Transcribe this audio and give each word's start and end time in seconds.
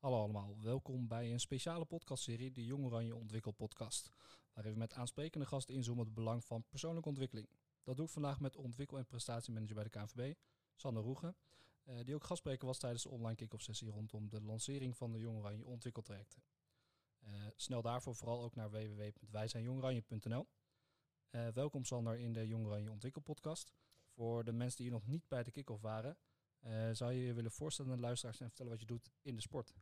Hallo 0.00 0.18
allemaal, 0.18 0.56
welkom 0.60 1.08
bij 1.08 1.32
een 1.32 1.40
speciale 1.40 1.84
podcastserie, 1.84 2.52
de 2.52 2.64
Jong 2.64 2.84
Oranje 2.84 3.16
Ontwikkel 3.16 3.52
podcast. 3.52 4.10
Waarin 4.52 4.72
we 4.72 4.78
met 4.78 4.92
aansprekende 4.92 5.46
gasten 5.46 5.74
inzoomen 5.74 6.00
op 6.00 6.06
het 6.06 6.14
belang 6.14 6.44
van 6.44 6.64
persoonlijke 6.68 7.08
ontwikkeling. 7.08 7.48
Dat 7.82 7.96
doe 7.96 8.06
ik 8.06 8.12
vandaag 8.12 8.40
met 8.40 8.56
ontwikkel- 8.56 8.98
en 8.98 9.06
prestatiemanager 9.06 9.74
bij 9.74 9.84
de 9.84 9.90
KNVB, 9.90 10.34
Sander 10.74 11.02
Roegen. 11.02 11.36
eh, 11.84 12.04
die 12.04 12.14
ook 12.14 12.24
gastspreker 12.24 12.66
was 12.66 12.78
tijdens 12.78 13.02
de 13.02 13.08
online 13.08 13.34
kick-off 13.36 13.62
sessie 13.62 13.90
rondom 13.90 14.28
de 14.28 14.40
lancering 14.40 14.96
van 14.96 15.12
de 15.12 15.18
Jong 15.18 15.38
Oranje 15.38 15.64
Ontwikkeltrajecten. 15.64 16.42
Eh, 17.18 17.32
snel 17.56 17.82
daarvoor 17.82 18.14
vooral 18.14 18.42
ook 18.42 18.54
naar 18.54 18.70
www.wijzijnjongoranje.nl. 18.70 20.46
Eh 21.30 21.48
welkom 21.48 21.84
Sander 21.84 22.18
in 22.18 22.32
de 22.32 22.46
Jong 22.46 22.66
Oranje 22.66 22.90
Ontwikkel 22.90 23.20
podcast. 23.22 23.72
Voor 24.08 24.44
de 24.44 24.52
mensen 24.52 24.82
die 24.82 24.92
nog 24.92 25.06
niet 25.06 25.28
bij 25.28 25.42
de 25.42 25.50
kick-off 25.50 25.82
waren, 25.82 26.18
zou 26.92 27.12
je 27.12 27.24
je 27.24 27.34
willen 27.34 27.50
voorstellen 27.50 27.90
aan 27.90 27.96
de 27.96 28.02
luisteraars 28.02 28.40
en 28.40 28.46
vertellen 28.46 28.72
wat 28.72 28.80
je 28.80 28.86
doet 28.86 29.10
in 29.22 29.34
de 29.34 29.42
sport? 29.42 29.74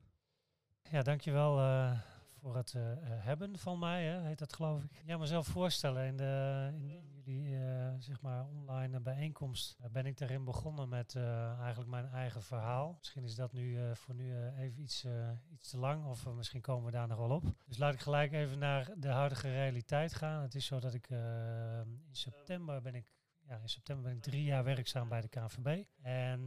Ja, 0.83 1.03
dankjewel 1.03 1.59
uh, 1.59 1.99
voor 2.41 2.57
het 2.57 2.73
uh, 2.77 2.83
hebben 3.05 3.59
van 3.59 3.79
mij, 3.79 4.05
hè, 4.05 4.21
heet 4.21 4.39
dat 4.39 4.53
geloof 4.53 4.83
ik. 4.83 5.03
Ja, 5.05 5.17
mezelf 5.17 5.47
voorstellen. 5.47 6.07
In, 6.07 6.17
de, 6.17 6.69
in 6.75 6.87
jullie 6.87 7.57
zeg 7.99 8.21
maar 8.21 8.47
online 8.47 9.01
bijeenkomst 9.01 9.77
ben 9.93 10.07
ik 10.07 10.19
daarin 10.19 10.45
begonnen 10.45 10.89
met 10.89 11.17
eigenlijk 11.61 11.91
mijn 11.91 12.09
eigen 12.09 12.43
verhaal. 12.43 12.95
Misschien 12.99 13.25
is 13.25 13.35
dat 13.35 13.53
nu 13.53 13.79
voor 13.97 14.15
nu 14.15 14.49
even 14.59 14.83
iets, 14.83 15.07
iets 15.51 15.71
te 15.71 15.79
lang 15.79 16.05
of 16.05 16.27
misschien 16.27 16.61
komen 16.61 16.85
we 16.85 16.91
daar 16.91 17.09
nog 17.09 17.19
wel 17.19 17.31
op. 17.31 17.45
Dus 17.67 17.79
laat 17.79 17.95
ik 17.95 18.01
gelijk 18.01 18.33
even 18.33 18.59
naar 18.59 18.91
de 18.97 19.09
huidige 19.09 19.51
realiteit 19.51 20.15
gaan. 20.15 20.43
Het 20.43 20.55
is 20.55 20.67
zo 20.67 20.81
dat 20.81 20.95
ik 20.95 21.09
in 21.09 22.09
september 22.11 22.83
ben 22.83 22.95
ik 22.95 23.07
ja, 23.49 23.59
in 23.63 23.69
september 23.69 24.05
ben 24.05 24.17
ik 24.17 24.23
drie 24.23 24.45
jaar 24.45 24.65
werkzaam 24.65 25.09
bij 25.09 25.21
de 25.21 25.29
KNVB. 25.29 25.85
En 26.03 26.41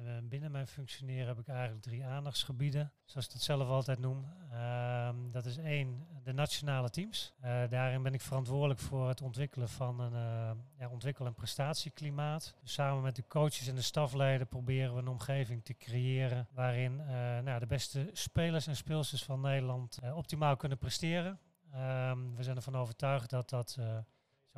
uh, 0.00 0.12
binnen 0.22 0.50
mijn 0.50 0.66
functioneren 0.66 1.26
heb 1.26 1.38
ik 1.38 1.48
eigenlijk 1.48 1.82
drie 1.82 2.04
aandachtsgebieden, 2.04 2.92
zoals 3.04 3.26
ik 3.26 3.32
het 3.32 3.42
zelf 3.42 3.68
altijd 3.68 3.98
noem. 3.98 4.26
Uh, 4.52 5.08
dat 5.30 5.46
is 5.46 5.56
één, 5.56 6.06
de 6.22 6.32
nationale 6.32 6.90
teams. 6.90 7.34
Uh, 7.44 7.68
daarin 7.68 8.02
ben 8.02 8.14
ik 8.14 8.20
verantwoordelijk 8.20 8.80
voor 8.80 9.08
het 9.08 9.22
ontwikkelen 9.22 9.68
van 9.68 10.00
een 10.00 10.12
uh, 10.12 10.50
ja, 10.78 10.88
ontwikkel- 10.88 11.26
en 11.26 11.34
prestatieklimaat. 11.34 12.54
Dus 12.62 12.72
samen 12.72 13.02
met 13.02 13.16
de 13.16 13.26
coaches 13.28 13.68
en 13.68 13.74
de 13.74 13.82
stafleden 13.82 14.46
proberen 14.46 14.94
we 14.94 15.00
een 15.00 15.08
omgeving 15.08 15.64
te 15.64 15.76
creëren 15.76 16.48
waarin 16.52 16.96
nou, 17.44 17.58
de 17.58 17.66
beste 17.66 18.10
spelers 18.12 18.66
en 18.66 18.76
speelsters 18.76 19.24
van 19.24 19.40
Nederland 19.40 19.98
optimaal 20.14 20.56
kunnen 20.56 20.78
presteren. 20.78 21.38
Ehm, 21.72 22.34
we 22.34 22.42
zijn 22.42 22.56
ervan 22.56 22.76
overtuigd 22.76 23.30
dat 23.30 23.48
dat 23.48 23.78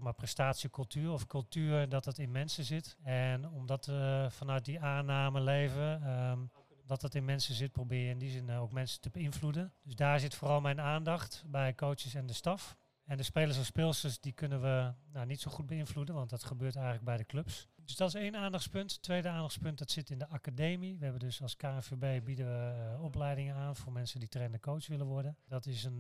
maar, 0.03 0.15
prestatiecultuur 0.15 1.13
of 1.13 1.27
cultuur 1.27 1.89
dat 1.89 2.05
dat 2.05 2.19
in 2.19 2.31
mensen 2.31 2.65
zit. 2.65 2.97
En 3.03 3.49
omdat 3.49 3.87
we 3.87 4.27
vanuit 4.31 4.65
die 4.65 4.81
aanname 4.81 5.41
leven, 5.41 6.11
um, 6.11 6.51
dat 6.87 7.01
dat 7.01 7.15
in 7.15 7.25
mensen 7.25 7.55
zit, 7.55 7.73
probeer 7.73 8.05
je 8.05 8.11
in 8.11 8.19
die 8.19 8.31
zin 8.31 8.51
ook 8.51 8.73
mensen 8.73 9.01
te 9.01 9.11
beïnvloeden. 9.11 9.73
Dus 9.83 9.95
daar 9.95 10.21
zit 10.21 10.35
vooral 10.35 10.61
mijn 10.61 10.81
aandacht 10.81 11.45
bij 11.47 11.75
coaches 11.75 12.15
en 12.15 12.27
de 12.27 12.33
staf. 12.33 12.77
En 13.05 13.17
de 13.17 13.23
spelers 13.23 13.59
en 13.59 13.65
speelsters 13.65 14.21
die 14.21 14.33
kunnen 14.33 14.61
we 14.61 14.93
nou, 15.13 15.27
niet 15.27 15.41
zo 15.41 15.51
goed 15.51 15.67
beïnvloeden, 15.67 16.15
want 16.15 16.31
dat 16.31 16.45
gebeurt 16.45 16.75
eigenlijk 16.77 17.05
bij 17.05 17.17
de 17.17 17.25
clubs. 17.25 17.69
Dus 17.85 17.97
dat 17.97 18.09
is 18.09 18.15
één 18.15 18.37
aandachtspunt. 18.37 19.03
Tweede 19.03 19.29
aandachtspunt, 19.29 19.79
dat 19.79 19.91
zit 19.91 20.11
in 20.11 20.19
de 20.19 20.29
academie. 20.29 20.99
We 20.99 21.03
hebben 21.03 21.21
dus 21.21 21.43
als 21.43 21.57
KNVB 21.57 22.25
bieden 22.25 22.47
we 22.47 22.93
uh, 22.95 23.03
opleidingen 23.03 23.55
aan 23.55 23.77
voor 23.77 23.93
mensen 23.93 24.21
die 24.21 24.29
trainer 24.29 24.61
coach 24.61 24.87
willen 24.87 25.07
worden. 25.07 25.37
Dat, 25.47 25.67
is 25.67 25.85
een, 25.85 25.97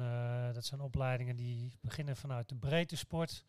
dat 0.52 0.64
zijn 0.64 0.80
opleidingen 0.80 1.36
die 1.36 1.78
beginnen 1.80 2.16
vanuit 2.16 2.48
de 2.48 2.56
breedte 2.56 2.96
sport. 2.96 3.44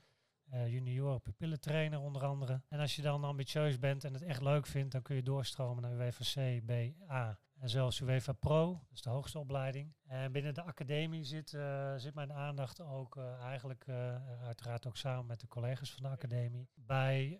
Uh, 0.53 0.67
junioren 0.67 1.21
pupillentrainer 1.21 1.99
onder 1.99 2.25
andere. 2.25 2.61
En 2.67 2.79
als 2.79 2.95
je 2.95 3.01
dan 3.01 3.23
ambitieus 3.23 3.79
bent 3.79 4.03
en 4.03 4.13
het 4.13 4.23
echt 4.23 4.41
leuk 4.41 4.65
vindt, 4.65 4.91
dan 4.91 5.01
kun 5.01 5.15
je 5.15 5.23
doorstromen 5.23 5.83
naar 5.83 5.93
UEFA 5.93 6.23
C, 6.23 6.65
B, 6.65 6.71
A 7.11 7.39
en 7.59 7.69
zelfs 7.69 7.99
UEFA 7.99 8.33
Pro, 8.33 8.67
dat 8.71 8.93
is 8.93 9.01
de 9.01 9.09
hoogste 9.09 9.39
opleiding. 9.39 9.93
En 10.05 10.31
binnen 10.31 10.53
de 10.53 10.61
academie 10.61 11.23
zit, 11.23 11.53
uh, 11.53 11.93
zit 11.95 12.13
mijn 12.13 12.33
aandacht 12.33 12.81
ook 12.81 13.15
uh, 13.15 13.41
eigenlijk, 13.41 13.85
uh, 13.87 13.95
uiteraard 14.43 14.87
ook 14.87 14.97
samen 14.97 15.25
met 15.25 15.39
de 15.39 15.47
collega's 15.47 15.91
van 15.91 16.03
de 16.03 16.09
academie, 16.09 16.69
bij 16.75 17.37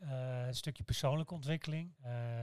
een 0.47 0.55
stukje 0.55 0.83
persoonlijke 0.83 1.33
ontwikkeling. 1.33 1.95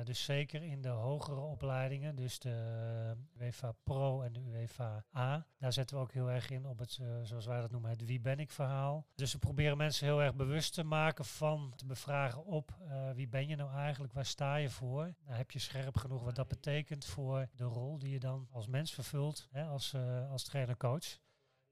dus 0.05 0.25
zeker 0.25 0.63
in 0.63 0.83
de 0.83 0.89
hogere 0.89 1.41
opleidingen, 1.41 2.17
dus 2.17 2.39
de 2.39 3.17
UEFA 3.41 3.73
Pro 3.83 4.23
en 4.23 4.33
de 4.33 4.41
UEFA 4.41 5.05
A. 5.17 5.47
Daar 5.59 5.73
zetten 5.73 5.97
we 5.97 6.03
ook 6.03 6.13
heel 6.13 6.31
erg 6.31 6.51
in 6.51 6.67
op 6.67 6.79
het, 6.79 7.01
zoals 7.23 7.47
wij 7.47 7.61
dat 7.61 7.71
noemen, 7.71 7.91
het 7.91 8.05
wie 8.05 8.21
ben 8.21 8.39
ik 8.39 8.51
verhaal. 8.51 9.07
Dus 9.15 9.33
we 9.33 9.39
proberen 9.39 9.77
mensen 9.77 10.07
heel 10.07 10.23
erg 10.23 10.35
bewust 10.35 10.75
te 10.75 10.85
maken 10.85 11.25
van 11.25 11.73
te 11.77 11.87
bevragen 11.87 12.45
op 12.45 12.75
wie 13.15 13.29
ben 13.29 13.49
je 13.49 13.57
nou 13.57 13.71
eigenlijk, 13.71 14.13
waar 14.13 14.27
sta 14.27 14.57
je 14.57 14.71
voor? 14.71 15.15
Nou, 15.25 15.37
heb 15.37 15.51
je 15.51 15.59
scherp 15.59 15.97
genoeg 15.97 16.23
wat 16.23 16.35
dat 16.35 16.49
betekent 16.49 17.05
voor 17.05 17.49
de 17.55 17.66
rol 17.67 17.99
die 17.99 18.11
je 18.11 18.21
dan 18.21 18.49
als 18.51 18.67
mens 18.67 18.95
vervult, 18.95 19.49
hè, 19.51 19.65
als, 19.65 19.93
uh, 19.93 20.31
als 20.31 20.45
trainer-coach. 20.45 21.19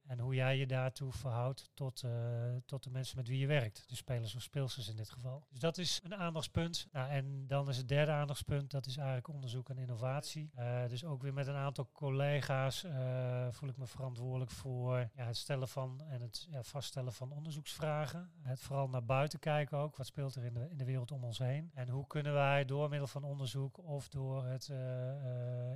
En 0.06 0.19
hoe 0.19 0.34
jij 0.34 0.56
je 0.56 0.66
daartoe 0.66 1.12
verhoudt 1.12 1.70
tot, 1.75 2.03
uh, 2.03 2.10
tot 2.66 2.82
de 2.82 2.91
mensen 2.91 3.16
met 3.16 3.28
wie 3.28 3.38
je 3.38 3.47
werkt. 3.47 3.84
De 3.88 3.97
spelers 3.97 4.34
of 4.34 4.42
speelsters 4.42 4.88
in 4.88 4.97
dit 4.97 5.10
geval. 5.10 5.47
Dus 5.50 5.60
dat 5.60 5.78
is 5.78 6.00
een 6.03 6.15
aandachtspunt. 6.15 6.88
Nou, 6.92 7.10
en 7.10 7.47
dan 7.47 7.69
is 7.69 7.76
het 7.76 7.88
derde 7.88 8.12
aandachtspunt, 8.12 8.70
dat 8.70 8.87
is 8.87 8.97
eigenlijk 8.97 9.28
onderzoek 9.28 9.69
en 9.69 9.78
innovatie. 9.78 10.50
Uh, 10.59 10.88
dus 10.88 11.04
ook 11.04 11.22
weer 11.22 11.32
met 11.32 11.47
een 11.47 11.54
aantal 11.54 11.88
collega's 11.93 12.84
uh, 12.84 13.47
voel 13.50 13.69
ik 13.69 13.76
me 13.76 13.87
verantwoordelijk 13.87 14.50
voor 14.50 15.10
ja, 15.14 15.25
het 15.25 15.37
stellen 15.37 15.69
van 15.69 16.03
en 16.09 16.20
het 16.20 16.47
ja, 16.50 16.62
vaststellen 16.62 17.12
van 17.12 17.32
onderzoeksvragen. 17.32 18.31
Het 18.43 18.60
vooral 18.60 18.88
naar 18.88 19.04
buiten 19.04 19.38
kijken 19.38 19.78
ook. 19.78 19.97
Wat 19.97 20.06
speelt 20.06 20.34
er 20.34 20.44
in 20.44 20.54
de, 20.54 20.66
in 20.70 20.76
de 20.76 20.84
wereld 20.84 21.10
om 21.10 21.25
ons 21.25 21.38
heen? 21.38 21.70
En 21.75 21.88
hoe 21.88 22.06
kunnen 22.06 22.32
wij 22.32 22.64
door 22.64 22.88
middel 22.88 23.09
van 23.09 23.25
onderzoek 23.25 23.78
of 23.78 24.09
door 24.09 24.44
het 24.44 24.72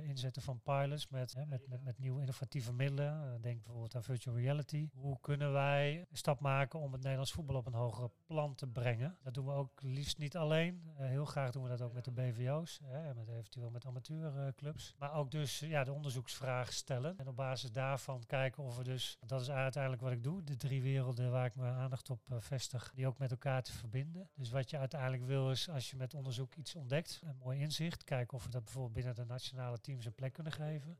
inzetten 0.01 0.41
van 0.41 0.61
pilots 0.63 1.07
met, 1.07 1.35
met, 1.47 1.67
met, 1.67 1.83
met 1.83 1.99
nieuwe 1.99 2.19
innovatieve 2.19 2.73
middelen. 2.73 3.41
denk 3.41 3.63
bijvoorbeeld 3.63 3.95
aan 3.95 4.03
reality. 4.25 4.89
Hoe 4.93 5.17
kunnen 5.21 5.51
wij 5.51 6.05
een 6.09 6.17
stap 6.17 6.39
maken 6.39 6.79
om 6.79 6.91
het 6.91 7.01
Nederlands 7.01 7.31
voetbal 7.31 7.55
op 7.55 7.65
een 7.65 7.73
hogere 7.73 8.11
plan 8.25 8.55
te 8.55 8.67
brengen? 8.67 9.17
Dat 9.23 9.33
doen 9.33 9.45
we 9.45 9.51
ook 9.51 9.81
liefst 9.81 10.17
niet 10.17 10.37
alleen. 10.37 10.81
Uh, 10.99 11.07
heel 11.07 11.25
graag 11.25 11.51
doen 11.51 11.63
we 11.63 11.69
dat 11.69 11.81
ook 11.81 11.93
met 11.93 12.05
de 12.05 12.11
BVO's, 12.11 12.79
hè, 12.83 13.13
met 13.13 13.27
eventueel 13.27 13.69
met 13.69 13.85
amateurclubs. 13.85 14.95
Maar 14.97 15.13
ook 15.13 15.31
dus 15.31 15.59
ja, 15.59 15.83
de 15.83 15.93
onderzoeksvraag 15.93 16.73
stellen. 16.73 17.17
En 17.17 17.27
op 17.27 17.35
basis 17.35 17.71
daarvan 17.71 18.23
kijken 18.25 18.63
of 18.63 18.77
we 18.77 18.83
dus, 18.83 19.17
dat 19.25 19.41
is 19.41 19.51
uiteindelijk 19.51 20.01
wat 20.01 20.11
ik 20.11 20.23
doe, 20.23 20.43
de 20.43 20.55
drie 20.55 20.81
werelden 20.81 21.31
waar 21.31 21.45
ik 21.45 21.55
mijn 21.55 21.73
aandacht 21.73 22.09
op 22.09 22.21
uh, 22.31 22.37
vestig, 22.39 22.91
die 22.95 23.07
ook 23.07 23.17
met 23.17 23.31
elkaar 23.31 23.63
te 23.63 23.73
verbinden. 23.73 24.29
Dus 24.35 24.49
wat 24.49 24.69
je 24.69 24.77
uiteindelijk 24.77 25.25
wil 25.25 25.51
is, 25.51 25.69
als 25.69 25.89
je 25.89 25.97
met 25.97 26.13
onderzoek 26.13 26.55
iets 26.55 26.75
ontdekt, 26.75 27.21
een 27.23 27.37
mooi 27.37 27.59
inzicht, 27.59 28.03
kijken 28.03 28.37
of 28.37 28.43
we 28.43 28.49
dat 28.49 28.63
bijvoorbeeld 28.63 28.93
binnen 28.93 29.15
de 29.15 29.25
nationale 29.25 29.79
teams 29.79 30.05
een 30.05 30.13
plek 30.13 30.33
kunnen 30.33 30.53
geven 30.53 30.99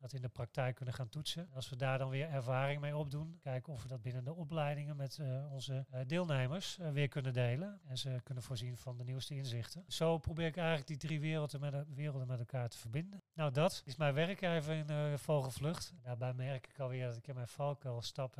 dat 0.00 0.12
in 0.12 0.22
de 0.22 0.28
praktijk 0.28 0.74
kunnen 0.74 0.94
gaan 0.94 1.08
toetsen. 1.08 1.48
Als 1.54 1.68
we 1.68 1.76
daar 1.76 1.98
dan 1.98 2.08
weer 2.08 2.28
ervaring 2.28 2.80
mee 2.80 2.96
opdoen, 2.96 3.38
kijken 3.40 3.72
of 3.72 3.82
we 3.82 3.88
dat 3.88 4.02
binnen 4.02 4.24
de 4.24 4.34
opleidingen 4.34 4.96
met 4.96 5.18
uh, 5.20 5.52
onze 5.52 5.86
uh, 5.94 6.00
deelnemers 6.06 6.78
uh, 6.78 6.90
weer 6.90 7.08
kunnen 7.08 7.32
delen. 7.32 7.80
En 7.86 7.98
ze 7.98 8.20
kunnen 8.22 8.44
voorzien 8.44 8.76
van 8.76 8.96
de 8.96 9.04
nieuwste 9.04 9.34
inzichten. 9.34 9.84
Zo 9.88 10.18
probeer 10.18 10.46
ik 10.46 10.56
eigenlijk 10.56 10.86
die 10.86 10.96
drie 10.96 11.20
werelden 11.20 11.60
met, 11.60 11.94
werelden 11.94 12.26
met 12.26 12.38
elkaar 12.38 12.68
te 12.68 12.78
verbinden. 12.78 13.22
Nou, 13.34 13.52
dat 13.52 13.82
is 13.84 13.96
mijn 13.96 14.14
werk 14.14 14.40
even 14.40 14.74
in 14.74 14.90
uh, 14.90 15.16
vogelvlucht. 15.16 15.92
Daarbij 16.02 16.32
merk 16.32 16.66
ik 16.66 16.78
alweer 16.78 17.06
dat 17.06 17.16
ik 17.16 17.26
in 17.26 17.34
mijn 17.34 17.48
valkuil 17.48 18.02
stap. 18.02 18.36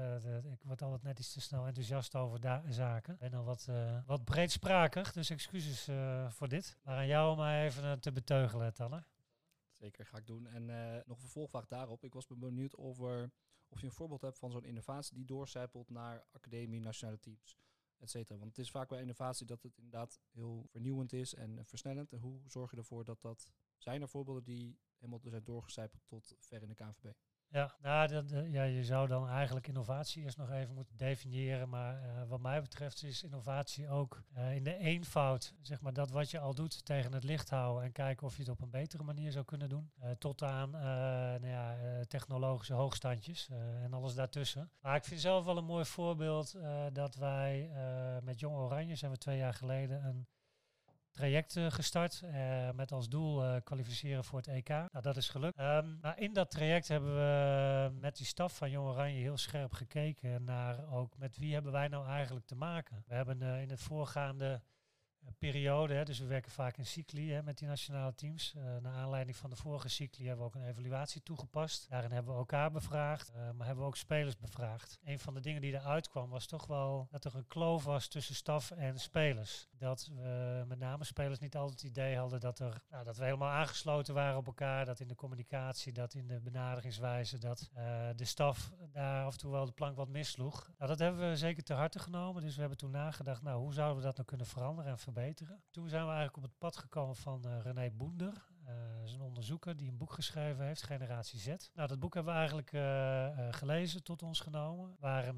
ik 0.53 0.63
word 0.63 0.83
altijd 0.83 1.03
net 1.03 1.19
iets 1.19 1.33
te 1.33 1.41
snel 1.41 1.67
enthousiast 1.67 2.15
over 2.15 2.39
zaken. 2.69 3.17
Ben 3.19 3.35
al 3.35 3.45
wat, 3.45 3.69
wat 4.07 4.25
breedsprakig, 4.25 5.13
dus 5.13 5.31
excuses 5.31 5.89
voor 6.29 6.49
dit. 6.49 6.77
Maar 6.83 6.97
aan 6.97 7.07
jou 7.07 7.31
om 7.31 7.39
mij 7.39 7.65
even 7.65 8.01
te 8.01 8.13
beteugelen, 8.13 8.75
Tanner. 8.75 9.07
Zeker, 9.81 10.07
ga 10.07 10.19
ik 10.19 10.27
doen. 10.27 10.47
En 10.47 10.69
uh, 10.69 10.95
nog 10.95 11.17
een 11.17 11.23
vervolgvraag 11.23 11.67
daarop. 11.67 12.05
Ik 12.05 12.13
was 12.13 12.27
benieuwd 12.27 12.75
of, 12.75 13.01
er, 13.01 13.33
of 13.69 13.81
je 13.81 13.87
een 13.87 13.93
voorbeeld 13.93 14.21
hebt 14.21 14.39
van 14.39 14.51
zo'n 14.51 14.65
innovatie 14.65 15.15
die 15.15 15.25
doorcijpelt 15.25 15.91
naar 15.91 16.25
academie, 16.33 16.81
nationale 16.81 17.19
teams, 17.19 17.59
et 17.99 18.11
cetera. 18.11 18.39
Want 18.39 18.51
het 18.51 18.59
is 18.59 18.71
vaak 18.71 18.89
bij 18.89 19.01
innovatie 19.01 19.47
dat 19.47 19.63
het 19.63 19.77
inderdaad 19.77 20.21
heel 20.31 20.67
vernieuwend 20.69 21.13
is 21.13 21.35
en 21.35 21.67
versnellend. 21.67 22.13
En 22.13 22.19
hoe 22.19 22.41
zorg 22.47 22.71
je 22.71 22.77
ervoor 22.77 23.05
dat 23.05 23.23
dat... 23.23 23.53
Zijn 23.77 24.03
er 24.03 24.09
voorbeelden 24.09 24.45
die 24.45 24.79
helemaal 24.97 25.21
zijn 25.23 25.45
doorgecijpeld 25.45 26.03
tot 26.07 26.35
ver 26.39 26.63
in 26.63 26.69
de 26.69 26.75
KNVB? 26.75 27.13
Ja, 27.53 27.75
nou, 27.83 28.13
uh, 28.13 28.53
ja, 28.53 28.63
je 28.63 28.85
zou 28.85 29.09
dan 29.09 29.29
eigenlijk 29.29 29.67
innovatie 29.67 30.23
eerst 30.23 30.37
nog 30.37 30.51
even 30.51 30.75
moeten 30.75 30.97
definiëren. 30.97 31.69
Maar 31.69 32.03
uh, 32.03 32.29
wat 32.29 32.41
mij 32.41 32.61
betreft 32.61 33.03
is 33.03 33.23
innovatie 33.23 33.89
ook 33.89 34.23
uh, 34.37 34.55
in 34.55 34.65
de 34.65 34.77
eenvoud, 34.77 35.55
zeg 35.61 35.81
maar, 35.81 35.93
dat 35.93 36.11
wat 36.11 36.31
je 36.31 36.39
al 36.39 36.55
doet 36.55 36.85
tegen 36.85 37.13
het 37.13 37.25
licht 37.25 37.51
houden 37.51 37.85
en 37.85 37.93
kijken 37.93 38.27
of 38.27 38.37
je 38.37 38.43
het 38.43 38.51
op 38.51 38.61
een 38.61 38.71
betere 38.71 39.03
manier 39.03 39.33
zou 39.33 39.45
kunnen 39.45 39.69
doen. 39.69 39.91
tot 40.19 40.43
aan 40.43 40.71
nou 40.71 41.47
ja, 41.47 41.77
technologische 42.09 42.75
hoogstandjes 42.75 43.49
en 43.83 43.93
alles 43.93 44.15
daartussen. 44.15 44.71
Maar 44.81 44.97
ik 44.97 45.05
vind 45.05 45.21
zelf 45.21 45.45
wel 45.45 45.57
een 45.57 45.65
mooi 45.65 45.85
voorbeeld 45.85 46.57
dat 46.93 47.15
wij 47.15 47.71
met 48.23 48.41
Jong 48.41 48.57
Oranje 48.57 48.97
zijn 48.97 49.11
we 49.11 49.19
twee 49.19 49.39
jaar 49.39 49.55
geleden 49.55 50.05
een 50.05 50.27
traject 51.11 51.57
gestart 51.69 52.23
uh, 52.25 52.71
met 52.71 52.93
als 52.93 53.09
doel 53.09 53.45
uh, 53.45 53.57
kwalificeren 53.65 54.25
voor 54.25 54.39
het 54.39 54.49
EK. 54.49 54.69
Nou, 54.69 55.01
dat 55.01 55.17
is 55.17 55.29
gelukt. 55.29 55.61
Um, 55.61 55.99
maar 56.01 56.19
in 56.19 56.33
dat 56.33 56.51
traject 56.51 56.89
hebben 56.89 57.15
we 57.15 57.91
met 58.01 58.17
die 58.17 58.27
staf 58.27 58.57
van 58.57 58.71
Jong 58.71 58.89
Oranje 58.89 59.21
heel 59.21 59.37
scherp 59.37 59.73
gekeken 59.73 60.45
naar 60.45 60.93
ook 60.93 61.19
met 61.19 61.37
wie 61.37 61.53
hebben 61.53 61.73
wij 61.73 61.89
nou 61.89 62.07
eigenlijk 62.07 62.47
te 62.47 62.55
maken. 62.55 63.05
We 63.07 63.15
hebben 63.15 63.43
in 63.43 63.71
het 63.71 63.81
voorgaande 63.81 64.63
periode. 65.39 65.95
Hè. 65.95 66.05
Dus 66.05 66.19
we 66.19 66.27
werken 66.27 66.53
vaak 66.53 66.77
in 66.77 66.87
cycli 66.87 67.33
hè, 67.33 67.43
met 67.43 67.59
die 67.59 67.69
nationale 67.69 68.15
teams. 68.15 68.55
Uh, 68.57 68.63
naar 68.83 68.95
aanleiding 68.95 69.37
van 69.37 69.51
de 69.51 69.57
vorige 69.57 69.89
cycli 69.89 70.27
hebben 70.27 70.45
we 70.47 70.51
ook 70.51 70.63
een 70.63 70.69
evaluatie 70.69 71.23
toegepast. 71.23 71.87
Daarin 71.89 72.11
hebben 72.11 72.33
we 72.33 72.39
elkaar 72.39 72.71
bevraagd, 72.71 73.31
uh, 73.31 73.37
maar 73.37 73.67
hebben 73.67 73.85
we 73.85 73.91
ook 73.91 73.97
spelers 73.97 74.37
bevraagd. 74.37 74.99
Een 75.05 75.19
van 75.19 75.35
de 75.35 75.41
dingen 75.41 75.61
die 75.61 75.73
eruit 75.73 76.09
kwam 76.09 76.31
was 76.31 76.47
toch 76.47 76.67
wel 76.67 77.09
dat 77.11 77.25
er 77.25 77.37
een 77.37 77.47
kloof 77.47 77.85
was 77.85 78.09
tussen 78.09 78.35
staf 78.35 78.71
en 78.71 78.99
spelers. 78.99 79.69
Dat 79.79 80.11
we 80.15 80.65
met 80.69 80.79
name 80.79 81.05
spelers 81.05 81.39
niet 81.39 81.57
altijd 81.57 81.81
het 81.81 81.91
idee 81.91 82.17
hadden 82.17 82.41
dat, 82.41 82.59
er, 82.59 82.83
nou, 82.91 83.05
dat 83.05 83.17
we 83.17 83.25
helemaal 83.25 83.51
aangesloten 83.51 84.15
waren 84.15 84.37
op 84.37 84.47
elkaar. 84.47 84.85
Dat 84.85 85.01
in 85.01 85.09
de 85.09 85.15
communicatie, 85.15 85.93
dat 85.93 86.15
in 86.15 86.27
de 86.27 86.41
benaderingswijze, 86.41 87.39
dat 87.39 87.71
de 88.17 88.25
staf 88.25 88.73
daar 88.93 89.25
af 89.25 89.33
en 89.33 89.39
toe 89.39 89.51
wel 89.51 89.65
de 89.65 89.73
plank 89.73 89.97
wat 89.97 90.09
missloeg. 90.09 90.71
Nou, 90.79 90.91
dat 90.91 90.99
hebben 90.99 91.29
we 91.29 91.37
zeker 91.37 91.63
te 91.63 91.75
harte 91.75 91.99
genomen. 91.99 92.43
Dus 92.43 92.55
we 92.55 92.61
hebben 92.61 92.79
toen 92.79 92.91
nagedacht, 92.91 93.43
nou, 93.43 93.61
hoe 93.61 93.73
zouden 93.73 93.97
we 93.97 94.03
dat 94.03 94.15
nou 94.15 94.29
kunnen 94.29 94.47
veranderen 94.47 94.91
en 94.91 94.99
Toen 95.71 95.89
zijn 95.89 96.03
we 96.03 96.13
eigenlijk 96.13 96.37
op 96.37 96.43
het 96.43 96.59
pad 96.59 96.77
gekomen 96.77 97.17
van 97.17 97.43
uh, 97.47 97.61
René 97.63 97.91
Boender. 97.91 98.49
Uh, 98.69 99.13
een 99.13 99.21
onderzoeker 99.21 99.77
die 99.77 99.89
een 99.91 99.97
boek 99.97 100.13
geschreven 100.13 100.65
heeft, 100.65 100.83
Generatie 100.83 101.39
Z. 101.39 101.47
Nou, 101.75 101.89
dat 101.89 101.99
boek 101.99 102.15
hebben 102.15 102.33
we 102.33 102.39
eigenlijk 102.39 102.73
uh, 102.73 103.29
gelezen, 103.51 104.03
tot 104.03 104.23
ons 104.23 104.41
genomen. 104.41 104.97
Waren 104.99 105.37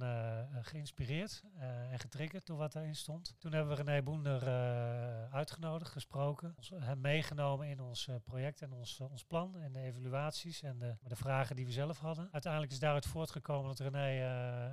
geïnspireerd 0.64 1.42
en 1.90 1.98
getriggerd 1.98 2.46
door 2.46 2.56
wat 2.56 2.72
daarin 2.72 2.96
stond. 2.96 3.34
Toen 3.38 3.52
hebben 3.52 3.76
we 3.76 3.82
René 3.82 4.02
Boender 4.02 4.48
uitgenodigd, 5.30 5.90
gesproken. 5.90 6.54
Hem 6.74 7.00
meegenomen 7.00 7.68
in 7.68 7.80
ons 7.80 8.08
project 8.24 8.62
en 8.62 8.72
ons, 8.72 9.00
ons 9.00 9.24
plan 9.24 9.56
en 9.56 9.72
de 9.72 9.80
evaluaties 9.80 10.62
en 10.62 10.78
de, 10.78 10.96
de, 11.02 11.16
vragen 11.16 11.56
die 11.56 11.66
we 11.66 11.72
zelf 11.72 11.98
hadden. 11.98 12.28
Uiteindelijk 12.32 12.72
is 12.72 12.78
daaruit 12.78 13.06
voortgekomen 13.06 13.68
dat 13.68 13.78
René 13.78 14.24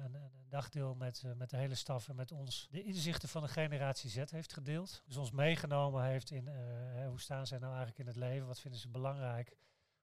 een, 0.04 0.14
een, 0.14 0.49
dagdeel 0.50 0.96
met, 0.96 1.24
met 1.36 1.50
de 1.50 1.58
hele 1.58 1.76
staf 1.76 2.10
en 2.10 2.16
met 2.16 2.32
ons 2.32 2.68
de 2.72 2.84
inzichten 2.84 3.30
van 3.30 3.42
de 3.42 3.48
Generatie 3.48 4.10
Z 4.10 4.32
heeft 4.32 4.54
gedeeld. 4.54 5.04
Dus 5.06 5.18
ons 5.18 5.32
meegenomen 5.32 6.04
heeft 6.04 6.32
in 6.32 6.48
hoe 7.08 7.20
staan 7.20 7.48
zij 7.48 7.58
nou 7.58 7.70
eigenlijk 7.76 8.00
in 8.00 8.08
het 8.08 8.16
leven 8.16 8.48
wat 8.48 8.60
vinden 8.60 8.80
ze 8.80 8.90
belangrijk? 8.90 9.58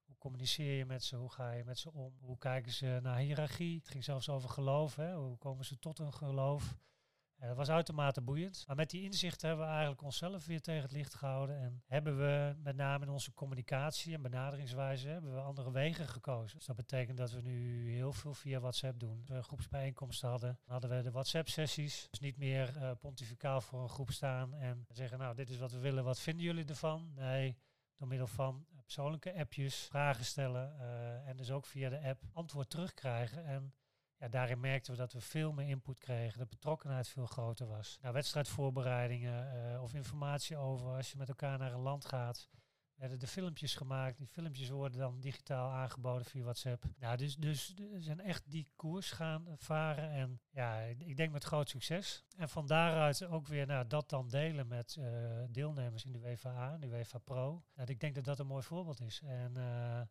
Hoe 0.05 0.17
communiceer 0.17 0.77
je 0.77 0.85
met 0.85 1.03
ze? 1.03 1.15
Hoe 1.15 1.31
ga 1.31 1.51
je 1.51 1.63
met 1.63 1.79
ze 1.79 1.91
om? 1.91 2.17
Hoe 2.19 2.37
kijken 2.37 2.71
ze 2.71 2.99
naar 3.01 3.17
hiërarchie? 3.17 3.77
Het 3.77 3.89
ging 3.89 4.03
zelfs 4.03 4.29
over 4.29 4.49
geloof. 4.49 4.95
Hè? 4.95 5.15
Hoe 5.15 5.37
komen 5.37 5.65
ze 5.65 5.79
tot 5.79 5.99
een 5.99 6.13
geloof? 6.13 6.77
Dat 7.39 7.55
was 7.55 7.69
uitermate 7.69 8.21
boeiend. 8.21 8.63
Maar 8.67 8.75
met 8.75 8.89
die 8.89 9.03
inzichten 9.03 9.47
hebben 9.47 9.65
we 9.65 9.71
eigenlijk 9.71 10.01
onszelf 10.01 10.45
weer 10.45 10.61
tegen 10.61 10.81
het 10.81 10.91
licht 10.91 11.13
gehouden. 11.13 11.59
En 11.59 11.83
hebben 11.85 12.17
we 12.17 12.55
met 12.63 12.75
name 12.75 13.05
in 13.05 13.11
onze 13.11 13.33
communicatie 13.33 14.13
en 14.13 14.21
benaderingswijze 14.21 15.07
hebben 15.07 15.33
we 15.33 15.39
andere 15.39 15.71
wegen 15.71 16.07
gekozen. 16.07 16.57
Dus 16.57 16.65
dat 16.65 16.75
betekent 16.75 17.17
dat 17.17 17.31
we 17.31 17.41
nu 17.41 17.89
heel 17.91 18.13
veel 18.13 18.33
via 18.33 18.59
WhatsApp 18.59 18.99
doen. 18.99 19.19
Als 19.19 19.29
we 19.29 19.43
groepsbijeenkomsten 19.43 20.29
hadden, 20.29 20.59
hadden 20.65 20.89
we 20.89 21.01
de 21.01 21.11
WhatsApp-sessies. 21.11 22.07
Dus 22.09 22.19
niet 22.19 22.37
meer 22.37 22.77
uh, 22.77 22.91
pontificaal 22.99 23.61
voor 23.61 23.81
een 23.81 23.89
groep 23.89 24.11
staan 24.11 24.53
en 24.53 24.85
zeggen, 24.89 25.17
nou, 25.17 25.35
dit 25.35 25.49
is 25.49 25.57
wat 25.57 25.71
we 25.71 25.79
willen, 25.79 26.03
wat 26.03 26.19
vinden 26.19 26.45
jullie 26.45 26.65
ervan? 26.65 27.11
Nee, 27.15 27.57
door 27.97 28.07
middel 28.07 28.27
van 28.27 28.65
eh, 28.69 28.81
persoonlijke 28.81 29.33
appjes 29.33 29.75
vragen 29.75 30.25
stellen 30.25 30.79
en 31.25 31.37
dus 31.37 31.51
ook 31.51 31.65
via 31.65 31.89
de 31.89 32.01
app 32.01 32.23
antwoord 32.33 32.69
terugkrijgen. 32.69 33.45
En 33.45 33.73
ja, 34.19 34.27
daarin 34.27 34.59
merkten 34.59 34.91
we 34.91 34.97
dat 34.97 35.13
we 35.13 35.21
veel 35.21 35.51
meer 35.51 35.67
input 35.67 35.99
kregen, 35.99 36.39
de 36.39 36.45
betrokkenheid 36.45 37.07
veel 37.07 37.25
groter 37.25 37.67
was. 37.67 37.97
Nou, 38.01 38.13
wedstrijdvoorbereidingen 38.13 39.71
uh, 39.73 39.81
of 39.81 39.93
informatie 39.93 40.57
over 40.57 40.95
als 40.95 41.11
je 41.11 41.17
met 41.17 41.27
elkaar 41.27 41.57
naar 41.57 41.73
een 41.73 41.79
land 41.79 42.05
gaat, 42.05 42.49
werden 42.97 43.19
de 43.19 43.27
filmpjes 43.27 43.75
gemaakt. 43.75 44.17
Die 44.17 44.27
filmpjes 44.27 44.69
worden 44.69 44.99
dan 44.99 45.19
digitaal 45.19 45.71
aangeboden 45.71 46.25
via 46.25 46.43
WhatsApp. 46.43 46.83
Nou, 46.99 47.17
dus, 47.17 47.35
dus 47.35 47.73
zijn 47.97 48.19
echt 48.19 48.51
die 48.51 48.69
koers 48.75 49.11
gaan 49.11 49.45
varen. 49.55 50.09
En 50.09 50.41
ja, 50.49 50.79
ik 50.79 51.17
denk 51.17 51.31
met 51.31 51.43
groot 51.43 51.69
succes. 51.69 52.23
En 52.37 52.49
van 52.49 52.67
daaruit 52.67 53.25
ook 53.25 53.47
weer 53.47 53.65
nou, 53.65 53.87
dat 53.87 54.09
dan 54.09 54.27
delen 54.27 54.67
met 54.67 54.95
uh, 54.99 55.05
deelnemers 55.49 56.05
in 56.05 56.11
de 56.11 56.19
WVA, 56.19 56.77
de 56.77 56.89
WVA 56.89 57.17
Pro. 57.17 57.63
Nou, 57.75 57.89
ik 57.91 57.99
denk 57.99 58.15
dat 58.15 58.23
dat 58.23 58.39
een 58.39 58.47
mooi 58.47 58.63
voorbeeld 58.63 59.01
is. 59.01 59.21
En 59.25 59.53
uh, 59.57 59.63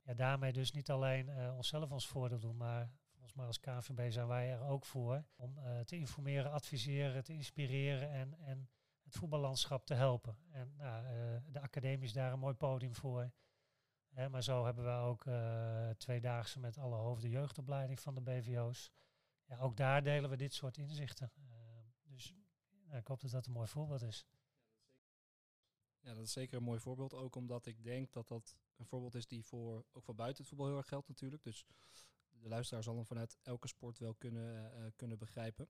ja, 0.04 0.14
daarmee 0.14 0.52
dus 0.52 0.72
niet 0.72 0.90
alleen 0.90 1.50
onszelf 1.56 1.90
ons 1.90 2.06
voordeel 2.06 2.38
doen, 2.38 2.56
maar 2.56 2.90
volgens 3.26 3.60
mij 3.62 3.72
als 3.74 3.84
KVB 3.84 4.12
zijn 4.12 4.26
wij 4.26 4.50
er 4.50 4.62
ook 4.62 4.84
voor. 4.84 5.24
Om 5.36 5.58
te 5.84 5.96
informeren, 5.96 6.52
adviseren, 6.52 7.24
te 7.24 7.32
inspireren 7.32 8.10
en, 8.10 8.38
en 8.38 8.68
het 9.02 9.14
voetballandschap 9.14 9.86
te 9.86 9.94
helpen. 9.94 10.38
En 10.50 10.74
nou, 10.76 11.04
uh, 11.04 11.36
de 11.52 11.60
academie 11.60 12.04
is 12.04 12.12
daar 12.12 12.32
een 12.32 12.38
mooi 12.38 12.54
podium 12.54 12.94
voor. 12.94 13.32
Hè, 14.08 14.28
maar 14.28 14.42
zo 14.42 14.64
hebben 14.64 14.84
we 14.84 14.90
ook 14.90 15.24
uh, 15.24 15.90
tweedaagse 15.90 16.60
met 16.60 16.78
alle 16.78 16.96
hoofden 16.96 17.30
jeugdopleiding 17.30 18.00
van 18.00 18.14
de 18.14 18.20
BVO's. 18.20 18.92
Ja, 19.44 19.58
ook 19.58 19.76
daar 19.76 20.02
delen 20.02 20.30
we 20.30 20.36
dit 20.36 20.54
soort 20.54 20.76
inzichten. 20.76 21.32
Dus 22.02 22.34
ik 22.90 23.06
hoop 23.06 23.20
dat 23.20 23.30
dat 23.30 23.46
een 23.46 23.52
mooi 23.52 23.68
voorbeeld 23.68 24.02
is. 24.02 24.26
Ja, 26.00 26.14
dat 26.14 26.24
is 26.24 26.32
zeker 26.32 26.56
een 26.56 26.62
mooi 26.62 26.80
voorbeeld. 26.80 27.14
Ook 27.14 27.36
omdat 27.36 27.66
ik 27.66 27.82
denk 27.82 28.12
dat 28.12 28.28
dat 28.28 28.56
een 28.76 28.86
voorbeeld 28.86 29.14
is 29.14 29.26
die 29.26 29.44
voor, 29.44 29.84
ook 29.92 30.04
voor 30.04 30.14
buiten 30.14 30.38
het 30.38 30.48
voetbal 30.48 30.66
heel 30.66 30.76
erg 30.76 30.88
geldt 30.88 31.08
natuurlijk. 31.08 31.42
Dus 31.42 31.66
de 32.46 32.52
luisteraar 32.52 32.82
zal 32.82 32.94
hem 32.94 33.06
vanuit 33.06 33.38
elke 33.42 33.68
sport 33.68 33.98
wel 33.98 34.14
kunnen, 34.14 34.92
kunnen 34.96 35.18
begrijpen. 35.18 35.68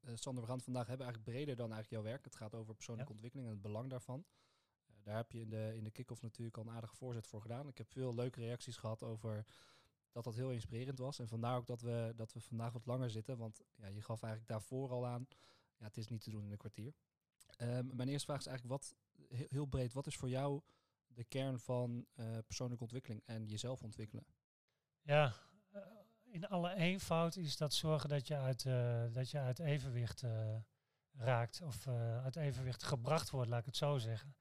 Uh, 0.00 0.10
Sander, 0.14 0.42
we 0.42 0.48
gaan 0.48 0.56
het 0.56 0.64
vandaag 0.64 0.86
hebben 0.86 1.06
eigenlijk 1.06 1.36
breder 1.36 1.56
dan 1.56 1.72
eigenlijk 1.72 2.02
jouw 2.02 2.12
werk. 2.12 2.24
Het 2.24 2.36
gaat 2.36 2.54
over 2.54 2.74
persoonlijke 2.74 3.10
ja. 3.10 3.14
ontwikkeling 3.14 3.48
en 3.48 3.54
het 3.54 3.62
belang 3.62 3.90
daarvan. 3.90 4.24
Uh, 4.86 4.96
daar 5.02 5.16
heb 5.16 5.32
je 5.32 5.40
in 5.40 5.48
de, 5.48 5.72
in 5.74 5.84
de 5.84 5.90
kick-off 5.90 6.22
natuurlijk 6.22 6.56
al 6.56 6.62
een 6.62 6.70
aardige 6.70 6.96
voorzet 6.96 7.26
voor 7.26 7.40
gedaan. 7.40 7.68
Ik 7.68 7.78
heb 7.78 7.90
veel 7.90 8.14
leuke 8.14 8.40
reacties 8.40 8.76
gehad 8.76 9.02
over 9.02 9.46
dat 10.12 10.24
dat 10.24 10.34
heel 10.34 10.50
inspirerend 10.50 10.98
was. 10.98 11.18
En 11.18 11.28
vandaar 11.28 11.56
ook 11.56 11.66
dat 11.66 11.80
we, 11.80 12.12
dat 12.16 12.32
we 12.32 12.40
vandaag 12.40 12.72
wat 12.72 12.86
langer 12.86 13.10
zitten. 13.10 13.38
Want 13.38 13.62
ja, 13.74 13.86
je 13.86 14.02
gaf 14.02 14.22
eigenlijk 14.22 14.52
daarvoor 14.52 14.90
al 14.90 15.06
aan, 15.06 15.26
ja, 15.76 15.84
het 15.84 15.96
is 15.96 16.08
niet 16.08 16.22
te 16.22 16.30
doen 16.30 16.44
in 16.44 16.50
een 16.50 16.58
kwartier. 16.58 16.94
Um, 17.58 17.96
mijn 17.96 18.08
eerste 18.08 18.26
vraag 18.26 18.40
is 18.40 18.46
eigenlijk 18.46 18.82
wat, 18.82 18.94
heel, 19.28 19.46
heel, 19.50 19.66
breed, 19.66 19.92
wat 19.92 20.06
is 20.06 20.16
voor 20.16 20.28
jou 20.28 20.60
de 21.06 21.24
kern 21.24 21.58
van 21.58 22.06
uh, 22.14 22.38
persoonlijke 22.46 22.82
ontwikkeling 22.82 23.22
en 23.24 23.46
jezelf 23.46 23.82
ontwikkelen? 23.82 24.26
Ja, 25.02 25.34
in 26.30 26.48
alle 26.48 26.74
eenvoud 26.74 27.36
is 27.36 27.56
dat 27.56 27.74
zorgen 27.74 28.08
dat 28.08 28.26
je 28.26 28.36
uit, 28.36 28.64
uh, 28.64 29.02
dat 29.12 29.30
je 29.30 29.38
uit 29.38 29.58
evenwicht 29.58 30.22
uh, 30.22 30.56
raakt. 31.12 31.62
Of 31.62 31.86
uh, 31.86 32.24
uit 32.24 32.36
evenwicht 32.36 32.82
gebracht 32.82 33.30
wordt, 33.30 33.50
laat 33.50 33.60
ik 33.60 33.66
het 33.66 33.76
zo 33.76 33.98
zeggen. 33.98 34.34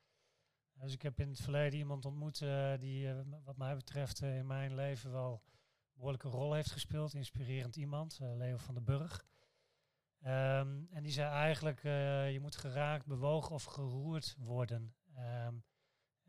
Dus 0.74 0.94
ik 0.94 1.01
heb 1.01 1.19
in 1.19 1.30
het 1.30 1.41
verleden 1.41 1.80
iemand 1.80 2.06
ontmoet 2.06 2.44
die 2.80 3.13
wat 3.44 3.57
mij 3.57 3.75
betreft 3.75 4.21
in 4.21 4.47
mijn 4.47 4.75
leven 4.75 5.12
wel 5.12 5.31
een 5.31 5.94
behoorlijke 5.94 6.27
rol 6.27 6.53
heeft 6.53 6.71
gespeeld. 6.71 7.13
Inspirerend 7.13 7.75
iemand, 7.75 8.19
Leo 8.19 8.57
van 8.57 8.74
den 8.74 8.83
Burg. 8.83 9.25
Um, 10.21 10.88
en 10.89 11.03
die 11.03 11.12
zei 11.12 11.30
eigenlijk, 11.30 11.81
je 12.31 12.38
moet 12.41 12.56
geraakt, 12.56 13.06
bewogen 13.06 13.56
of 13.56 13.63
geroerd 13.63 14.36
worden. 14.38 14.95
Um, 15.47 15.63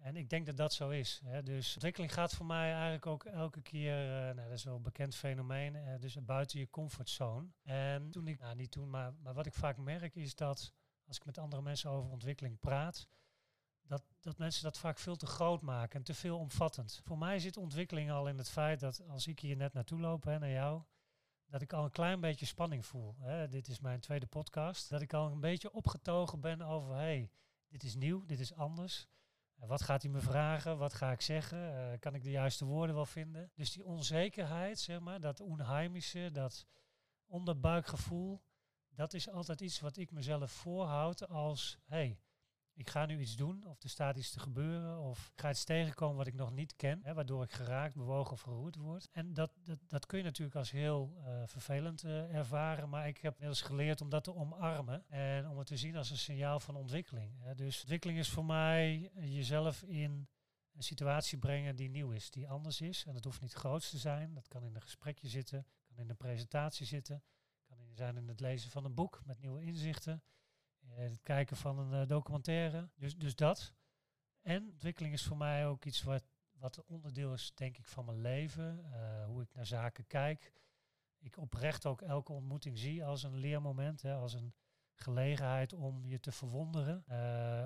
en 0.01 0.17
ik 0.17 0.31
denk 0.31 0.47
dat 0.47 0.57
dat 0.57 0.73
zo 0.73 0.89
is. 0.89 1.21
Hè. 1.25 1.43
Dus 1.43 1.73
ontwikkeling 1.75 2.13
gaat 2.13 2.35
voor 2.35 2.47
mij 2.47 2.73
eigenlijk 2.73 3.07
ook 3.07 3.25
elke 3.25 3.63
keer, 3.63 4.05
uh, 4.05 4.35
nou, 4.35 4.49
dat 4.49 4.59
is 4.59 4.65
wel 4.65 4.77
een 4.77 4.83
bekend 4.83 5.15
fenomeen, 5.15 5.75
uh, 5.75 5.99
dus 5.99 6.25
buiten 6.25 6.59
je 6.59 6.71
comfortzone. 6.71 7.49
En 7.63 8.11
toen 8.11 8.29
ik, 8.29 8.41
nou 8.41 8.57
niet 8.57 8.71
toen, 8.71 8.91
maar, 8.91 9.15
maar 9.23 9.35
wat 9.35 9.47
ik 9.47 9.55
vaak 9.55 9.77
merk 9.77 10.17
is 10.17 10.35
dat 10.35 10.73
als 11.07 11.17
ik 11.17 11.25
met 11.25 11.39
andere 11.39 11.63
mensen 11.63 11.91
over 11.91 12.11
ontwikkeling 12.11 12.59
praat, 12.59 13.09
dat, 13.83 14.03
dat 14.21 14.39
mensen 14.39 14.63
dat 14.63 14.79
vaak 14.79 14.99
veel 14.99 15.17
te 15.17 15.27
groot 15.27 15.63
maken 15.63 15.99
en 15.99 16.05
te 16.05 16.15
veel 16.15 16.39
omvattend. 16.39 17.01
Voor 17.05 17.19
mij 17.19 17.39
zit 17.39 17.57
ontwikkeling 17.57 18.11
al 18.11 18.29
in 18.29 18.39
het 18.39 18.51
feit 18.51 18.81
dat 18.81 19.03
als 19.09 19.27
ik 19.27 19.41
hier 19.41 19.57
net 19.57 19.73
naartoe 19.73 20.01
loop, 20.01 20.25
hè, 20.25 20.39
naar 20.39 20.51
jou, 20.51 20.83
dat 21.47 21.61
ik 21.61 21.73
al 21.73 21.85
een 21.85 21.91
klein 21.91 22.21
beetje 22.21 22.47
spanning 22.47 22.87
voel. 22.87 23.17
Hè. 23.19 23.49
Dit 23.49 23.69
is 23.69 23.81
mijn 23.81 24.01
tweede 24.01 24.27
podcast. 24.27 24.91
Dat 24.91 25.01
ik 25.01 25.13
al 25.13 25.33
een 25.33 25.41
beetje 25.41 25.73
opgetogen 25.73 26.41
ben 26.41 26.61
over, 26.61 26.95
hey, 26.95 27.31
dit 27.69 27.83
is 27.83 27.95
nieuw, 27.95 28.25
dit 28.27 28.41
is 28.41 28.55
anders. 28.55 29.09
Wat 29.67 29.83
gaat 29.83 30.03
hij 30.03 30.11
me 30.11 30.21
vragen? 30.21 30.79
Wat 30.79 30.95
ga 30.95 31.13
ik 31.13 31.21
zeggen? 31.21 31.59
Uh, 31.59 31.99
kan 31.99 32.15
ik 32.15 32.23
de 32.23 32.31
juiste 32.31 32.65
woorden 32.65 32.95
wel 32.95 33.07
vinden? 33.07 33.51
Dus 33.55 33.73
die 33.73 33.85
onzekerheid, 33.85 34.79
zeg 34.79 35.01
maar, 35.01 35.21
dat 35.21 35.41
onheimische, 35.41 36.31
dat 36.33 36.67
onderbuikgevoel, 37.27 38.43
dat 38.89 39.15
is 39.15 39.29
altijd 39.29 39.61
iets 39.61 39.81
wat 39.81 39.97
ik 39.97 40.11
mezelf 40.11 40.51
voorhoud 40.51 41.29
als, 41.29 41.79
hey, 41.87 42.19
ik 42.81 42.91
ga 42.91 43.07
nu 43.07 43.21
iets 43.21 43.37
doen, 43.37 43.67
of 43.67 43.83
er 43.83 43.89
staat 43.89 44.17
iets 44.17 44.31
te 44.31 44.41
gebeuren, 44.41 44.99
of 44.99 45.31
ik 45.35 45.41
ga 45.41 45.51
iets 45.51 45.65
tegenkomen 45.65 46.17
wat 46.17 46.27
ik 46.27 46.35
nog 46.35 46.53
niet 46.53 46.77
ken, 46.77 47.01
hè, 47.03 47.15
waardoor 47.15 47.43
ik 47.43 47.53
geraakt, 47.53 47.95
bewogen 47.95 48.33
of 48.33 48.41
geroerd 48.41 48.77
word. 48.77 49.09
En 49.13 49.35
dat, 49.35 49.53
dat, 49.65 49.79
dat 49.87 50.07
kun 50.07 50.19
je 50.19 50.25
natuurlijk 50.25 50.57
als 50.57 50.71
heel 50.71 51.15
uh, 51.17 51.43
vervelend 51.47 52.05
uh, 52.05 52.35
ervaren, 52.35 52.89
maar 52.89 53.09
ik 53.09 53.19
heb 53.19 53.33
inmiddels 53.33 53.63
geleerd 53.63 54.01
om 54.01 54.09
dat 54.09 54.25
te 54.25 54.35
omarmen 54.35 55.09
en 55.09 55.49
om 55.49 55.59
het 55.59 55.67
te 55.67 55.77
zien 55.77 55.97
als 55.97 56.11
een 56.11 56.19
signaal 56.19 56.61
van 56.61 56.77
ontwikkeling. 56.77 57.33
Hè. 57.43 57.55
Dus 57.55 57.81
ontwikkeling 57.81 58.19
is 58.19 58.29
voor 58.29 58.45
mij 58.45 59.11
jezelf 59.15 59.83
in 59.83 60.29
een 60.73 60.83
situatie 60.83 61.39
brengen 61.39 61.77
die 61.77 61.91
nieuw 61.91 62.11
is, 62.11 62.31
die 62.31 62.49
anders 62.49 62.81
is. 62.81 63.05
En 63.07 63.13
dat 63.15 63.25
hoeft 63.25 63.41
niet 63.41 63.53
groot 63.53 63.91
te 63.91 63.99
zijn, 63.99 64.35
dat 64.35 64.49
kan 64.49 64.65
in 64.65 64.75
een 64.75 64.83
gesprekje 64.83 65.29
zitten, 65.29 65.67
kan 65.87 65.99
in 65.99 66.11
een 66.11 66.17
presentatie 66.17 66.87
zitten, 66.87 67.23
kan 67.65 67.81
in 67.81 67.95
zijn 67.95 68.17
in 68.17 68.29
het 68.29 68.41
lezen 68.41 68.71
van 68.71 68.85
een 68.85 68.95
boek 68.95 69.21
met 69.25 69.41
nieuwe 69.41 69.63
inzichten. 69.63 70.23
Uh, 70.91 70.97
het 70.97 71.23
kijken 71.23 71.57
van 71.57 71.79
een 71.79 72.03
uh, 72.03 72.09
documentaire. 72.09 72.89
Dus, 72.97 73.17
dus 73.17 73.35
dat. 73.35 73.75
En 74.41 74.71
ontwikkeling 74.71 75.15
is 75.15 75.25
voor 75.25 75.37
mij 75.37 75.67
ook 75.67 75.85
iets 75.85 76.03
wat, 76.03 76.25
wat 76.53 76.85
onderdeel 76.85 77.33
is, 77.33 77.53
denk 77.55 77.79
ik, 77.79 77.87
van 77.87 78.05
mijn 78.05 78.21
leven. 78.21 78.85
Uh, 78.85 79.25
hoe 79.27 79.43
ik 79.43 79.55
naar 79.55 79.67
zaken 79.67 80.07
kijk. 80.07 80.53
Ik 81.19 81.37
oprecht 81.37 81.87
ook 81.87 82.03
elke 82.03 82.33
ontmoeting 82.33 82.79
zie 82.79 83.05
als 83.05 83.23
een 83.23 83.37
leermoment, 83.37 84.03
hè, 84.03 84.15
als 84.15 84.33
een 84.35 84.55
gelegenheid 84.95 85.73
om 85.73 86.07
je 86.07 86.21
te 86.21 86.33
verwonderen. 86.33 87.05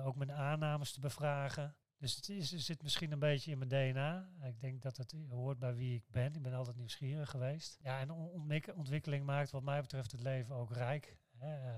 Ook 0.03 0.15
mijn 0.15 0.31
aannames 0.31 0.91
te 0.91 0.99
bevragen. 0.99 1.75
Dus 1.97 2.15
het, 2.15 2.29
is, 2.29 2.49
zit 2.49 2.83
misschien 2.83 3.11
een 3.11 3.19
beetje 3.19 3.51
in 3.51 3.57
mijn 3.57 3.69
DNA. 3.69 4.29
Ik 4.43 4.59
denk 4.59 4.81
dat 4.81 4.97
het 4.97 5.15
hoort 5.29 5.59
bij 5.59 5.75
wie 5.75 5.95
ik 5.95 6.03
ben. 6.11 6.33
Ik 6.33 6.41
ben 6.41 6.53
altijd 6.53 6.75
nieuwsgierig 6.75 7.29
geweest. 7.29 7.77
Ja, 7.81 7.99
en 7.99 8.11
ontwikkeling 8.75 9.25
maakt 9.25 9.51
wat 9.51 9.63
mij 9.63 9.81
betreft 9.81 10.11
het 10.11 10.21
leven 10.21 10.55
ook 10.55 10.71
rijk. 10.71 11.17
Hè. 11.37 11.73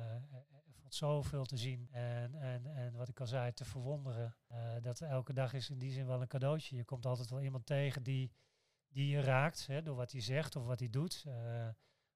Zoveel 0.90 1.46
te 1.46 1.58
zien 1.58 1.88
en, 1.92 2.36
en, 2.36 2.66
en 2.66 2.94
wat 2.94 3.10
ik 3.10 3.20
al 3.20 3.28
zei, 3.28 3.54
te 3.54 3.66
verwonderen. 3.66 4.36
dat 4.82 5.02
elke 5.02 5.34
dag 5.34 5.54
is 5.54 5.70
in 5.70 5.78
die 5.78 5.92
zin 5.92 6.08
wel 6.08 6.22
een 6.22 6.28
cadeautje. 6.28 6.76
Je 6.76 6.86
komt 6.86 7.06
altijd 7.06 7.30
wel 7.30 7.42
iemand 7.42 7.66
tegen 7.66 8.04
die, 8.04 8.32
die 8.88 9.08
je 9.08 9.22
raakt 9.22 9.68
hè, 9.68 9.82
door 9.82 9.96
wat 9.96 10.12
hij 10.12 10.22
zegt 10.22 10.56
of 10.56 10.66
wat 10.66 10.80
hij 10.80 10.90
doet. 10.90 11.26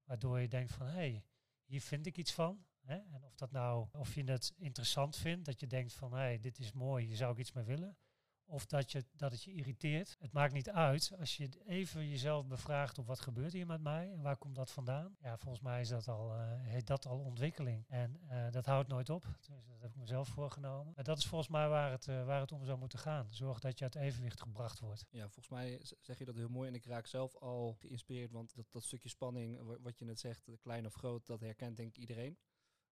waardoor 0.04 0.40
je 0.40 0.48
denkt 0.48 0.72
van, 0.72 0.86
hé, 0.86 0.92
hey, 0.92 1.24
hier 1.64 1.80
vind 1.80 2.06
ik 2.06 2.16
iets 2.16 2.32
van. 2.32 2.64
Hè? 2.82 2.96
En 2.96 3.24
of 3.24 3.34
dat 3.34 3.50
nou, 3.50 3.88
of 3.92 4.14
je 4.14 4.24
het 4.24 4.52
interessant 4.56 5.16
vindt, 5.16 5.44
dat 5.44 5.60
je 5.60 5.66
denkt 5.66 5.92
van 5.92 6.12
hé, 6.12 6.18
hey, 6.18 6.40
dit 6.40 6.58
is 6.58 6.72
mooi, 6.72 7.06
hier 7.06 7.16
zou 7.16 7.32
ik 7.32 7.38
iets 7.38 7.52
mee 7.52 7.64
willen. 7.64 7.96
Of 8.44 8.66
dat, 8.66 8.92
je, 8.92 9.04
dat 9.16 9.32
het 9.32 9.42
je 9.42 9.52
irriteert. 9.52 10.16
Het 10.20 10.32
maakt 10.32 10.52
niet 10.52 10.70
uit 10.70 11.12
als 11.18 11.36
je 11.36 11.48
even 11.66 12.08
jezelf 12.08 12.46
bevraagt 12.46 12.98
op 12.98 13.06
wat 13.06 13.20
gebeurt 13.20 13.52
hier 13.52 13.66
met 13.66 13.80
mij 13.80 14.10
en 14.12 14.22
waar 14.22 14.36
komt 14.36 14.54
dat 14.54 14.70
vandaan. 14.70 15.16
Ja, 15.20 15.38
volgens 15.38 15.62
mij 15.62 15.80
is 15.80 15.88
dat 15.88 16.08
al, 16.08 16.34
uh, 16.34 16.42
heet 16.60 16.86
dat 16.86 17.06
al 17.06 17.18
ontwikkeling. 17.18 17.84
En 17.88 18.20
uh, 18.30 18.50
dat 18.50 18.66
houdt 18.66 18.88
nooit 18.88 19.10
op. 19.10 19.22
Dus 19.36 19.46
dat 19.46 19.80
heb 19.80 19.90
ik 19.90 19.96
mezelf 19.96 20.28
voorgenomen. 20.28 20.96
En 20.96 21.04
dat 21.04 21.18
is 21.18 21.26
volgens 21.26 21.50
mij 21.50 21.68
waar 21.68 21.90
het, 21.90 22.06
uh, 22.06 22.24
waar 22.24 22.40
het 22.40 22.52
om 22.52 22.64
zou 22.64 22.78
moeten 22.78 22.98
gaan. 22.98 23.26
Zorg 23.30 23.60
dat 23.60 23.78
je 23.78 23.84
uit 23.84 23.94
evenwicht 23.94 24.40
gebracht 24.40 24.80
wordt. 24.80 25.06
Ja, 25.10 25.22
volgens 25.22 25.48
mij 25.48 25.80
zeg 26.00 26.18
je 26.18 26.24
dat 26.24 26.34
heel 26.34 26.48
mooi. 26.48 26.68
En 26.68 26.74
ik 26.74 26.84
raak 26.84 27.06
zelf 27.06 27.36
al 27.36 27.74
geïnspireerd. 27.78 28.30
Want 28.30 28.54
dat, 28.54 28.66
dat 28.70 28.84
stukje 28.84 29.08
spanning, 29.08 29.78
wat 29.82 29.98
je 29.98 30.04
net 30.04 30.20
zegt, 30.20 30.48
klein 30.60 30.86
of 30.86 30.94
groot, 30.94 31.26
dat 31.26 31.40
herkent 31.40 31.76
denk 31.76 31.88
ik 31.88 31.96
iedereen. 31.96 32.38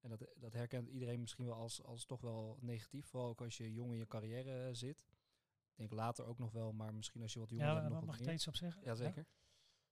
En 0.00 0.10
dat, 0.10 0.26
dat 0.36 0.52
herkent 0.52 0.88
iedereen 0.88 1.20
misschien 1.20 1.44
wel 1.44 1.54
als, 1.54 1.82
als 1.82 2.04
toch 2.04 2.20
wel 2.20 2.58
negatief. 2.60 3.06
Vooral 3.06 3.28
ook 3.28 3.40
als 3.40 3.56
je 3.56 3.72
jong 3.72 3.92
in 3.92 3.98
je 3.98 4.06
carrière 4.06 4.74
zit. 4.74 5.04
Ik 5.78 5.88
denk 5.88 6.00
later 6.00 6.26
ook 6.26 6.38
nog 6.38 6.52
wel, 6.52 6.72
maar 6.72 6.94
misschien 6.94 7.22
als 7.22 7.32
je 7.32 7.38
wat 7.38 7.50
jonger 7.50 7.66
ja, 7.66 7.80
bent. 7.80 7.88
nog 7.88 8.04
mag 8.04 8.18
ik 8.18 8.26
er 8.26 8.32
iets 8.32 8.46
op 8.46 8.56
zeggen? 8.56 8.82
Jazeker. 8.84 9.16
Ja? 9.16 9.36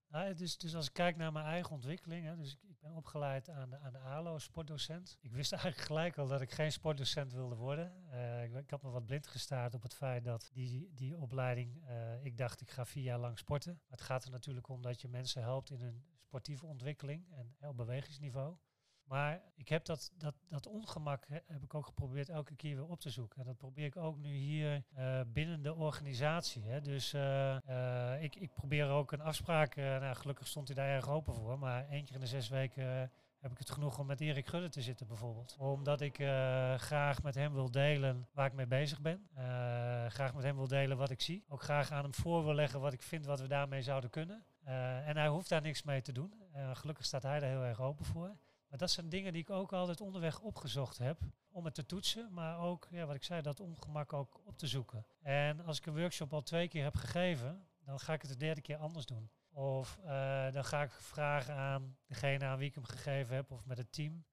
Nou, 0.08 0.34
dus, 0.34 0.58
dus 0.58 0.74
als 0.74 0.86
ik 0.86 0.92
kijk 0.92 1.16
naar 1.16 1.32
mijn 1.32 1.44
eigen 1.44 1.72
ontwikkeling, 1.72 2.24
hè, 2.24 2.36
dus 2.36 2.52
ik, 2.52 2.62
ik, 2.62 2.78
ben 2.78 2.92
opgeleid 2.92 3.48
aan 3.48 3.70
de, 3.70 3.78
aan 3.78 3.92
de 3.92 3.98
ALO, 3.98 4.38
sportdocent. 4.38 5.18
Ik 5.20 5.32
wist 5.32 5.52
eigenlijk 5.52 5.82
gelijk 5.82 6.18
al 6.18 6.26
dat 6.26 6.40
ik 6.40 6.50
geen 6.52 6.72
sportdocent 6.72 7.32
wilde 7.32 7.54
worden. 7.54 7.92
Uh, 8.10 8.44
ik, 8.44 8.54
ik, 8.54 8.70
had 8.70 8.82
me 8.82 8.90
wat 8.90 9.06
blind 9.06 9.26
gestaard 9.26 9.74
op 9.74 9.82
het 9.82 9.94
feit 9.94 10.24
dat 10.24 10.50
die, 10.52 10.90
die 10.94 11.18
opleiding, 11.18 11.88
uh, 11.88 12.24
ik 12.24 12.38
dacht 12.38 12.60
ik 12.60 12.70
ga 12.70 12.86
vier 12.86 13.02
jaar 13.02 13.18
lang 13.18 13.38
sporten. 13.38 13.72
Maar 13.72 13.98
het 13.98 14.06
gaat 14.06 14.24
er 14.24 14.30
natuurlijk 14.30 14.68
om 14.68 14.82
dat 14.82 15.00
je 15.00 15.08
mensen 15.08 15.42
helpt 15.42 15.70
in 15.70 15.80
hun 15.80 16.04
sportieve 16.18 16.66
ontwikkeling 16.66 17.32
en 17.32 17.54
hè, 17.58 17.68
op 17.68 17.76
bewegingsniveau. 17.76 18.56
Maar 19.06 19.42
ik 19.54 19.68
heb 19.68 19.84
dat, 19.84 20.12
dat, 20.18 20.34
dat 20.48 20.66
ongemak 20.66 21.26
heb 21.28 21.62
ik 21.62 21.74
ook 21.74 21.86
geprobeerd 21.86 22.28
elke 22.28 22.54
keer 22.54 22.74
weer 22.74 22.86
op 22.86 23.00
te 23.00 23.10
zoeken. 23.10 23.40
En 23.40 23.46
dat 23.46 23.56
probeer 23.56 23.84
ik 23.84 23.96
ook 23.96 24.18
nu 24.18 24.34
hier 24.34 24.84
uh, 24.98 25.20
binnen 25.26 25.62
de 25.62 25.74
organisatie. 25.74 26.62
Hè. 26.62 26.80
Dus 26.80 27.14
uh, 27.14 27.56
uh, 27.68 28.22
ik, 28.22 28.36
ik 28.36 28.54
probeer 28.54 28.88
ook 28.88 29.12
een 29.12 29.20
afspraak, 29.20 29.76
nou 29.76 30.14
gelukkig 30.14 30.46
stond 30.46 30.68
hij 30.68 30.76
daar 30.76 30.94
erg 30.94 31.08
open 31.08 31.34
voor, 31.34 31.58
maar 31.58 31.88
één 31.88 32.04
keer 32.04 32.14
in 32.14 32.20
de 32.20 32.26
zes 32.26 32.48
weken 32.48 33.10
heb 33.38 33.50
ik 33.50 33.58
het 33.58 33.70
genoeg 33.70 33.98
om 33.98 34.06
met 34.06 34.20
Erik 34.20 34.46
Gudde 34.46 34.68
te 34.68 34.82
zitten 34.82 35.06
bijvoorbeeld. 35.06 35.56
Omdat 35.58 36.00
ik 36.00 36.16
graag 36.76 37.22
met 37.22 37.34
hem 37.34 37.52
wil 37.52 37.70
delen 37.70 38.28
waar 38.32 38.46
ik 38.46 38.52
mee 38.52 38.66
bezig 38.66 39.00
ben. 39.00 39.28
graag 40.08 40.34
met 40.34 40.44
hem 40.44 40.56
wil 40.56 40.68
delen 40.68 40.96
wat 40.96 41.10
ik 41.10 41.20
zie. 41.20 41.44
Ook 41.48 41.62
graag 41.62 41.90
aan 41.90 42.02
hem 42.02 42.14
voor 42.14 42.44
wil 42.44 42.54
leggen 42.54 42.80
wat 42.80 42.92
ik 42.92 43.02
vind 43.02 43.26
wat 43.26 43.40
we 43.40 43.46
daarmee 43.46 43.82
zouden 43.82 44.10
kunnen. 44.10 44.44
en 45.04 45.16
hij 45.16 45.28
hoeft 45.28 45.48
daar 45.48 45.62
niks 45.62 45.82
mee 45.82 46.02
te 46.02 46.12
doen. 46.12 46.32
gelukkig 46.72 47.04
staat 47.04 47.22
hij 47.22 47.40
daar 47.40 47.50
heel 47.50 47.64
erg 47.64 47.80
open 47.80 48.04
voor. 48.04 48.36
Maar 48.68 48.78
dat 48.78 48.90
zijn 48.90 49.08
dingen 49.08 49.32
die 49.32 49.42
ik 49.42 49.50
ook 49.50 49.72
altijd 49.72 50.00
onderweg 50.00 50.40
opgezocht 50.40 50.98
heb 50.98 51.20
om 51.48 51.64
het 51.64 51.74
te 51.74 51.86
toetsen, 51.86 52.32
maar 52.32 52.58
ook, 52.58 52.88
ja, 52.90 53.06
wat 53.06 53.14
ik 53.14 53.24
zei, 53.24 53.42
dat 53.42 53.60
ongemak 53.60 54.12
ook 54.12 54.40
op 54.44 54.58
te 54.58 54.66
zoeken. 54.66 55.06
En 55.22 55.60
als 55.60 55.78
ik 55.78 55.86
een 55.86 55.98
workshop 55.98 56.32
al 56.32 56.42
twee 56.42 56.68
keer 56.68 56.82
heb 56.82 56.94
gegeven, 56.94 57.68
dan 57.84 58.00
ga 58.00 58.12
ik 58.12 58.22
het 58.22 58.30
de 58.30 58.36
derde 58.36 58.60
keer 58.60 58.76
anders 58.76 59.06
doen. 59.06 59.30
Of 59.50 59.98
uh, 60.04 60.52
dan 60.52 60.64
ga 60.64 60.82
ik 60.82 60.90
vragen 60.90 61.54
aan 61.54 61.96
degene 62.06 62.44
aan 62.44 62.58
wie 62.58 62.68
ik 62.68 62.74
hem 62.74 62.84
gegeven 62.84 63.34
heb 63.34 63.50
of 63.50 63.64
met 63.64 63.78
het 63.78 63.92
team. 63.92 64.24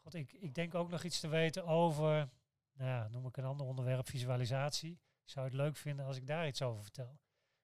God, 0.00 0.14
ik, 0.14 0.32
ik 0.32 0.54
denk 0.54 0.74
ook 0.74 0.90
nog 0.90 1.02
iets 1.02 1.20
te 1.20 1.28
weten 1.28 1.64
over, 1.64 2.28
nou 2.72 2.90
ja, 2.90 3.08
noem 3.08 3.26
ik 3.26 3.36
een 3.36 3.44
ander 3.44 3.66
onderwerp, 3.66 4.08
visualisatie. 4.08 5.00
Zou 5.24 5.46
het 5.46 5.54
leuk 5.54 5.76
vinden 5.76 6.06
als 6.06 6.16
ik 6.16 6.26
daar 6.26 6.46
iets 6.46 6.62
over 6.62 6.82
vertel? 6.82 7.20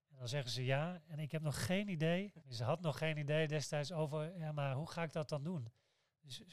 En 0.09 0.16
dan 0.16 0.28
zeggen 0.28 0.50
ze 0.50 0.64
ja, 0.64 1.02
en 1.07 1.19
ik 1.19 1.33
heb 1.33 1.43
nog 1.43 1.66
geen 1.66 1.88
idee. 1.88 2.33
Ze 2.49 2.64
had 2.64 2.81
nog 2.81 2.99
geen 2.99 3.16
idee 3.16 3.49
destijds 3.49 3.93
over, 3.93 4.38
ja, 4.38 4.52
maar 4.52 4.75
hoe 4.75 4.90
ga 4.90 5.02
ik 5.02 5.12
dat 5.12 5.28
dan 5.28 5.43
doen? 5.43 5.73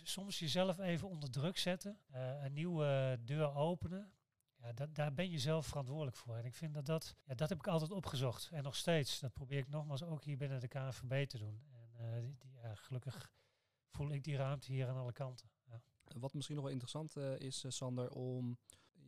Soms 0.04 0.40
jezelf 0.40 0.80
even 0.80 1.10
onder 1.10 1.30
druk 1.30 1.58
zetten, 1.58 2.00
uh, 2.12 2.44
een 2.44 2.54
nieuwe 2.54 3.20
deur 3.26 3.56
openen. 3.56 4.14
Ja, 4.58 4.74
dat, 4.74 4.96
daar 4.96 5.14
ben 5.14 5.30
je 5.30 5.40
zelf 5.40 5.66
verantwoordelijk 5.68 6.18
voor. 6.18 6.36
En 6.36 6.46
ik 6.46 6.56
vind 6.56 6.74
dat 6.74 6.86
dat, 6.86 7.16
ja, 7.24 7.36
dat 7.36 7.50
heb 7.50 7.58
ik 7.58 7.68
altijd 7.68 7.92
opgezocht. 7.92 8.50
En 8.52 8.64
nog 8.64 8.76
steeds, 8.76 9.20
dat 9.20 9.34
probeer 9.34 9.58
ik 9.58 9.70
nogmaals 9.70 10.04
ook 10.04 10.24
hier 10.24 10.38
binnen 10.38 10.60
de 10.60 10.68
KNVB 10.68 11.28
te 11.28 11.38
doen. 11.38 11.62
En 11.72 11.92
uh, 12.00 12.22
die, 12.22 12.38
gelukkig 12.76 13.34
voel 13.90 14.12
ik 14.12 14.24
die 14.24 14.36
ruimte 14.36 14.72
hier 14.72 14.88
aan 14.88 14.98
alle 14.98 15.14
kanten. 15.14 15.50
Ja. 15.66 15.82
Wat 16.20 16.34
misschien 16.34 16.56
nog 16.56 16.64
wel 16.64 16.74
interessant 16.74 17.16
uh, 17.16 17.40
is, 17.40 17.66
Sander, 17.68 18.12
om 18.12 18.58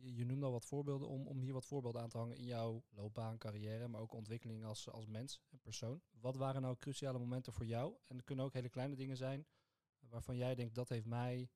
je 0.04 0.24
noemde 0.24 0.46
al 0.46 0.52
wat 0.52 0.64
voorbeelden 0.64 1.08
om, 1.08 1.26
om 1.26 1.40
hier 1.40 1.52
wat 1.52 1.66
voorbeelden 1.66 2.02
aan 2.02 2.08
te 2.08 2.18
hangen 2.18 2.36
in 2.36 2.44
jouw 2.44 2.84
loopbaan, 2.90 3.38
carrière, 3.38 3.88
maar 3.88 4.00
ook 4.00 4.12
ontwikkeling 4.12 4.64
als, 4.64 4.90
als 4.90 5.06
mens 5.06 5.40
en 5.50 5.60
persoon. 5.60 6.02
Wat 6.20 6.36
waren 6.36 6.62
nou 6.62 6.76
cruciale 6.76 7.18
momenten 7.18 7.52
voor 7.52 7.66
jou? 7.66 7.94
En 8.06 8.16
het 8.16 8.24
kunnen 8.24 8.44
ook 8.44 8.52
hele 8.52 8.68
kleine 8.68 8.96
dingen 8.96 9.16
zijn, 9.16 9.46
waarvan 10.10 10.36
jij 10.36 10.54
denkt 10.54 10.74
dat 10.74 10.88
heeft 10.88 11.06
mij 11.06 11.48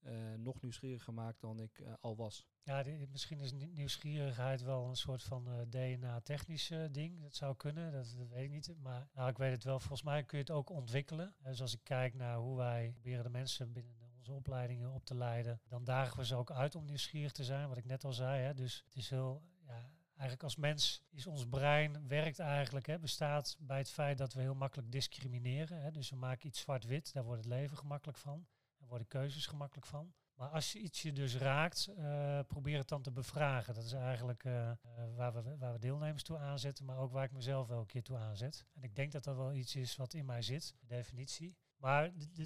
uh, 0.00 0.34
nog 0.36 0.60
nieuwsgieriger 0.60 1.04
gemaakt 1.04 1.40
dan 1.40 1.60
ik 1.60 1.78
uh, 1.78 1.92
al 2.00 2.16
was? 2.16 2.46
Ja, 2.62 2.84
misschien 3.10 3.40
is 3.40 3.52
nieuwsgierigheid 3.52 4.62
wel 4.62 4.88
een 4.88 4.96
soort 4.96 5.22
van 5.22 5.48
uh, 5.48 5.60
DNA-technisch 5.68 6.72
ding. 6.90 7.20
Dat 7.20 7.34
zou 7.34 7.56
kunnen, 7.56 7.92
dat, 7.92 8.14
dat, 8.18 8.28
weet 8.28 8.44
ik 8.44 8.50
niet. 8.50 8.74
Maar 8.78 9.08
nou, 9.14 9.30
ik 9.30 9.38
weet 9.38 9.52
het 9.52 9.64
wel, 9.64 9.78
volgens 9.78 10.02
mij 10.02 10.24
kun 10.24 10.38
je 10.38 10.44
het 10.44 10.52
ook 10.52 10.70
ontwikkelen. 10.70 11.34
Dus 11.42 11.60
als 11.60 11.74
ik 11.74 11.84
kijk 11.84 12.14
naar 12.14 12.36
hoe 12.36 12.56
wij 12.56 12.90
proberen 12.92 13.24
de 13.24 13.30
mensen 13.30 13.72
binnen 13.72 13.94
onze 14.16 14.32
opleidingen 14.32 14.90
op 14.90 15.04
te 15.04 15.14
leiden, 15.14 15.60
dan 15.68 15.84
dagen 15.84 16.18
we 16.18 16.24
ze 16.24 16.36
ook 16.36 16.50
uit 16.50 16.74
om 16.74 16.84
nieuwsgierig 16.84 17.32
te 17.32 17.44
zijn, 17.44 17.68
wat 17.68 17.76
ik 17.76 17.84
net 17.84 18.04
al 18.04 18.12
zei. 18.12 18.42
Hè. 18.42 18.54
Dus 18.54 18.82
het 18.84 18.96
is 18.96 19.10
heel 19.10 19.42
ja, 19.66 19.92
eigenlijk 20.20 20.42
als 20.42 20.56
mens 20.56 21.02
is 21.10 21.26
ons 21.26 21.46
brein, 21.48 22.08
werkt 22.08 22.38
eigenlijk, 22.38 22.86
hè, 22.86 22.98
bestaat 22.98 23.56
bij 23.58 23.78
het 23.78 23.90
feit 23.90 24.18
dat 24.18 24.32
we 24.32 24.40
heel 24.40 24.54
makkelijk 24.54 24.92
discrimineren. 24.92 25.82
Hè. 25.82 25.90
Dus 25.90 26.10
we 26.10 26.16
maken 26.16 26.46
iets 26.46 26.60
zwart-wit, 26.60 27.12
daar 27.12 27.24
wordt 27.24 27.44
het 27.44 27.52
leven 27.52 27.76
gemakkelijk 27.76 28.18
van. 28.18 28.46
Daar 28.78 28.88
worden 28.88 29.06
keuzes 29.06 29.46
gemakkelijk 29.46 29.86
van. 29.86 30.12
Maar 30.34 30.48
als 30.48 30.72
je 30.72 30.78
iets 30.78 31.02
je 31.02 31.12
dus 31.12 31.36
raakt, 31.36 31.88
uh, 31.98 32.40
probeer 32.46 32.78
het 32.78 32.88
dan 32.88 33.02
te 33.02 33.10
bevragen. 33.10 33.74
Dat 33.74 33.84
is 33.84 33.92
eigenlijk 33.92 34.44
uh, 34.44 34.52
uh, 34.52 34.72
waar, 35.16 35.32
we, 35.32 35.56
waar 35.56 35.72
we 35.72 35.78
deelnemers 35.78 36.22
toe 36.22 36.38
aanzetten, 36.38 36.84
maar 36.84 36.98
ook 36.98 37.12
waar 37.12 37.24
ik 37.24 37.32
mezelf 37.32 37.66
wel 37.66 37.78
een 37.78 37.86
keer 37.86 38.02
toe 38.02 38.16
aanzet. 38.16 38.66
En 38.74 38.82
ik 38.82 38.94
denk 38.94 39.12
dat 39.12 39.24
dat 39.24 39.36
wel 39.36 39.52
iets 39.52 39.76
is 39.76 39.96
wat 39.96 40.14
in 40.14 40.26
mij 40.26 40.42
zit, 40.42 40.74
de 40.80 40.86
definitie. 40.86 41.56
Maar 41.76 42.04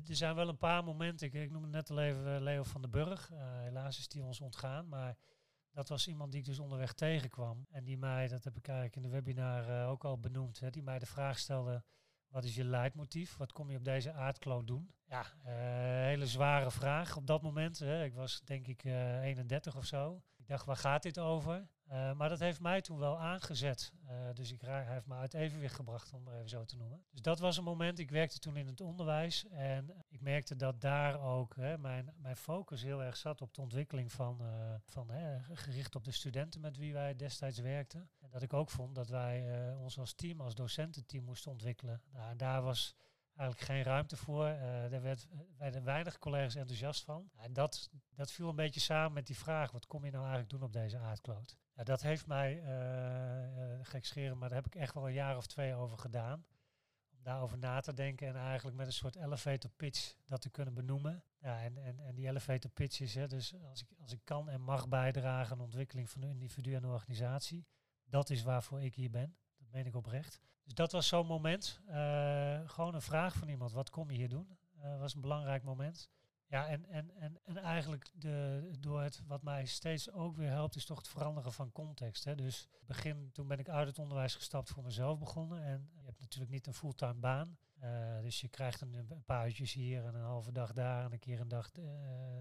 er 0.08 0.16
zijn 0.16 0.34
wel 0.34 0.48
een 0.48 0.58
paar 0.58 0.84
momenten. 0.84 1.26
Ik, 1.26 1.34
ik 1.34 1.50
noemde 1.50 1.68
net 1.68 1.90
al 1.90 2.00
even 2.00 2.42
Leo 2.42 2.62
van 2.62 2.80
den 2.80 2.90
Burg. 2.90 3.30
helaas 3.62 3.98
is 3.98 4.08
die 4.08 4.22
ons 4.22 4.40
ontgaan. 4.40 4.88
Maar 4.88 5.16
dat 5.74 5.88
was 5.88 6.08
iemand 6.08 6.30
die 6.32 6.40
ik 6.40 6.46
dus 6.46 6.58
onderweg 6.58 6.92
tegenkwam. 6.92 7.66
En 7.70 7.84
die 7.84 7.98
mij, 7.98 8.28
dat 8.28 8.44
heb 8.44 8.56
ik 8.56 8.68
eigenlijk 8.68 8.96
in 8.96 9.02
de 9.02 9.08
webinar 9.08 9.68
uh, 9.68 9.90
ook 9.90 10.04
al 10.04 10.18
benoemd, 10.18 10.60
hè, 10.60 10.70
die 10.70 10.82
mij 10.82 10.98
de 10.98 11.06
vraag 11.06 11.38
stelde, 11.38 11.84
wat 12.28 12.44
is 12.44 12.54
je 12.54 12.64
leidmotief? 12.64 13.36
Wat 13.36 13.52
kom 13.52 13.70
je 13.70 13.76
op 13.76 13.84
deze 13.84 14.12
aardkloot 14.12 14.66
doen? 14.66 14.94
Ja, 15.04 15.20
uh, 15.20 15.52
hele 16.06 16.26
zware 16.26 16.70
vraag 16.70 17.16
op 17.16 17.26
dat 17.26 17.42
moment. 17.42 17.78
Hè. 17.78 18.04
Ik 18.04 18.14
was 18.14 18.40
denk 18.44 18.66
ik 18.66 18.84
uh, 18.84 19.22
31 19.22 19.76
of 19.76 19.84
zo. 19.84 20.22
Ik 20.36 20.46
dacht, 20.46 20.64
waar 20.64 20.76
gaat 20.76 21.02
dit 21.02 21.18
over? 21.18 21.68
Uh, 21.90 22.12
maar 22.12 22.28
dat 22.28 22.38
heeft 22.38 22.60
mij 22.60 22.80
toen 22.80 22.98
wel 22.98 23.18
aangezet. 23.18 23.92
Uh, 24.04 24.10
dus 24.34 24.52
ik 24.52 24.60
hij 24.60 24.84
heeft 24.84 25.06
me 25.06 25.14
uit 25.14 25.34
evenwicht 25.34 25.74
gebracht, 25.74 26.12
om 26.12 26.26
het 26.26 26.36
even 26.36 26.48
zo 26.48 26.64
te 26.64 26.76
noemen. 26.76 27.04
Dus 27.10 27.22
dat 27.22 27.38
was 27.38 27.56
een 27.56 27.64
moment. 27.64 27.98
Ik 27.98 28.10
werkte 28.10 28.38
toen 28.38 28.56
in 28.56 28.66
het 28.66 28.80
onderwijs. 28.80 29.46
En 29.48 30.04
ik 30.08 30.20
merkte 30.20 30.56
dat 30.56 30.80
daar 30.80 31.20
ook 31.20 31.56
hè, 31.56 31.78
mijn, 31.78 32.14
mijn 32.16 32.36
focus 32.36 32.82
heel 32.82 33.02
erg 33.02 33.16
zat 33.16 33.40
op 33.40 33.54
de 33.54 33.60
ontwikkeling 33.60 34.12
van, 34.12 34.38
uh, 34.42 34.74
van 34.86 35.10
hè, 35.10 35.42
gericht 35.54 35.94
op 35.94 36.04
de 36.04 36.12
studenten 36.12 36.60
met 36.60 36.76
wie 36.76 36.92
wij 36.92 37.16
destijds 37.16 37.58
werkten. 37.58 38.10
En 38.20 38.30
dat 38.30 38.42
ik 38.42 38.52
ook 38.52 38.70
vond 38.70 38.94
dat 38.94 39.08
wij 39.08 39.72
ons 39.74 39.98
als 39.98 40.14
team, 40.14 40.40
als 40.40 40.54
docententeam 40.54 41.24
moesten 41.24 41.50
ontwikkelen. 41.50 42.02
Nou, 42.12 42.36
daar 42.36 42.62
was 42.62 42.96
eigenlijk 43.36 43.70
geen 43.70 43.82
ruimte 43.82 44.16
voor. 44.16 44.48
Uh, 44.48 44.60
daar 44.90 45.02
werd, 45.02 45.28
werden 45.56 45.84
weinig 45.84 46.18
collega's 46.18 46.54
enthousiast 46.54 47.04
van. 47.04 47.30
En 47.36 47.52
dat, 47.52 47.90
dat 48.14 48.32
viel 48.32 48.48
een 48.48 48.56
beetje 48.56 48.80
samen 48.80 49.12
met 49.12 49.26
die 49.26 49.36
vraag, 49.36 49.70
wat 49.70 49.86
kom 49.86 50.04
je 50.04 50.10
nou 50.10 50.22
eigenlijk 50.22 50.52
doen 50.52 50.62
op 50.62 50.72
deze 50.72 50.98
aardkloot? 50.98 51.56
Ja, 51.76 51.84
dat 51.84 52.02
heeft 52.02 52.26
mij 52.26 52.62
uh, 52.62 53.78
uh, 53.78 53.78
gek 53.82 54.04
scheren, 54.04 54.38
maar 54.38 54.48
daar 54.48 54.62
heb 54.62 54.74
ik 54.74 54.80
echt 54.80 54.94
wel 54.94 55.06
een 55.06 55.12
jaar 55.12 55.36
of 55.36 55.46
twee 55.46 55.74
over 55.74 55.98
gedaan. 55.98 56.44
Om 57.10 57.22
daarover 57.22 57.58
na 57.58 57.80
te 57.80 57.94
denken 57.94 58.28
en 58.28 58.36
eigenlijk 58.36 58.76
met 58.76 58.86
een 58.86 58.92
soort 58.92 59.16
elevator 59.16 59.70
pitch 59.70 60.14
dat 60.26 60.40
te 60.40 60.50
kunnen 60.50 60.74
benoemen. 60.74 61.24
Ja, 61.38 61.62
en, 61.62 61.76
en, 61.76 62.00
en 62.00 62.14
die 62.14 62.28
elevator 62.28 62.70
pitch 62.70 63.00
is, 63.00 63.14
hè, 63.14 63.26
dus 63.26 63.54
als 63.68 63.82
ik, 63.82 63.88
als 64.00 64.12
ik 64.12 64.20
kan 64.24 64.48
en 64.48 64.60
mag 64.60 64.88
bijdragen 64.88 65.52
aan 65.52 65.58
de 65.58 65.64
ontwikkeling 65.64 66.10
van 66.10 66.22
een 66.22 66.28
individu 66.28 66.74
en 66.74 66.84
een 66.84 66.90
organisatie, 66.90 67.66
dat 68.04 68.30
is 68.30 68.42
waarvoor 68.42 68.82
ik 68.82 68.94
hier 68.94 69.10
ben. 69.10 69.36
Dat 69.58 69.70
meen 69.70 69.86
ik 69.86 69.94
oprecht. 69.94 70.40
Dus 70.64 70.74
dat 70.74 70.92
was 70.92 71.08
zo'n 71.08 71.26
moment. 71.26 71.80
Uh, 71.88 72.60
gewoon 72.66 72.94
een 72.94 73.02
vraag 73.02 73.34
van 73.34 73.48
iemand, 73.48 73.72
wat 73.72 73.90
kom 73.90 74.10
je 74.10 74.16
hier 74.16 74.28
doen? 74.28 74.58
Uh, 74.76 74.98
was 74.98 75.14
een 75.14 75.20
belangrijk 75.20 75.62
moment. 75.62 76.10
Ja, 76.46 76.66
en, 76.66 76.84
en, 76.84 77.10
en, 77.16 77.38
en 77.44 77.56
eigenlijk 77.56 78.10
de, 78.14 78.68
door 78.80 79.02
het, 79.02 79.22
wat 79.26 79.42
mij 79.42 79.66
steeds 79.66 80.10
ook 80.10 80.36
weer 80.36 80.50
helpt, 80.50 80.76
is 80.76 80.84
toch 80.84 80.98
het 80.98 81.08
veranderen 81.08 81.52
van 81.52 81.72
context. 81.72 82.24
Hè. 82.24 82.34
Dus 82.34 82.68
begin, 82.86 83.30
toen 83.32 83.48
ben 83.48 83.58
ik 83.58 83.68
uit 83.68 83.86
het 83.86 83.98
onderwijs 83.98 84.34
gestapt 84.34 84.70
voor 84.70 84.82
mezelf 84.82 85.18
begonnen. 85.18 85.62
En 85.62 85.90
je 85.94 86.04
hebt 86.04 86.20
natuurlijk 86.20 86.52
niet 86.52 86.66
een 86.66 86.74
fulltime 86.74 87.14
baan. 87.14 87.58
Uh, 87.82 88.20
dus 88.20 88.40
je 88.40 88.48
krijgt 88.48 88.80
een, 88.80 89.22
paar 89.24 89.46
uurtjes 89.46 89.72
hier 89.72 90.04
en 90.04 90.14
een 90.14 90.24
halve 90.24 90.52
dag 90.52 90.72
daar 90.72 91.04
en 91.04 91.12
een 91.12 91.18
keer 91.18 91.40
een 91.40 91.48
dag 91.48 91.70
uh, 91.76 91.84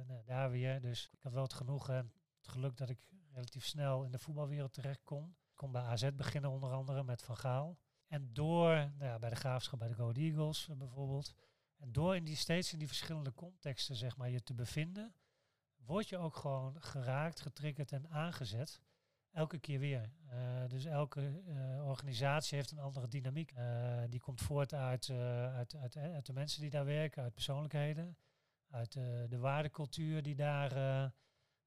nou, 0.07 0.23
daar 0.25 0.51
weer. 0.51 0.81
Dus 0.81 1.09
ik 1.11 1.21
had 1.21 1.33
wel 1.33 1.43
het 1.43 1.53
genoegen 1.53 1.95
en 1.95 2.11
het 2.37 2.47
geluk 2.47 2.77
dat 2.77 2.89
ik 2.89 2.99
relatief 3.31 3.65
snel 3.65 4.03
in 4.03 4.11
de 4.11 4.19
voetbalwereld 4.19 4.73
terecht 4.73 5.03
kon. 5.03 5.25
Ik 5.25 5.55
kon 5.55 5.71
bij 5.71 5.81
AZ 5.81 6.09
beginnen 6.13 6.51
onder 6.51 6.71
andere 6.71 7.03
met 7.03 7.21
Van 7.21 7.37
Gaal. 7.37 7.77
En 8.07 8.33
door, 8.33 8.91
nou 8.97 9.19
bij 9.19 9.29
de 9.29 9.35
Graafschap, 9.35 9.79
bij 9.79 9.87
de 9.87 9.93
Go 9.93 10.11
Eagles 10.11 10.69
bijvoorbeeld 10.77 11.33
door 11.87 12.15
in 12.15 12.23
die 12.23 12.35
steeds 12.35 12.73
in 12.73 12.79
die 12.79 12.87
verschillende 12.87 13.33
contexten 13.33 13.95
zeg 13.95 14.17
maar, 14.17 14.29
je 14.29 14.43
te 14.43 14.53
bevinden, 14.53 15.13
word 15.75 16.09
je 16.09 16.17
ook 16.17 16.35
gewoon 16.35 16.81
geraakt, 16.81 17.39
getriggerd 17.39 17.91
en 17.91 18.09
aangezet. 18.09 18.81
Elke 19.31 19.59
keer 19.59 19.79
weer. 19.79 20.11
Uh, 20.31 20.67
dus 20.67 20.85
elke 20.85 21.43
uh, 21.47 21.87
organisatie 21.87 22.57
heeft 22.57 22.71
een 22.71 22.79
andere 22.79 23.07
dynamiek. 23.07 23.51
Uh, 23.51 24.03
die 24.09 24.19
komt 24.19 24.41
voort 24.41 24.73
uit, 24.73 25.09
uit, 25.09 26.25
de 26.25 26.33
mensen 26.33 26.61
die 26.61 26.69
daar 26.69 26.85
werken, 26.85 27.23
uit 27.23 27.33
persoonlijkheden, 27.33 28.17
uit 28.69 28.91
de 29.29 29.37
waardecultuur 29.37 30.21
die 30.21 30.35
daar 30.35 30.71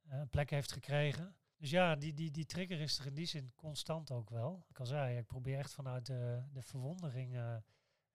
een 0.08 0.28
plek 0.28 0.50
heeft 0.50 0.73
gekregen. 0.73 1.37
Dus 1.56 1.70
ja, 1.70 1.96
die, 1.96 2.14
die, 2.14 2.30
die 2.30 2.46
trigger 2.46 2.80
is 2.80 2.99
er 2.99 3.06
in 3.06 3.14
die 3.14 3.26
zin 3.26 3.52
constant 3.54 4.11
ook 4.11 4.30
wel. 4.30 4.64
Ik 4.68 4.78
al 4.78 4.87
zei, 4.87 5.18
ik 5.18 5.26
probeer 5.26 5.58
echt 5.58 5.75
vanuit 5.75 6.06
de, 6.06 6.42
de 6.52 6.62
verwondering 6.62 7.62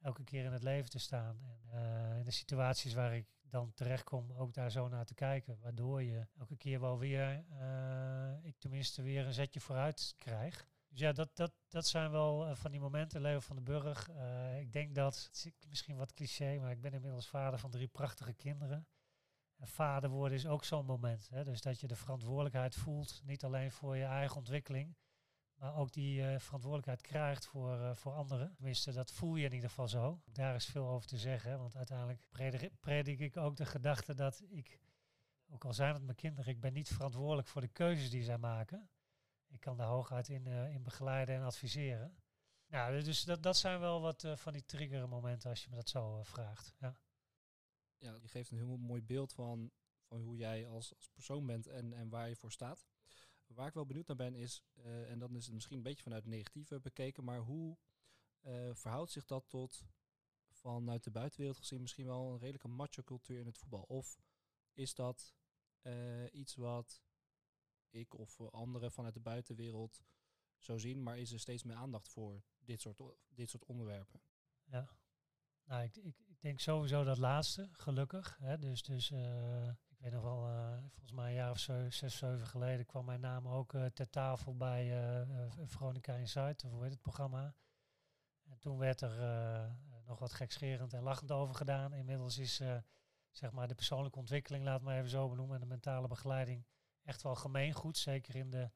elke 0.01 0.23
keer 0.23 0.43
in 0.43 0.51
het 0.51 0.63
leven 0.63 0.89
te 0.89 0.99
staan. 0.99 1.39
En 1.43 1.61
uh, 1.73 2.17
in 2.17 2.23
de 2.23 2.31
situaties 2.31 2.93
waar 2.93 3.15
ik 3.15 3.25
dan 3.41 3.73
terechtkom, 3.73 4.31
ook 4.31 4.53
daar 4.53 4.71
zo 4.71 4.87
naar 4.87 5.05
te 5.05 5.13
kijken. 5.13 5.59
Waardoor 5.61 6.03
je 6.03 6.27
elke 6.37 6.57
keer 6.57 6.79
wel 6.79 6.99
weer, 6.99 7.45
uh, 7.51 8.45
ik 8.45 8.57
tenminste 8.57 9.01
weer 9.01 9.25
een 9.25 9.33
zetje 9.33 9.59
vooruit 9.59 10.13
krijg. 10.17 10.67
Dus 10.89 10.99
ja, 10.99 11.11
dat, 11.11 11.35
dat, 11.35 11.53
dat 11.67 11.87
zijn 11.87 12.11
wel 12.11 12.47
uh, 12.47 12.55
van 12.55 12.71
die 12.71 12.79
momenten, 12.79 13.21
Leo 13.21 13.39
van 13.39 13.55
den 13.55 13.65
Burg. 13.65 14.09
ik 14.59 14.73
denk 14.73 14.95
dat, 14.95 15.31
misschien 15.67 15.97
wat 15.97 16.13
cliché, 16.13 16.59
maar 16.59 16.71
ik 16.71 16.81
ben 16.81 16.93
inmiddels 16.93 17.27
vader 17.27 17.59
van 17.59 17.71
drie 17.71 17.87
prachtige 17.87 18.33
kinderen. 18.33 18.87
En 19.57 19.67
vader 19.67 20.09
worden 20.09 20.37
is 20.37 20.47
ook 20.47 20.63
zo'n 20.63 20.85
moment. 20.85 21.29
Hè? 21.29 21.43
Dus 21.43 21.61
dat 21.61 21.79
je 21.79 21.87
de 21.87 21.95
verantwoordelijkheid 21.95 22.75
voelt, 22.75 23.21
niet 23.23 23.43
alleen 23.43 23.71
voor 23.71 23.97
je 23.97 24.03
eigen 24.03 24.37
ontwikkeling, 24.37 24.95
maar 25.61 25.75
ook 25.75 25.91
die 25.91 26.21
uh, 26.21 26.39
verantwoordelijkheid 26.39 27.01
krijgt 27.01 27.45
voor, 27.45 27.77
uh, 27.77 27.95
voor 27.95 28.13
anderen. 28.13 28.53
Tenminste, 28.55 28.91
dat 28.91 29.11
voel 29.11 29.35
je 29.35 29.45
in 29.45 29.53
ieder 29.53 29.69
geval 29.69 29.87
zo. 29.87 30.21
Daar 30.25 30.55
is 30.55 30.65
veel 30.65 30.87
over 30.87 31.07
te 31.07 31.17
zeggen, 31.17 31.59
want 31.59 31.75
uiteindelijk 31.75 32.25
predik, 32.79 33.19
ik 33.19 33.37
ook 33.37 33.55
de 33.55 33.65
gedachte 33.65 34.13
dat 34.15 34.43
ik, 34.49 34.79
ook 35.49 35.65
al 35.65 35.73
zijn 35.73 35.93
het 35.93 36.03
mijn 36.03 36.15
kinderen, 36.15 36.53
ik 36.53 36.59
ben 36.59 36.73
niet 36.73 36.89
verantwoordelijk 36.89 37.47
voor 37.47 37.61
de 37.61 37.67
keuzes 37.67 38.09
die 38.09 38.23
zij 38.23 38.37
maken. 38.37 38.89
Ik 39.47 39.59
kan 39.59 39.77
daar 39.77 39.87
hooguit 39.87 40.29
in, 40.29 40.45
uh, 40.47 40.73
in 40.73 40.83
begeleiden 40.83 41.35
en 41.35 41.43
adviseren. 41.43 42.15
Nou, 42.67 43.03
dus 43.03 43.23
dat, 43.23 43.43
dat 43.43 43.57
zijn 43.57 43.79
wel 43.79 44.01
wat 44.01 44.27
van 44.35 44.53
die 44.53 44.65
triggermomenten 44.65 45.49
als 45.49 45.63
je 45.63 45.69
me 45.69 45.75
dat 45.75 45.89
zo 45.89 46.23
vraagt. 46.23 46.73
Ja. 46.79 46.97
ja, 47.97 48.15
je 48.21 48.27
geeft 48.27 48.51
een 48.51 48.57
heel 48.57 48.77
mooi 48.77 49.01
beeld 49.03 49.33
van, 49.33 49.71
van 50.03 50.21
hoe 50.21 50.37
jij 50.37 50.67
als, 50.67 50.95
als 50.95 51.09
persoon 51.09 51.45
bent 51.45 51.67
en, 51.67 51.93
en 51.93 52.09
waar 52.09 52.29
je 52.29 52.35
voor 52.35 52.51
staat. 52.51 52.90
Waar 53.55 53.67
ik 53.67 53.73
wel 53.73 53.85
benieuwd 53.85 54.07
naar 54.07 54.15
ben 54.15 54.35
is, 54.35 54.63
uh, 54.75 55.09
en 55.09 55.19
dan 55.19 55.35
is 55.35 55.45
het 55.45 55.53
misschien 55.53 55.77
een 55.77 55.83
beetje 55.83 56.03
vanuit 56.03 56.25
negatieve 56.25 56.79
bekeken, 56.79 57.23
maar 57.23 57.39
hoe 57.39 57.77
uh, 58.41 58.73
verhoudt 58.73 59.11
zich 59.11 59.25
dat 59.25 59.49
tot 59.49 59.85
vanuit 60.49 61.03
de 61.03 61.11
buitenwereld 61.11 61.57
gezien 61.57 61.81
misschien 61.81 62.05
wel 62.05 62.31
een 62.31 62.39
redelijke 62.39 62.67
macho 62.67 63.03
cultuur 63.03 63.39
in 63.39 63.45
het 63.45 63.57
voetbal? 63.57 63.81
Of 63.81 64.19
is 64.73 64.93
dat 64.93 65.35
uh, 65.81 66.25
iets 66.31 66.55
wat 66.55 67.03
ik 67.89 68.13
of 68.13 68.41
anderen 68.41 68.91
vanuit 68.91 69.13
de 69.13 69.19
buitenwereld 69.19 70.01
zo 70.57 70.77
zien, 70.77 71.03
maar 71.03 71.17
is 71.17 71.31
er 71.31 71.39
steeds 71.39 71.63
meer 71.63 71.75
aandacht 71.75 72.09
voor 72.09 72.43
dit 72.59 72.81
soort, 72.81 73.01
dit 73.29 73.49
soort 73.49 73.65
onderwerpen? 73.65 74.21
Ja, 74.63 74.89
nou, 75.63 75.83
ik, 75.83 75.95
ik, 75.95 76.15
denk 76.39 76.59
sowieso 76.59 77.03
dat 77.03 77.17
laatste, 77.17 77.69
gelukkig. 77.71 78.37
Hè? 78.39 78.57
Dus, 78.57 78.81
dus 78.81 79.11
weet 80.01 80.11
nog 80.11 80.23
wel, 80.23 80.47
uh, 80.47 80.77
volgens 80.89 81.11
mij 81.11 81.27
een 81.27 81.33
jaar 81.33 81.51
of 81.51 81.59
zo, 81.59 81.89
zes, 81.89 82.17
zeven 82.17 82.47
geleden 82.47 82.85
kwam 82.85 83.05
mijn 83.05 83.19
naam 83.19 83.47
ook 83.47 83.73
uh, 83.73 83.85
ter 83.85 84.09
tafel 84.09 84.55
bij 84.57 84.85
uh, 84.85 85.51
Veronica 85.65 86.13
Insight, 86.13 86.63
of 86.63 86.71
hoe 86.71 86.83
het 86.83 87.01
programma. 87.01 87.55
En 88.43 88.59
toen 88.59 88.77
werd 88.77 89.01
er 89.01 89.11
nog 90.05 90.19
wat 90.19 90.33
gekscherend 90.33 90.93
en 90.93 91.03
lachend 91.03 91.31
over 91.31 91.55
gedaan. 91.55 91.93
Inmiddels 91.93 92.37
is 92.37 92.61
zeg 93.31 93.51
maar 93.51 93.67
de 93.67 93.75
persoonlijke 93.75 94.19
ontwikkeling, 94.19 94.63
laat 94.63 94.81
maar 94.81 94.97
even 94.97 95.09
zo 95.09 95.29
benoemen, 95.29 95.55
en 95.55 95.61
de 95.61 95.67
mentale 95.67 96.07
begeleiding 96.07 96.65
echt 97.03 97.21
wel 97.21 97.35
gemeengoed. 97.35 97.97
Zeker 97.97 98.35
in 98.35 98.49
de, 98.49 98.69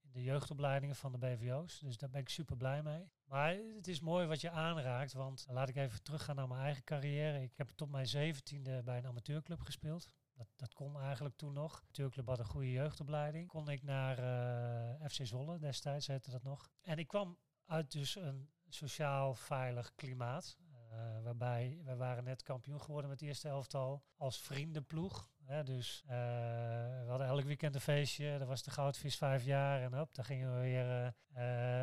in 0.00 0.10
de 0.12 0.22
jeugdopleidingen 0.22 0.96
van 0.96 1.12
de 1.12 1.18
BVO's. 1.18 1.78
Dus 1.78 1.96
daar 1.96 2.10
ben 2.10 2.20
ik 2.20 2.28
super 2.28 2.56
blij 2.56 2.82
mee. 2.82 3.10
Maar 3.24 3.56
het 3.76 3.88
is 3.88 4.00
mooi 4.00 4.26
wat 4.26 4.40
je 4.40 4.50
aanraakt, 4.50 5.12
want 5.12 5.46
laat 5.48 5.68
ik 5.68 5.76
even 5.76 6.02
teruggaan 6.02 6.36
naar 6.36 6.48
mijn 6.48 6.60
eigen 6.60 6.84
carrière. 6.84 7.42
Ik 7.42 7.56
heb 7.56 7.68
tot 7.68 7.90
mijn 7.90 8.06
zeventiende 8.06 8.82
bij 8.82 8.98
een 8.98 9.06
amateurclub 9.06 9.60
gespeeld. 9.60 10.08
Dat, 10.38 10.48
dat 10.56 10.74
kon 10.74 11.00
eigenlijk 11.00 11.36
toen 11.36 11.52
nog. 11.52 11.84
Turkclub 11.90 12.26
had 12.26 12.38
een 12.38 12.44
goede 12.44 12.70
jeugdopleiding. 12.70 13.48
Kon 13.48 13.68
ik 13.68 13.82
naar 13.82 14.18
eh, 14.18 15.08
FC 15.08 15.26
Zwolle, 15.26 15.58
destijds 15.58 16.06
heette 16.06 16.30
dat 16.30 16.42
nog. 16.42 16.70
En 16.82 16.98
ik 16.98 17.06
kwam 17.06 17.38
uit 17.66 17.92
dus 17.92 18.16
een 18.16 18.50
sociaal 18.68 19.34
veilig 19.34 19.94
klimaat. 19.94 20.56
Uh, 20.92 21.22
waarbij 21.22 21.80
we 21.84 21.96
waren 21.96 22.24
net 22.24 22.42
kampioen 22.42 22.80
geworden 22.80 23.10
met 23.10 23.20
het 23.20 23.28
eerste 23.28 23.48
elftal 23.48 24.02
als 24.16 24.40
vriendenploeg. 24.40 25.30
Hè, 25.44 25.64
dus 25.64 26.02
uh, 26.04 26.10
we 26.10 27.04
hadden 27.08 27.26
elk 27.26 27.44
weekend 27.44 27.74
een 27.74 27.80
feestje. 27.80 28.38
Dat 28.38 28.48
was 28.48 28.62
de 28.62 28.70
Goudvis 28.70 29.16
vijf 29.16 29.44
jaar. 29.44 29.82
En 29.82 30.00
op, 30.00 30.14
dan 30.14 30.24
gingen 30.24 30.54
we 30.54 30.60
weer 30.60 31.14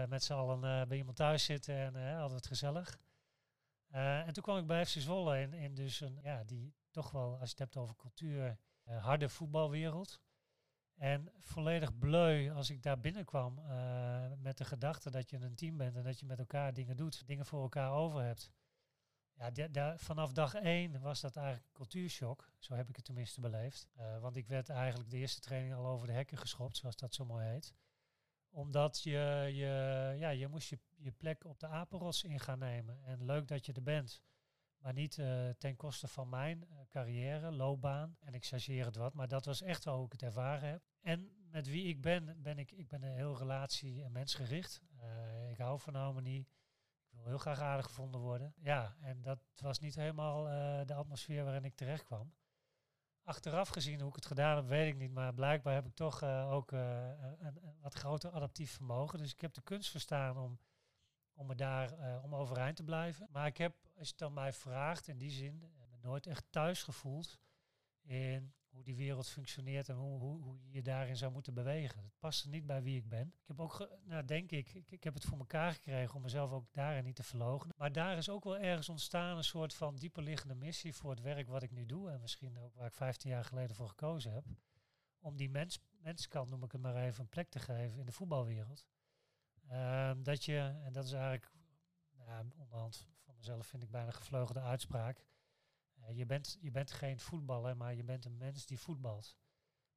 met 0.09 0.23
z'n 0.23 0.33
allen 0.33 0.87
bij 0.87 0.97
iemand 0.97 1.17
thuis 1.17 1.43
zitten 1.43 1.75
en 1.75 2.11
hadden 2.11 2.29
we 2.29 2.35
het 2.35 2.47
gezellig. 2.47 2.99
en 3.89 4.33
toen 4.33 4.43
kwam 4.43 4.57
ik 4.57 4.67
bij 4.67 4.85
FC 4.85 4.99
Zwolle 4.99 5.41
in, 5.41 5.53
in 5.53 5.75
dus 5.75 6.01
een, 6.01 6.19
ja, 6.23 6.43
die, 6.43 6.75
toch 6.95 7.11
wel, 7.11 7.31
als 7.31 7.39
je 7.39 7.55
het 7.55 7.59
hebt 7.59 7.77
over 7.77 7.95
cultuur, 7.95 8.59
uh, 8.87 9.03
harde 9.03 9.29
voetbalwereld. 9.29 10.21
En 10.95 11.31
volledig 11.39 11.97
bleu 11.97 12.51
als 12.51 12.69
ik 12.69 12.83
daar 12.83 12.99
binnenkwam 12.99 13.59
uh, 13.59 14.31
met 14.37 14.57
de 14.57 14.65
gedachte 14.65 15.11
dat 15.11 15.29
je 15.29 15.37
een 15.37 15.55
team 15.55 15.77
bent 15.77 15.95
en 15.95 16.03
dat 16.03 16.19
je 16.19 16.25
met 16.25 16.39
elkaar 16.39 16.73
dingen 16.73 16.97
doet, 16.97 17.27
dingen 17.27 17.45
voor 17.45 17.61
elkaar 17.61 17.91
over 17.91 18.21
hebt. 18.21 18.51
Ja, 19.53 19.97
vanaf 19.97 20.31
dag 20.31 20.53
één 20.53 21.01
was 21.01 21.21
dat 21.21 21.35
eigenlijk 21.35 21.67
een 21.67 21.73
cultuurshock. 21.73 22.49
Zo 22.59 22.73
heb 22.73 22.89
ik 22.89 22.95
het 22.95 23.05
tenminste 23.05 23.41
beleefd. 23.41 23.87
Uh, 23.97 24.19
want 24.19 24.35
ik 24.35 24.47
werd 24.47 24.69
eigenlijk 24.69 25.09
de 25.09 25.17
eerste 25.17 25.41
training 25.41 25.73
al 25.73 25.85
over 25.85 26.07
de 26.07 26.13
hekken 26.13 26.37
geschopt, 26.37 26.77
zoals 26.77 26.95
dat 26.95 27.13
zo 27.13 27.25
mooi 27.25 27.45
heet. 27.45 27.73
Omdat 28.49 29.01
je, 29.01 29.49
je, 29.53 30.15
ja, 30.17 30.29
je 30.29 30.47
moest 30.47 30.69
je, 30.69 30.79
je 30.95 31.11
plek 31.11 31.45
op 31.45 31.59
de 31.59 31.67
apenrots 31.67 32.23
in 32.23 32.39
gaan 32.39 32.59
nemen. 32.59 33.03
En 33.03 33.25
leuk 33.25 33.47
dat 33.47 33.65
je 33.65 33.73
er 33.73 33.83
bent. 33.83 34.21
Maar 34.85 34.93
niet 34.93 35.17
uh, 35.17 35.49
ten 35.49 35.75
koste 35.75 36.07
van 36.07 36.29
mijn 36.29 36.65
uh, 36.71 36.79
carrière, 36.89 37.51
loopbaan. 37.51 38.17
En 38.19 38.33
ik 38.33 38.45
chargeer 38.45 38.85
het 38.85 38.95
wat, 38.95 39.13
maar 39.13 39.27
dat 39.27 39.45
was 39.45 39.61
echt 39.61 39.83
wel 39.83 39.95
hoe 39.95 40.05
ik 40.05 40.11
het 40.11 40.21
ervaren 40.21 40.69
heb. 40.69 40.83
En 41.01 41.29
met 41.49 41.67
wie 41.67 41.85
ik 41.85 42.01
ben, 42.01 42.41
ben 42.41 42.57
ik, 42.57 42.71
ik 42.71 42.87
ben 42.87 43.03
een 43.03 43.15
heel 43.15 43.37
relatie- 43.37 44.03
en 44.03 44.11
mensgericht. 44.11 44.81
Uh, 45.01 45.49
ik 45.49 45.57
hou 45.57 45.79
van 45.79 45.95
harmonie. 45.95 46.47
Ik 47.09 47.17
wil 47.17 47.25
heel 47.25 47.37
graag 47.37 47.59
aardig 47.59 47.85
gevonden 47.85 48.21
worden. 48.21 48.53
Ja, 48.57 48.95
en 49.01 49.21
dat 49.21 49.39
was 49.55 49.79
niet 49.79 49.95
helemaal 49.95 50.43
de 50.85 50.93
atmosfeer 50.93 51.43
waarin 51.43 51.65
ik 51.65 51.75
terecht 51.75 52.03
kwam. 52.03 52.33
Achteraf 53.23 53.69
gezien 53.69 53.99
hoe 53.99 54.09
ik 54.09 54.15
het 54.15 54.25
gedaan 54.25 54.55
heb, 54.55 54.67
weet 54.67 54.93
ik 54.93 54.99
niet. 54.99 55.11
Maar 55.11 55.33
blijkbaar 55.33 55.73
heb 55.73 55.85
ik 55.85 55.95
toch 55.95 56.23
ook 56.23 56.71
een, 56.71 57.45
een, 57.45 57.59
wat 57.81 57.93
groter 57.93 58.31
adaptief 58.31 58.71
vermogen. 58.71 59.19
Dus 59.19 59.31
ik 59.31 59.41
heb 59.41 59.53
de 59.53 59.61
kunst 59.61 59.89
verstaan 59.89 60.37
om 60.37 60.59
om 61.37 61.47
me 61.47 61.55
daar 61.55 62.21
om 62.23 62.35
overeind 62.35 62.75
te 62.75 62.83
blijven. 62.83 63.27
Maar 63.31 63.47
ik 63.47 63.57
heb, 63.57 63.75
als 63.97 64.07
je 64.07 64.13
het 64.13 64.17
dan 64.17 64.33
mij 64.33 64.53
vraagt, 64.53 65.07
in 65.07 65.17
die 65.17 65.31
zin, 65.31 65.63
eh, 65.63 65.87
me 65.91 65.97
nooit 66.01 66.27
echt 66.27 66.45
thuis 66.49 66.83
gevoeld 66.83 67.39
in 68.01 68.53
hoe 68.75 68.83
die 68.83 68.95
wereld 68.95 69.29
functioneert 69.29 69.89
en 69.89 69.95
hoe, 69.95 70.19
hoe, 70.19 70.41
hoe 70.41 70.59
je 70.69 70.81
daarin 70.81 71.17
zou 71.17 71.31
moeten 71.31 71.53
bewegen. 71.53 72.01
Dat 72.01 72.19
past 72.19 72.45
niet 72.45 72.65
bij 72.65 72.83
wie 72.83 72.97
ik 72.97 73.09
ben. 73.09 73.27
Ik 73.27 73.47
heb 73.47 73.59
ook, 73.59 73.89
nou 74.03 74.25
denk 74.25 74.51
ik, 74.51 74.73
ik, 74.73 74.91
ik 74.91 75.03
heb 75.03 75.13
het 75.13 75.25
voor 75.25 75.37
elkaar 75.37 75.71
gekregen 75.71 76.15
om 76.15 76.21
mezelf 76.21 76.51
ook 76.51 76.73
daarin 76.73 77.03
niet 77.03 77.15
te 77.15 77.23
verlogen. 77.23 77.69
Maar 77.77 77.91
daar 77.91 78.17
is 78.17 78.29
ook 78.29 78.43
wel 78.43 78.57
ergens 78.57 78.89
ontstaan 78.89 79.37
een 79.37 79.43
soort 79.43 79.73
van 79.73 79.95
dieperliggende 79.95 80.55
missie 80.55 80.93
voor 80.93 81.09
het 81.09 81.21
werk 81.21 81.47
wat 81.47 81.63
ik 81.63 81.71
nu 81.71 81.85
doe. 81.85 82.11
En 82.11 82.21
misschien 82.21 82.59
ook 82.59 82.75
waar 82.75 82.87
ik 82.87 82.93
15 82.93 83.29
jaar 83.29 83.45
geleden 83.45 83.75
voor 83.75 83.89
gekozen 83.89 84.33
heb. 84.33 84.45
Om 85.19 85.37
die 85.37 85.49
mens, 85.49 85.79
menskant, 85.97 86.49
noem 86.49 86.63
ik 86.63 86.71
het 86.71 86.81
maar 86.81 86.95
even, 86.95 87.21
een 87.21 87.29
plek 87.29 87.49
te 87.49 87.59
geven 87.59 87.99
in 87.99 88.05
de 88.05 88.11
voetbalwereld. 88.11 88.85
Um, 89.71 90.23
dat 90.23 90.45
je, 90.45 90.57
en 90.83 90.93
dat 90.93 91.05
is 91.05 91.11
eigenlijk 91.11 91.51
nou, 92.25 92.45
onderhand 92.57 93.07
mezelf 93.45 93.67
vind 93.67 93.83
ik 93.83 93.91
bijna 93.91 94.11
gevleugelde 94.11 94.61
uitspraak. 94.61 95.25
Uh, 95.99 96.17
je, 96.17 96.25
bent, 96.25 96.57
je 96.59 96.71
bent 96.71 96.91
geen 96.91 97.19
voetballer, 97.19 97.77
maar 97.77 97.93
je 97.93 98.03
bent 98.03 98.25
een 98.25 98.37
mens 98.37 98.65
die 98.65 98.79
voetbalt. 98.79 99.37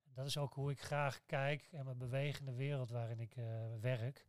Dat 0.02 0.26
is 0.26 0.36
ook 0.36 0.54
hoe 0.54 0.70
ik 0.70 0.80
graag 0.80 1.26
kijk 1.26 1.68
en 1.72 1.84
me 1.84 1.94
beweeg 1.94 2.38
in 2.38 2.46
de 2.46 2.54
wereld 2.54 2.90
waarin 2.90 3.20
ik 3.20 3.36
uh, 3.36 3.74
werk. 3.80 4.26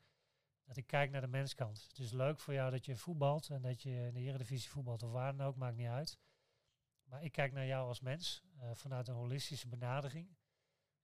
Dat 0.64 0.78
ik 0.78 0.88
kijk 0.88 1.12
naar 1.12 1.22
de 1.22 1.28
menskant. 1.28 1.86
Het 1.88 2.00
is 2.00 2.12
leuk 2.12 2.40
voor 2.40 2.54
jou 2.54 2.72
dat 2.72 2.86
je 2.86 2.96
voetbalt 2.96 3.50
en 3.50 3.62
dat 3.62 3.82
je 3.82 3.90
in 3.90 4.14
de 4.14 4.20
Eredivisie 4.20 4.70
voetbalt 4.70 5.04
of 5.04 5.12
waar 5.12 5.38
dan 5.38 5.48
ook, 5.48 5.56
maakt 5.56 5.78
niet 5.78 5.88
uit. 5.88 6.20
Maar 7.04 7.24
ik 7.24 7.32
kijk 7.32 7.52
naar 7.52 7.66
jou 7.66 7.88
als 7.88 8.00
mens 8.00 8.44
vanuit 8.74 9.08
een 9.08 9.16
holistische 9.16 9.68
benadering. 9.68 10.38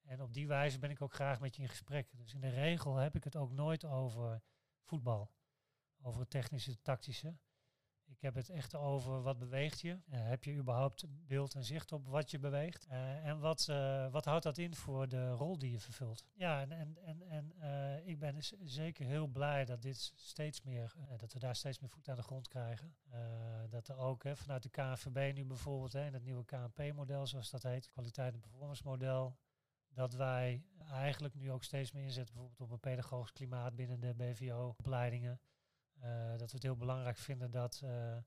En 0.02 0.22
op 0.22 0.34
die 0.34 0.48
wijze 0.48 0.80
ben 0.80 0.90
ik 0.90 1.02
ook 1.02 1.14
graag 1.14 1.40
met 1.40 1.56
je 1.56 1.62
in 1.62 1.70
gesprek. 1.70 2.10
Dus 2.12 2.34
in 2.34 2.42
de 2.42 2.50
regel 2.50 2.96
heb 2.96 3.16
ik 3.16 3.24
het 3.24 3.36
ook 3.36 3.52
nooit 3.52 3.86
over 3.86 4.42
voetbal. 4.82 5.32
Over 6.02 6.20
het 6.20 6.30
technische, 6.30 6.82
tactische. 6.82 7.38
Ik 8.06 8.22
heb 8.22 8.36
het 8.36 8.50
echt 8.50 8.76
over 8.76 9.22
wat 9.22 9.38
beweegt 9.38 9.82
je. 9.82 9.90
Uh, 9.90 9.98
heb 10.10 10.44
je 10.44 10.56
überhaupt 10.56 11.06
beeld 11.28 11.56
en 11.56 11.64
zicht 11.64 11.92
op 11.92 12.08
wat 12.08 12.32
je 12.32 12.40
beweegt? 12.40 12.88
Uh, 12.92 13.26
en 13.26 13.40
wat, 13.40 13.68
uh, 13.70 14.12
wat 14.12 14.26
houdt 14.26 14.44
dat 14.44 14.58
in 14.58 14.76
voor 14.76 15.08
de 15.08 15.32
rol 15.32 15.58
die 15.58 15.72
je 15.72 15.80
vervult? 15.80 16.26
Ja, 16.34 16.62
en, 16.62 16.72
en, 16.72 16.98
en, 17.04 17.22
en 17.30 17.54
ik 18.06 18.20
ben 18.20 18.44
zeker 18.64 19.06
heel 19.06 19.28
blij 19.28 19.66
dat 19.66 19.82
dit 19.82 20.14
steeds 20.16 20.62
meer, 20.62 20.94
dat 21.18 21.34
we 21.34 21.40
daar 21.40 21.56
steeds 21.56 21.80
meer 21.80 21.90
voet 21.90 22.10
aan 22.10 22.16
de 22.16 22.22
grond 22.24 22.48
krijgen. 22.48 22.96
dat 23.70 23.88
er 23.88 23.98
ook 23.98 24.24
hè, 24.24 24.36
vanuit 24.36 24.64
de 24.64 24.70
KNVB 24.70 25.36
nu 25.36 25.46
bijvoorbeeld, 25.46 25.94
hè, 25.94 26.06
in 26.06 26.14
het 26.14 26.24
nieuwe 26.24 26.46
KNP-model 26.46 27.28
zoals 27.28 27.50
dat 27.50 27.64
heet, 27.64 27.90
kwaliteit 27.90 28.34
en 28.34 28.40
performance 28.40 28.84
model, 28.86 29.38
dat 29.96 30.14
wij 30.14 30.64
eigenlijk 30.92 31.36
nu 31.36 31.52
ook 31.52 31.64
steeds 31.64 31.92
meer 31.92 32.04
inzetten 32.04 32.36
bijvoorbeeld 32.36 32.62
op 32.62 32.72
een 32.72 32.92
pedagogisch 32.92 33.32
klimaat 33.32 33.76
binnen 33.76 34.00
de 34.00 34.14
BVO-opleidingen. 34.14 35.40
Uh, 36.06 36.30
dat 36.30 36.50
we 36.50 36.56
het 36.56 36.64
heel 36.64 36.76
belangrijk 36.76 37.18
vinden 37.18 37.52
dat 37.52 37.82
uh, 37.84 38.18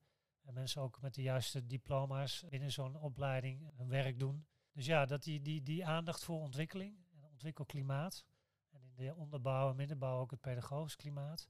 mensen 0.41 0.83
ook 0.83 1.01
met 1.01 1.15
de 1.15 1.23
juiste 1.23 1.67
diploma's 1.67 2.45
binnen 2.49 2.73
zo'n 2.73 2.97
opleiding 2.97 3.71
hun 3.77 3.89
werk 3.89 4.19
doen. 4.19 4.47
Dus 4.73 4.87
ja, 4.87 5.07
dat 5.07 5.23
die, 5.23 5.41
die, 5.41 5.63
die 5.63 5.87
aandacht 5.87 6.25
voor 6.25 6.41
ontwikkeling 6.41 7.07
en 7.15 7.25
ontwikkelklimaat. 7.25 8.25
En 8.71 8.83
in 8.83 8.95
de 8.95 9.15
onderbouw 9.15 9.71
en 9.71 9.77
middenbouw 9.77 10.21
ook 10.21 10.31
het 10.31 10.41
pedagogisch 10.41 10.97
klimaat. 10.97 11.49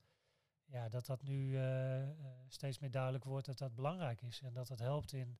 Ja, 0.64 0.88
dat 0.88 1.06
dat 1.06 1.22
nu 1.22 1.50
uh, 1.50 2.08
steeds 2.48 2.78
meer 2.78 2.90
duidelijk 2.90 3.24
wordt 3.24 3.46
dat 3.46 3.58
dat 3.58 3.74
belangrijk 3.74 4.22
is. 4.22 4.40
En 4.40 4.52
dat 4.52 4.66
dat 4.66 4.78
helpt 4.78 5.12
in, 5.12 5.38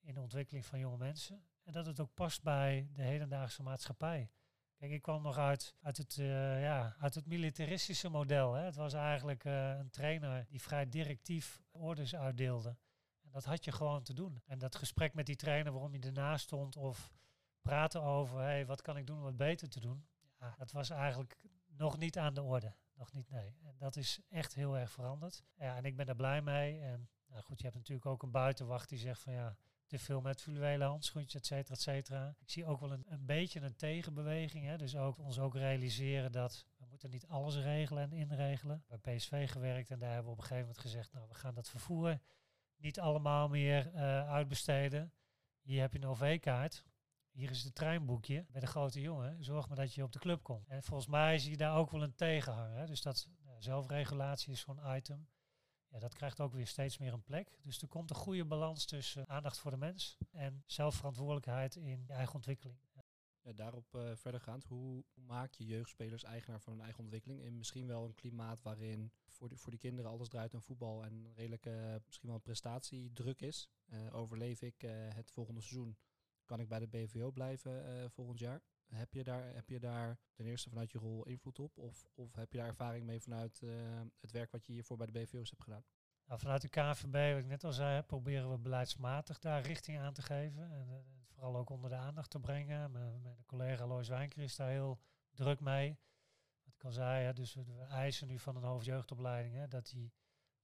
in 0.00 0.14
de 0.14 0.20
ontwikkeling 0.20 0.66
van 0.66 0.78
jonge 0.78 0.96
mensen. 0.96 1.44
En 1.62 1.72
dat 1.72 1.86
het 1.86 2.00
ook 2.00 2.14
past 2.14 2.42
bij 2.42 2.90
de 2.92 3.02
hedendaagse 3.02 3.62
maatschappij. 3.62 4.30
Kijk, 4.76 4.90
ik 4.90 5.02
kwam 5.02 5.22
nog 5.22 5.38
uit, 5.38 5.76
uit, 5.82 5.96
het, 5.96 6.16
uh, 6.16 6.62
ja, 6.62 6.96
uit 6.98 7.14
het 7.14 7.26
militaristische 7.26 8.08
model. 8.08 8.52
Hè. 8.52 8.64
Het 8.64 8.76
was 8.76 8.92
eigenlijk 8.92 9.44
uh, 9.44 9.68
een 9.78 9.90
trainer 9.90 10.46
die 10.48 10.62
vrij 10.62 10.88
directief 10.88 11.62
orders 11.70 12.14
uitdeelde. 12.14 12.76
En 13.22 13.30
dat 13.30 13.44
had 13.44 13.64
je 13.64 13.72
gewoon 13.72 14.02
te 14.02 14.14
doen. 14.14 14.42
En 14.46 14.58
dat 14.58 14.76
gesprek 14.76 15.14
met 15.14 15.26
die 15.26 15.36
trainer 15.36 15.72
waarom 15.72 15.94
je 15.94 16.00
ernaast 16.00 16.44
stond 16.44 16.76
of 16.76 17.14
praten 17.60 18.02
over 18.02 18.40
hey, 18.40 18.66
wat 18.66 18.82
kan 18.82 18.96
ik 18.96 19.06
doen 19.06 19.18
om 19.18 19.26
het 19.26 19.36
beter 19.36 19.68
te 19.68 19.80
doen. 19.80 20.06
Ja, 20.40 20.54
dat 20.58 20.72
was 20.72 20.90
eigenlijk 20.90 21.36
nog 21.66 21.98
niet 21.98 22.18
aan 22.18 22.34
de 22.34 22.42
orde. 22.42 22.74
Nog 22.94 23.12
niet, 23.12 23.30
nee. 23.30 23.56
En 23.62 23.74
dat 23.78 23.96
is 23.96 24.20
echt 24.28 24.54
heel 24.54 24.78
erg 24.78 24.90
veranderd. 24.90 25.44
Ja, 25.58 25.76
en 25.76 25.84
ik 25.84 25.96
ben 25.96 26.06
daar 26.06 26.16
blij 26.16 26.42
mee. 26.42 26.80
En 26.80 27.08
nou 27.26 27.42
goed, 27.42 27.58
je 27.58 27.64
hebt 27.64 27.76
natuurlijk 27.76 28.06
ook 28.06 28.22
een 28.22 28.30
buitenwacht 28.30 28.88
die 28.88 28.98
zegt 28.98 29.20
van 29.20 29.32
ja, 29.32 29.56
te 29.86 29.98
veel 29.98 30.20
met 30.20 30.42
fluwele 30.42 30.84
handschoentjes, 30.84 31.40
et 31.40 31.46
cetera, 31.46 31.74
et 31.74 31.80
cetera. 31.80 32.34
Ik 32.38 32.50
zie 32.50 32.66
ook 32.66 32.80
wel 32.80 32.92
een, 32.92 33.04
een 33.08 33.26
beetje 33.26 33.60
een 33.60 33.76
tegenbeweging. 33.76 34.64
Hè. 34.64 34.76
Dus 34.76 34.96
ook 34.96 35.18
ons 35.18 35.38
ook 35.38 35.54
realiseren 35.54 36.32
dat 36.32 36.66
we 36.76 36.86
moeten 36.88 37.10
niet 37.10 37.26
alles 37.26 37.56
regelen 37.56 38.02
en 38.02 38.12
inregelen. 38.12 38.84
Bij 38.86 39.16
PSV 39.16 39.50
gewerkt 39.50 39.90
en 39.90 39.98
daar 39.98 40.12
hebben 40.12 40.26
we 40.26 40.32
op 40.32 40.38
een 40.38 40.42
gegeven 40.42 40.66
moment 40.66 40.84
gezegd, 40.84 41.12
nou 41.12 41.28
we 41.28 41.34
gaan 41.34 41.54
dat 41.54 41.68
vervoer 41.68 42.18
niet 42.76 43.00
allemaal 43.00 43.48
meer 43.48 43.90
uh, 43.94 44.30
uitbesteden. 44.30 45.12
Hier 45.62 45.80
heb 45.80 45.92
je 45.92 45.98
een 45.98 46.08
OV-kaart. 46.08 46.84
Hier 47.30 47.50
is 47.50 47.62
het 47.62 47.74
treinboekje 47.74 48.46
bij 48.50 48.60
de 48.60 48.66
grote 48.66 49.00
jongen. 49.00 49.44
Zorg 49.44 49.68
maar 49.68 49.76
dat 49.76 49.94
je 49.94 50.02
op 50.02 50.12
de 50.12 50.18
club 50.18 50.42
komt. 50.42 50.68
En 50.68 50.82
volgens 50.82 51.08
mij 51.08 51.38
zie 51.38 51.50
je 51.50 51.56
daar 51.56 51.76
ook 51.76 51.90
wel 51.90 52.02
een 52.02 52.14
tegenhanger. 52.14 52.78
Hè. 52.78 52.86
Dus 52.86 53.02
dat 53.02 53.28
uh, 53.28 53.50
zelfregulatie 53.58 54.52
is 54.52 54.60
zo'n 54.60 54.96
item 54.96 55.28
ja, 55.96 56.02
dat 56.02 56.14
krijgt 56.14 56.40
ook 56.40 56.52
weer 56.52 56.66
steeds 56.66 56.98
meer 56.98 57.12
een 57.12 57.22
plek. 57.22 57.58
Dus 57.62 57.82
er 57.82 57.88
komt 57.88 58.10
een 58.10 58.16
goede 58.16 58.44
balans 58.44 58.84
tussen 58.84 59.28
aandacht 59.28 59.58
voor 59.58 59.70
de 59.70 59.76
mens 59.76 60.18
en 60.30 60.62
zelfverantwoordelijkheid 60.66 61.76
in 61.76 61.86
je 61.86 61.98
eigen 62.06 62.34
ontwikkeling. 62.34 62.78
Ja, 63.42 63.52
daarop 63.52 63.94
uh, 63.94 64.10
verdergaand, 64.14 64.64
hoe 64.64 65.04
maak 65.14 65.52
je 65.52 65.64
jeugdspelers 65.64 66.24
eigenaar 66.24 66.60
van 66.60 66.72
hun 66.72 66.82
eigen 66.82 67.00
ontwikkeling 67.00 67.42
in 67.42 67.56
misschien 67.56 67.86
wel 67.86 68.04
een 68.04 68.14
klimaat 68.14 68.62
waarin 68.62 69.12
voor, 69.26 69.48
die, 69.48 69.58
voor 69.58 69.70
die 69.70 69.80
kinderen 69.80 70.10
alles 70.10 70.28
draait 70.28 70.54
om 70.54 70.62
voetbal 70.62 71.04
en 71.04 71.32
redelijk 71.34 71.66
uh, 71.66 71.94
misschien 72.06 72.28
wel 72.28 72.36
een 72.36 72.42
prestatiedruk 72.42 73.40
is? 73.40 73.68
Uh, 73.86 74.14
overleef 74.14 74.62
ik 74.62 74.80
het 75.14 75.30
volgende 75.30 75.60
seizoen? 75.60 75.96
Kan 76.44 76.60
ik 76.60 76.68
bij 76.68 76.78
de 76.78 76.88
BVO 76.88 77.30
blijven 77.30 78.10
volgend 78.10 78.38
jaar? 78.38 78.62
Heb 78.86 79.14
je, 79.14 79.24
daar, 79.24 79.54
heb 79.54 79.68
je 79.68 79.78
daar 79.78 80.18
ten 80.32 80.44
eerste 80.44 80.68
vanuit 80.68 80.92
je 80.92 80.98
rol 80.98 81.26
invloed 81.26 81.58
op? 81.58 81.78
Of, 81.78 82.06
of 82.14 82.34
heb 82.34 82.52
je 82.52 82.58
daar 82.58 82.66
ervaring 82.66 83.06
mee 83.06 83.20
vanuit 83.20 83.60
uh, 83.62 84.00
het 84.20 84.30
werk 84.30 84.52
wat 84.52 84.66
je 84.66 84.72
hiervoor 84.72 84.96
bij 84.96 85.06
de 85.06 85.12
BVO's 85.12 85.50
hebt 85.50 85.62
gedaan? 85.62 85.84
Nou, 86.26 86.40
vanuit 86.40 86.62
de 86.62 86.68
KNVB, 86.68 87.32
wat 87.34 87.42
ik 87.42 87.48
net 87.48 87.64
al 87.64 87.72
zei, 87.72 88.02
proberen 88.02 88.50
we 88.50 88.58
beleidsmatig 88.58 89.38
daar 89.38 89.62
richting 89.62 89.98
aan 89.98 90.12
te 90.12 90.22
geven. 90.22 90.72
En 90.72 90.88
uh, 90.88 90.96
vooral 91.26 91.56
ook 91.56 91.70
onder 91.70 91.90
de 91.90 91.96
aandacht 91.96 92.30
te 92.30 92.40
brengen. 92.40 92.92
Mijn, 92.92 93.36
collega 93.46 93.86
Lois 93.86 94.08
Wijnker 94.08 94.42
is 94.42 94.56
daar 94.56 94.68
heel 94.70 95.00
druk 95.34 95.60
mee. 95.60 95.98
Wat 96.64 96.74
ik 96.74 96.84
al 96.84 96.92
zei, 96.92 97.32
dus 97.32 97.54
we, 97.54 97.86
eisen 97.88 98.28
nu 98.28 98.38
van 98.38 98.56
een 98.56 98.62
hoofdjeugdopleiding 98.62 99.54
hè, 99.54 99.68
dat 99.68 99.90
hij 99.90 100.12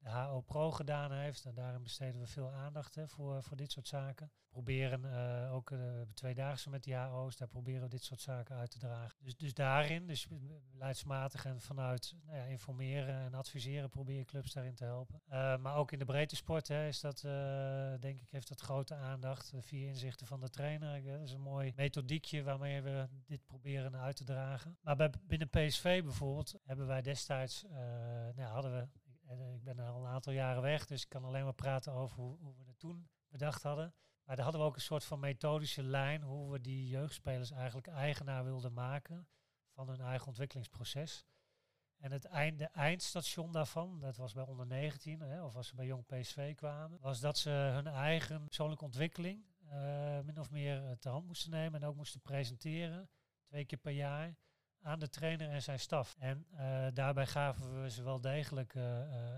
de 0.03 0.11
HO 0.11 0.41
Pro 0.41 0.71
gedaan 0.71 1.13
heeft. 1.13 1.45
En 1.45 1.55
daarin 1.55 1.83
besteden 1.83 2.21
we 2.21 2.27
veel 2.27 2.51
aandacht 2.51 2.95
hè, 2.95 3.09
voor, 3.09 3.43
voor 3.43 3.57
dit 3.57 3.73
soort 3.73 3.89
zaken. 3.89 4.31
Proberen 4.49 5.05
uh, 5.05 5.55
ook 5.55 5.71
uh, 5.71 6.01
tweedaagse 6.15 6.71
met 6.71 6.83
die 6.83 6.95
HO's, 6.95 7.37
daar 7.37 7.49
proberen 7.49 7.83
we 7.83 7.89
dit 7.89 8.05
soort 8.05 8.21
zaken 8.21 8.57
uit 8.57 8.71
te 8.71 8.79
dragen. 8.79 9.19
Dus, 9.25 9.37
dus 9.37 9.55
daarin, 9.55 10.07
dus 10.07 10.29
beleidsmatig 10.71 11.45
en 11.45 11.61
vanuit 11.61 12.15
nou 12.25 12.39
ja, 12.39 12.45
informeren 12.45 13.15
en 13.15 13.35
adviseren, 13.35 13.91
probeer 13.91 14.17
je 14.19 14.25
clubs 14.25 14.53
daarin 14.53 14.75
te 14.75 14.85
helpen. 14.85 15.23
Uh, 15.29 15.57
maar 15.57 15.77
ook 15.77 15.93
in 15.93 15.99
de 15.99 16.05
breedte 16.05 16.37
sport 16.37 16.69
hè, 16.69 16.87
is 16.87 17.01
dat, 17.01 17.21
denk 18.01 18.21
ik, 18.21 18.31
heeft 18.31 18.49
dat 18.49 18.61
grote 18.61 18.95
aandacht. 18.95 19.53
via 19.59 19.89
inzichten 19.89 20.27
van 20.27 20.41
de 20.41 20.51
trainer. 20.51 21.05
dat 21.05 21.21
is 21.21 21.33
een 21.33 21.41
mooi 21.41 21.73
methodiekje 21.77 22.43
waarmee 22.43 22.83
we 22.83 23.09
dit 23.27 23.47
proberen 23.47 23.97
uit 23.97 24.17
te 24.17 24.25
dragen. 24.25 24.77
Maar 24.81 24.97
bij, 24.97 25.11
binnen 25.27 25.49
PSV 25.49 26.03
bijvoorbeeld 26.03 26.55
hebben 26.65 26.87
wij 26.87 27.03
destijds, 27.03 27.65
nou, 28.35 28.51
hadden 28.51 28.73
we 28.73 28.89
uh, 29.39 29.55
ik 29.55 29.65
ben 29.65 29.79
al 29.79 30.05
een 30.05 30.11
aantal 30.11 30.33
jaren 30.33 30.63
weg, 30.63 30.87
dus 30.87 31.03
ik 31.03 31.09
kan 31.09 31.25
alleen 31.25 31.45
maar 31.45 31.53
praten 31.55 31.93
over 31.93 32.17
hoe, 32.17 32.55
we 32.57 32.65
het 32.67 32.79
toen 32.79 33.09
bedacht 33.29 33.63
hadden. 33.63 33.95
Maar 34.25 34.37
daar 34.37 34.45
hadden 34.45 34.63
we 34.63 34.69
ook 34.69 34.75
een 34.75 34.81
soort 34.81 35.05
van 35.05 35.21
methodische 35.21 35.83
lijn 35.83 36.23
hoe 36.23 36.53
we 36.53 36.61
die 36.61 36.89
jeugdspelers 36.89 37.51
eigenlijk 37.51 37.87
eigenaar 37.87 38.45
wilden 38.45 38.73
maken 38.73 39.29
van 39.71 39.89
hun 39.89 40.01
eigen 40.01 40.27
ontwikkelingsproces. 40.27 41.27
En 41.97 42.13
het 42.13 42.25
einde, 42.25 42.65
eindstation 42.65 43.53
daarvan, 43.53 44.01
dat 44.01 44.17
was 44.17 44.33
bij 44.33 44.45
onder 44.45 44.67
19, 44.67 45.21
hè, 45.21 45.45
of 45.45 45.57
als 45.57 45.69
ze 45.69 45.75
bij 45.75 45.87
jong 45.87 46.07
PSV 46.07 46.55
kwamen, 46.55 47.01
was 47.01 47.21
dat 47.21 47.39
ze 47.39 47.51
hun 47.51 47.87
eigen 47.87 48.45
persoonlijke 48.45 48.85
ontwikkeling 48.85 49.45
uh, 49.73 50.21
min 50.21 50.39
of 50.39 50.51
meer 50.51 50.97
te 50.99 51.09
hand 51.09 51.27
moesten 51.27 51.51
nemen 51.51 51.83
en 51.83 51.89
ook 51.89 51.97
moesten 51.97 52.21
presenteren, 52.21 53.11
twee 53.45 53.65
keer 53.65 53.79
per 53.79 53.93
jaar 53.93 54.37
aan 54.83 54.99
de 54.99 55.09
trainer 55.09 55.51
en 55.51 55.63
zijn 55.63 55.81
staf. 55.81 56.17
En 56.19 56.47
uh, 56.53 56.87
daarbij 56.93 57.27
gaven 57.27 57.83
we 57.83 57.91
ze 57.91 58.03
wel 58.03 58.21
degelijk 58.21 58.75
uh, 58.75 58.83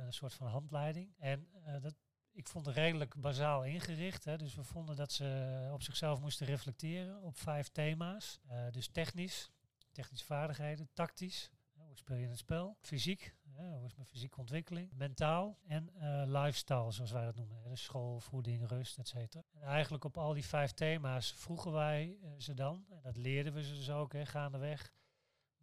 een 0.04 0.12
soort 0.12 0.34
van 0.34 0.46
handleiding. 0.46 1.14
En 1.18 1.48
dat, 1.80 1.94
ik 2.32 2.48
vond 2.48 2.66
het 2.66 2.74
redelijk 2.74 3.14
bazaal 3.20 3.64
ingericht. 3.64 4.24
Hè. 4.24 4.36
Dus 4.36 4.54
we 4.54 4.64
vonden 4.64 4.96
dat 4.96 5.12
ze 5.12 5.68
op 5.72 5.82
zichzelf 5.82 6.20
moesten 6.20 6.46
reflecteren 6.46 7.22
op 7.22 7.36
vijf 7.36 7.68
thema's. 7.68 8.40
dus 8.70 8.88
technisch, 8.88 9.50
technische 9.92 10.26
vaardigheden, 10.26 10.88
tactisch, 10.92 11.50
hoe 11.72 11.96
speel 11.96 12.16
je 12.16 12.28
het 12.28 12.38
spel? 12.38 12.76
Fysiek, 12.80 13.36
hoe 13.54 13.84
is 13.84 13.94
mijn 13.94 14.08
fysieke 14.08 14.40
ontwikkeling? 14.40 14.92
Mentaal 14.92 15.58
en 15.66 15.90
lifestyle, 16.26 16.90
zoals 16.90 17.10
wij 17.10 17.24
dat 17.24 17.36
noemen. 17.36 17.62
Dus 17.62 17.82
school, 17.82 18.20
voeding, 18.20 18.68
rust, 18.68 18.98
et 18.98 19.08
cetera. 19.08 19.44
En 19.52 19.62
eigenlijk 19.62 20.04
op 20.04 20.18
al 20.18 20.32
die 20.32 20.44
vijf 20.44 20.72
thema's 20.72 21.32
vroegen 21.32 21.72
wij 21.72 22.16
ze 22.38 22.54
dan, 22.54 22.84
en 22.88 23.02
dat 23.02 23.16
leerden 23.16 23.52
we 23.52 23.62
ze 23.62 23.74
dus 23.74 23.90
ook 23.90 24.12
hè, 24.12 24.26
gaandeweg, 24.26 24.92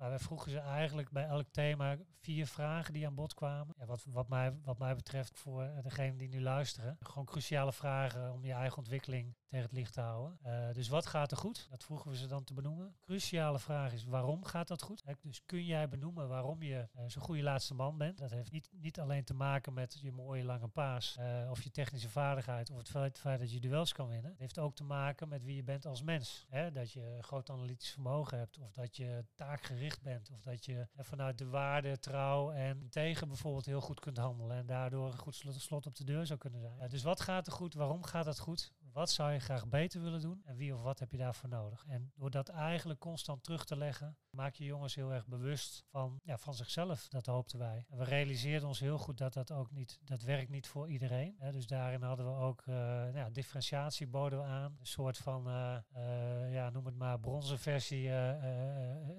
maar 0.01 0.09
wij 0.09 0.19
vroegen 0.19 0.51
ze 0.51 0.59
eigenlijk 0.59 1.11
bij 1.11 1.25
elk 1.25 1.47
thema 1.51 1.97
vier 2.21 2.47
vragen 2.47 2.93
die 2.93 3.05
aan 3.05 3.15
bod 3.15 3.33
kwamen. 3.33 3.75
Ja, 3.77 3.85
wat, 3.85 4.05
wat, 4.09 4.27
mij, 4.27 4.53
wat 4.63 4.77
mij 4.77 4.95
betreft 4.95 5.39
voor 5.39 5.69
degenen 5.83 6.17
die 6.17 6.29
nu 6.29 6.41
luisteren. 6.41 6.97
Gewoon 6.99 7.25
cruciale 7.25 7.73
vragen 7.73 8.33
om 8.33 8.45
je 8.45 8.53
eigen 8.53 8.77
ontwikkeling 8.77 9.35
tegen 9.51 9.65
het 9.65 9.75
licht 9.75 9.93
te 9.93 10.01
houden. 10.01 10.37
Uh, 10.45 10.73
dus 10.73 10.87
wat 10.87 11.05
gaat 11.05 11.31
er 11.31 11.37
goed? 11.37 11.67
Dat 11.69 11.83
vroegen 11.83 12.11
we 12.11 12.17
ze 12.17 12.27
dan 12.27 12.43
te 12.43 12.53
benoemen. 12.53 12.95
Cruciale 13.01 13.59
vraag 13.59 13.93
is 13.93 14.03
waarom 14.03 14.43
gaat 14.45 14.67
dat 14.67 14.81
goed? 14.81 15.03
Dus 15.21 15.45
kun 15.45 15.65
jij 15.65 15.89
benoemen 15.89 16.27
waarom 16.27 16.63
je 16.63 16.87
uh, 16.95 17.03
zo'n 17.07 17.21
goede 17.21 17.43
laatste 17.43 17.73
man 17.73 17.97
bent? 17.97 18.17
Dat 18.17 18.31
heeft 18.31 18.51
niet, 18.51 18.69
niet 18.71 18.99
alleen 18.99 19.23
te 19.23 19.33
maken 19.33 19.73
met 19.73 19.99
je 20.01 20.11
mooie 20.11 20.43
lange 20.43 20.67
paas 20.67 21.17
uh, 21.19 21.49
of 21.49 21.61
je 21.61 21.71
technische 21.71 22.09
vaardigheid 22.09 22.69
of 22.69 22.77
het 22.77 22.89
feit, 23.19 23.39
dat 23.39 23.51
je 23.51 23.59
duels 23.59 23.93
kan 23.93 24.07
winnen. 24.07 24.31
Het 24.31 24.39
heeft 24.39 24.59
ook 24.59 24.75
te 24.75 24.83
maken 24.83 25.27
met 25.27 25.43
wie 25.43 25.55
je 25.55 25.63
bent 25.63 25.85
als 25.85 26.01
mens. 26.01 26.47
Dat 26.73 26.91
je 26.91 27.17
groot 27.21 27.49
analytisch 27.49 27.91
vermogen 27.91 28.37
hebt 28.37 28.59
of 28.59 28.73
dat 28.73 28.95
je 28.95 29.25
taakgericht 29.35 30.01
bent 30.01 30.29
of 30.31 30.41
dat 30.41 30.65
je 30.65 30.87
vanuit 30.97 31.37
de 31.37 31.47
waarde, 31.47 31.99
trouw 31.99 32.51
en 32.51 32.89
tegen 32.89 33.27
bijvoorbeeld 33.27 33.65
heel 33.65 33.81
goed 33.81 33.99
kunt 33.99 34.17
handelen 34.17 34.57
en 34.57 34.65
daardoor 34.65 35.07
een 35.07 35.17
goed 35.17 35.35
slot, 35.35 35.61
slot 35.61 35.85
op 35.85 35.95
de 35.95 36.03
deur 36.03 36.25
zou 36.25 36.39
kunnen 36.39 36.59
zijn. 36.59 36.89
dus 36.89 37.03
wat 37.03 37.21
gaat 37.21 37.47
er 37.47 37.53
goed? 37.53 37.73
Waarom 37.73 38.03
gaat 38.03 38.25
het 38.25 38.39
goed? 38.39 38.73
Wat 38.93 39.09
zou 39.09 39.31
je 39.31 39.39
graag 39.39 39.67
beter 39.67 40.01
willen 40.01 40.21
doen 40.21 40.41
en 40.45 40.55
wie 40.55 40.73
of 40.73 40.81
wat 40.81 40.99
heb 40.99 41.11
je 41.11 41.17
daarvoor 41.17 41.49
nodig. 41.49 41.85
En 41.87 42.11
door 42.15 42.31
dat 42.31 42.49
eigenlijk 42.49 42.99
constant 42.99 43.43
terug 43.43 43.65
te 43.65 43.77
leggen, 43.77 44.17
maak 44.29 44.55
je 44.55 44.65
jongens 44.65 44.95
heel 44.95 45.13
erg 45.13 45.27
bewust 45.27 45.83
van, 45.89 46.19
ja, 46.23 46.37
van 46.37 46.53
zichzelf. 46.53 47.07
Dat 47.07 47.25
hoopten 47.25 47.59
wij. 47.59 47.85
En 47.89 47.97
we 47.97 48.03
realiseerden 48.03 48.67
ons 48.67 48.79
heel 48.79 48.97
goed 48.97 49.17
dat 49.17 49.33
dat 49.33 49.51
ook 49.51 49.71
niet, 49.71 49.99
dat 50.03 50.21
werkt 50.21 50.49
niet 50.49 50.67
voor 50.67 50.89
iedereen. 50.89 51.35
Hè. 51.37 51.51
Dus 51.51 51.67
daarin 51.67 52.01
hadden 52.01 52.25
we 52.25 52.39
ook 52.41 52.63
uh, 52.65 52.75
ja, 53.13 53.29
differentiatie 53.29 54.07
boden 54.07 54.39
we 54.39 54.45
aan. 54.45 54.75
Een 54.79 54.85
soort 54.85 55.17
van, 55.17 55.47
uh, 55.47 55.77
uh, 55.95 56.53
ja, 56.53 56.69
noem 56.69 56.85
het 56.85 56.95
maar, 56.95 57.19
bronzen 57.19 57.59
versie, 57.59 58.11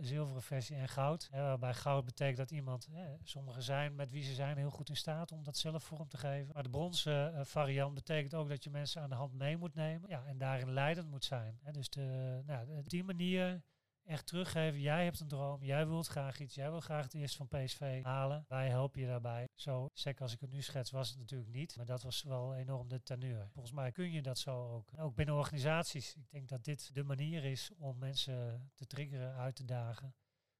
zilveren 0.00 0.42
versie 0.42 0.76
en 0.76 0.88
goud. 0.88 1.28
Hè, 1.30 1.42
waarbij 1.42 1.74
goud 1.74 2.04
betekent 2.04 2.36
dat 2.36 2.50
iemand, 2.50 2.88
sommigen 3.22 3.62
zijn 3.62 3.94
met 3.94 4.10
wie 4.10 4.22
ze 4.22 4.34
zijn 4.34 4.56
heel 4.56 4.70
goed 4.70 4.88
in 4.88 4.96
staat 4.96 5.32
om 5.32 5.42
dat 5.42 5.56
zelf 5.56 5.84
vorm 5.84 6.08
te 6.08 6.16
geven. 6.16 6.50
Maar 6.54 6.62
de 6.62 6.70
bronzen 6.70 7.46
variant 7.46 7.94
betekent 7.94 8.34
ook 8.34 8.48
dat 8.48 8.64
je 8.64 8.70
mensen 8.70 9.02
aan 9.02 9.08
de 9.08 9.14
hand 9.14 9.32
mee 9.32 9.58
moet 9.62 9.74
nemen. 9.74 10.08
Ja, 10.08 10.24
en 10.24 10.38
daarin 10.38 10.72
leidend 10.72 11.10
moet 11.10 11.24
zijn. 11.24 11.58
Hè. 11.62 11.72
Dus 11.72 11.88
de, 11.88 12.40
nou, 12.46 12.82
die 12.82 13.04
manier 13.04 13.62
echt 14.04 14.26
teruggeven. 14.26 14.80
Jij 14.80 15.04
hebt 15.04 15.20
een 15.20 15.28
droom, 15.28 15.62
jij 15.62 15.86
wilt 15.86 16.06
graag 16.06 16.40
iets, 16.40 16.54
jij 16.54 16.70
wil 16.70 16.80
graag 16.80 17.04
het 17.04 17.14
eerste 17.14 17.36
van 17.36 17.48
PSV 17.48 18.02
halen. 18.02 18.44
Wij 18.48 18.68
helpen 18.68 19.00
je 19.00 19.06
daarbij. 19.06 19.48
Zo 19.54 19.88
sec 19.92 20.20
als 20.20 20.32
ik 20.32 20.40
het 20.40 20.50
nu 20.50 20.62
schets 20.62 20.90
was 20.90 21.08
het 21.08 21.18
natuurlijk 21.18 21.50
niet, 21.50 21.76
maar 21.76 21.86
dat 21.86 22.02
was 22.02 22.22
wel 22.22 22.54
enorm 22.54 22.88
de 22.88 23.02
teneur. 23.02 23.48
Volgens 23.50 23.74
mij 23.74 23.92
kun 23.92 24.10
je 24.10 24.22
dat 24.22 24.38
zo 24.38 24.70
ook. 24.70 24.90
Ook 24.98 25.14
binnen 25.14 25.34
organisaties. 25.34 26.14
Ik 26.14 26.30
denk 26.30 26.48
dat 26.48 26.64
dit 26.64 26.94
de 26.94 27.04
manier 27.04 27.44
is 27.44 27.70
om 27.78 27.98
mensen 27.98 28.70
te 28.74 28.86
triggeren, 28.86 29.34
uit 29.34 29.54
te 29.54 29.64
dagen 29.64 30.14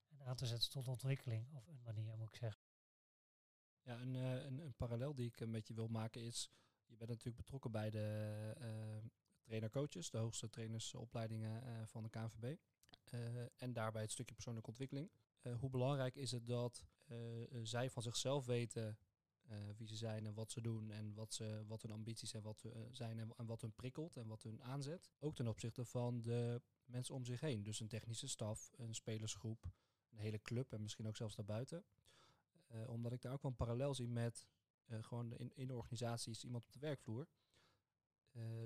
en 0.09 0.27
aan 0.27 0.37
te 0.37 0.47
zetten 0.47 0.71
tot 0.71 0.89
ontwikkeling. 0.89 1.55
Of 1.55 1.67
een 1.67 1.83
manier 1.85 2.17
moet 2.17 2.29
ik 2.29 2.37
zeggen. 2.37 2.63
Ja, 3.85 4.01
een, 4.01 4.15
uh, 4.15 4.45
een, 4.45 4.59
een, 4.59 4.75
parallel 4.75 5.15
die 5.15 5.27
ik 5.27 5.41
een 5.41 5.51
beetje 5.51 5.75
wil 5.75 5.89
maken 5.89 6.23
is, 6.23 6.51
je 6.93 6.99
bent 6.99 7.11
natuurlijk 7.11 7.37
betrokken 7.37 7.71
bij 7.71 7.91
de 7.91 8.55
uh, 8.61 9.11
trainer-coaches, 9.43 10.11
de 10.11 10.19
hoogste 10.19 10.51
trainersopleidingen 10.51 11.65
uh, 11.67 11.87
van 11.87 12.03
de 12.03 12.11
KNVB. 12.11 12.57
Uh, 13.11 13.21
en 13.57 13.73
daarbij 13.73 14.03
het 14.03 14.11
stukje 14.11 14.35
persoonlijke 14.35 14.69
ontwikkeling. 14.69 15.11
Uh, 15.43 15.59
hoe 15.59 15.71
belangrijk 15.71 16.17
is 16.17 16.31
het 16.31 16.47
dat 16.47 16.85
uh, 17.09 17.17
zij 17.63 17.91
van 17.91 18.03
zichzelf 18.03 18.47
weten 18.47 18.99
wie 19.77 19.87
ze 19.87 19.97
zijn 19.97 20.27
en 20.27 20.35
wat 20.35 20.51
ze 20.51 20.61
doen 20.61 20.91
en 20.91 21.15
wat, 21.15 21.35
ze, 21.35 21.65
wat 21.67 21.83
hun 21.83 21.91
ambities 21.91 22.35
en 22.35 22.43
wat 22.43 22.65
zijn 22.91 23.19
en, 23.19 23.33
en, 23.37 23.47
wat 23.47 23.61
hun 23.61 23.75
prikkelt 23.75 24.17
en 24.17 24.27
wat 24.27 24.43
hun 24.43 24.63
aanzet. 24.63 25.11
Ook 25.19 25.35
ten 25.35 25.47
opzichte 25.47 25.85
van 25.85 26.21
de 26.21 26.63
mensen 26.85 27.15
om 27.15 27.25
zich 27.25 27.41
heen. 27.41 27.63
Dus 27.63 27.81
een 27.81 27.89
technische 27.89 28.29
staf, 28.29 28.71
een 28.77 28.95
spelersgroep, 28.95 29.71
een 30.11 30.19
hele 30.19 30.43
club 30.43 30.73
en 30.73 30.83
misschien 30.83 31.07
ook 31.07 31.17
zelfs 31.17 31.35
daarbuiten. 31.35 31.85
omdat 32.87 33.13
ik 33.13 33.21
daar 33.21 33.33
ook 33.33 33.43
wel 33.43 33.51
een 33.51 33.57
parallel 33.57 33.95
zie 33.95 34.09
met 34.09 34.47
gewoon 35.01 35.33
in, 35.33 35.53
in 35.55 35.73
organisaties 35.73 36.45
iemand 36.45 36.65
op 36.65 36.73
de 36.73 36.79
werkvloer. 36.79 37.29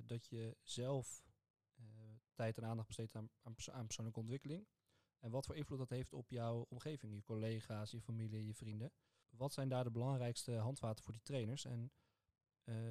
dat 0.04 0.26
je 0.26 0.56
zelf 0.62 1.24
tijd 2.34 2.58
en 2.58 2.64
aandacht 2.64 2.86
besteedt 2.86 3.14
aan, 3.14 3.30
aan, 3.72 3.84
persoonlijke 3.86 4.20
ontwikkeling. 4.20 4.66
En 5.18 5.30
wat 5.30 5.46
voor 5.46 5.56
invloed 5.56 5.78
dat 5.78 5.90
heeft 5.90 6.12
op 6.12 6.30
jouw 6.30 6.66
omgeving, 6.68 7.14
je 7.14 7.22
collega's, 7.22 7.90
je 7.90 8.00
familie, 8.00 8.46
je 8.46 8.54
vrienden. 8.54 8.92
Wat 9.28 9.52
zijn 9.52 9.68
daar 9.68 9.84
de 9.84 9.90
belangrijkste 9.90 10.52
handvaten 10.52 11.04
voor 11.04 11.12
die 11.12 11.22
trainers? 11.22 11.64
En 11.64 11.92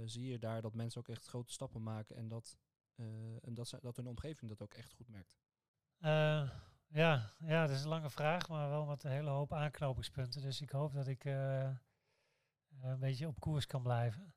zie 0.06 0.26
je 0.26 0.40
daar 0.40 0.62
dat 0.62 0.74
mensen 0.74 1.00
ook 1.00 1.08
echt 1.08 1.26
grote 1.26 1.54
stappen 1.54 1.84
maken 1.84 2.16
en 2.16 2.28
dat, 2.28 2.58
en 3.42 3.54
dat, 3.54 3.78
dat 3.82 3.96
hun 3.96 4.08
omgeving 4.08 4.50
dat 4.50 4.62
ook 4.62 4.74
echt 4.74 4.94
goed 4.94 5.08
merkt? 5.08 5.38
Ja, 6.88 7.34
ja, 7.40 7.68
dat 7.68 7.76
is 7.76 7.84
een 7.84 7.90
lange 7.90 8.10
vraag, 8.10 8.50
maar 8.50 8.70
wel 8.70 8.86
met 8.86 9.04
een 9.04 9.12
hele 9.12 9.30
hoop 9.30 9.54
aanknopingspunten. 9.54 10.42
Dus 10.42 10.62
ik 10.62 10.70
hoop 10.70 10.94
dat 10.94 11.08
ik 11.08 11.24
een 12.82 13.00
beetje 13.00 13.28
op 13.28 13.40
koers 13.40 13.66
kan 13.66 13.82
blijven. 13.82 14.34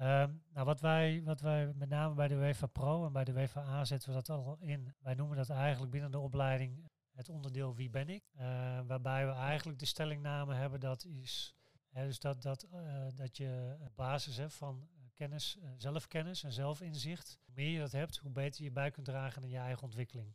Um, 0.00 0.42
nou, 0.52 0.66
wat 0.66 0.80
wij, 0.80 1.22
wat 1.24 1.40
wij 1.40 1.72
met 1.74 1.88
name 1.88 2.14
bij 2.14 2.28
de 2.28 2.34
UEFA 2.34 2.66
Pro 2.66 3.06
en 3.06 3.12
bij 3.12 3.24
de 3.24 3.32
UEFA 3.32 3.60
A 3.60 3.84
zetten 3.84 4.08
we 4.08 4.14
dat 4.14 4.28
al 4.28 4.56
in. 4.60 4.94
Wij 4.98 5.14
noemen 5.14 5.36
dat 5.36 5.50
eigenlijk 5.50 5.92
binnen 5.92 6.10
de 6.10 6.18
opleiding 6.18 6.90
het 7.12 7.28
onderdeel 7.28 7.74
Wie 7.74 7.90
ben 7.90 8.08
ik? 8.08 8.24
Uh, 8.34 8.42
waarbij 8.86 9.26
we 9.26 9.32
eigenlijk 9.32 9.78
de 9.78 9.86
stellingname 9.86 10.54
hebben 10.54 10.80
dat 10.80 11.04
is. 11.04 11.54
Hè, 11.88 12.06
dus 12.06 12.18
dat, 12.18 12.42
dat, 12.42 12.66
uh, 12.74 13.06
dat 13.14 13.36
je 13.36 13.76
op 13.80 13.96
basis 13.96 14.36
hè, 14.36 14.50
van 14.50 14.88
kennis, 15.14 15.58
zelfkennis 15.76 16.42
en 16.42 16.52
zelfinzicht, 16.52 17.38
hoe 17.44 17.54
meer 17.54 17.70
je 17.70 17.78
dat 17.78 17.92
hebt, 17.92 18.16
hoe 18.16 18.30
beter 18.30 18.64
je 18.64 18.70
bij 18.70 18.90
kunt 18.90 19.06
dragen 19.06 19.42
in 19.42 19.48
je 19.48 19.58
eigen 19.58 19.82
ontwikkeling. 19.82 20.34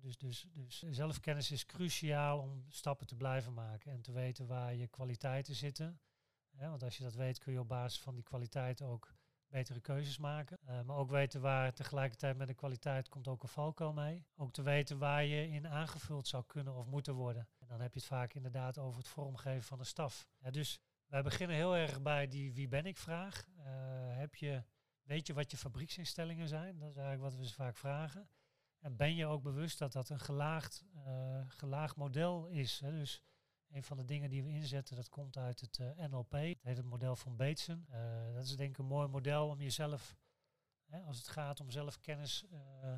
Dus, 0.00 0.16
dus, 0.18 0.46
dus 0.52 0.78
zelfkennis 0.90 1.50
is 1.50 1.66
cruciaal 1.66 2.40
om 2.40 2.64
stappen 2.68 3.06
te 3.06 3.16
blijven 3.16 3.54
maken 3.54 3.92
en 3.92 4.02
te 4.02 4.12
weten 4.12 4.46
waar 4.46 4.74
je 4.74 4.88
kwaliteiten 4.88 5.54
zitten 5.54 6.00
want 6.58 6.82
als 6.82 6.96
je 6.96 7.02
dat 7.02 7.14
weet, 7.14 7.38
kun 7.38 7.52
je 7.52 7.60
op 7.60 7.68
basis 7.68 8.00
van 8.00 8.14
die 8.14 8.24
kwaliteit 8.24 8.82
ook 8.82 9.14
betere 9.48 9.80
keuzes 9.80 10.18
maken. 10.18 10.58
Uh, 10.68 10.82
maar 10.82 10.96
ook 10.96 11.10
weten 11.10 11.40
waar 11.40 11.72
tegelijkertijd 11.72 12.36
met 12.36 12.46
de 12.46 12.54
kwaliteit 12.54 13.08
komt 13.08 13.28
ook 13.28 13.42
een 13.42 13.48
valkuil 13.48 13.92
mee. 13.92 14.26
Ook 14.36 14.52
te 14.52 14.62
weten 14.62 14.98
waar 14.98 15.24
je 15.24 15.48
in 15.48 15.68
aangevuld 15.68 16.28
zou 16.28 16.44
kunnen 16.46 16.74
of 16.74 16.86
moeten 16.86 17.14
worden. 17.14 17.48
En 17.58 17.66
dan 17.66 17.80
heb 17.80 17.92
je 17.92 17.98
het 17.98 18.08
vaak 18.08 18.34
inderdaad 18.34 18.78
over 18.78 18.98
het 18.98 19.08
vormgeven 19.08 19.62
van 19.62 19.78
de 19.78 19.84
staf. 19.84 20.26
Ja, 20.38 20.50
dus 20.50 20.80
wij 21.06 21.22
beginnen 21.22 21.56
heel 21.56 21.76
erg 21.76 22.02
bij 22.02 22.28
die 22.28 22.52
wie 22.52 22.68
ben 22.68 22.86
ik 22.86 22.96
vraag. 22.96 23.46
Uh, 23.58 23.64
heb 24.16 24.34
je, 24.34 24.62
weet 25.02 25.26
je 25.26 25.34
wat 25.34 25.50
je 25.50 25.56
fabrieksinstellingen 25.56 26.48
zijn? 26.48 26.78
Dat 26.78 26.90
is 26.90 26.96
eigenlijk 26.96 27.30
wat 27.30 27.40
we 27.40 27.48
ze 27.48 27.54
vaak 27.54 27.76
vragen. 27.76 28.28
En 28.78 28.96
ben 28.96 29.14
je 29.14 29.26
ook 29.26 29.42
bewust 29.42 29.78
dat 29.78 29.92
dat 29.92 30.08
een 30.08 30.20
gelaagd, 30.20 30.84
uh, 31.06 31.40
gelaagd 31.48 31.96
model 31.96 32.46
is? 32.46 32.80
Hè? 32.80 32.90
Dus 32.90 33.22
een 33.70 33.82
van 33.82 33.96
de 33.96 34.04
dingen 34.04 34.30
die 34.30 34.42
we 34.42 34.48
inzetten, 34.48 34.96
dat 34.96 35.08
komt 35.08 35.36
uit 35.36 35.60
het 35.60 35.78
eh, 35.78 36.08
NLP. 36.08 36.32
Het 36.32 36.62
heet 36.62 36.76
het 36.76 36.86
model 36.86 37.16
van 37.16 37.36
Bateson. 37.36 37.86
Uh, 37.90 38.34
dat 38.34 38.44
is 38.44 38.56
denk 38.56 38.70
ik 38.70 38.78
een 38.78 38.86
mooi 38.86 39.08
model 39.08 39.48
om 39.48 39.60
jezelf, 39.60 40.16
hè, 40.86 41.00
als 41.00 41.16
het 41.16 41.28
gaat 41.28 41.60
om 41.60 41.70
zelfkennis, 41.70 42.44
uh, 42.52 42.92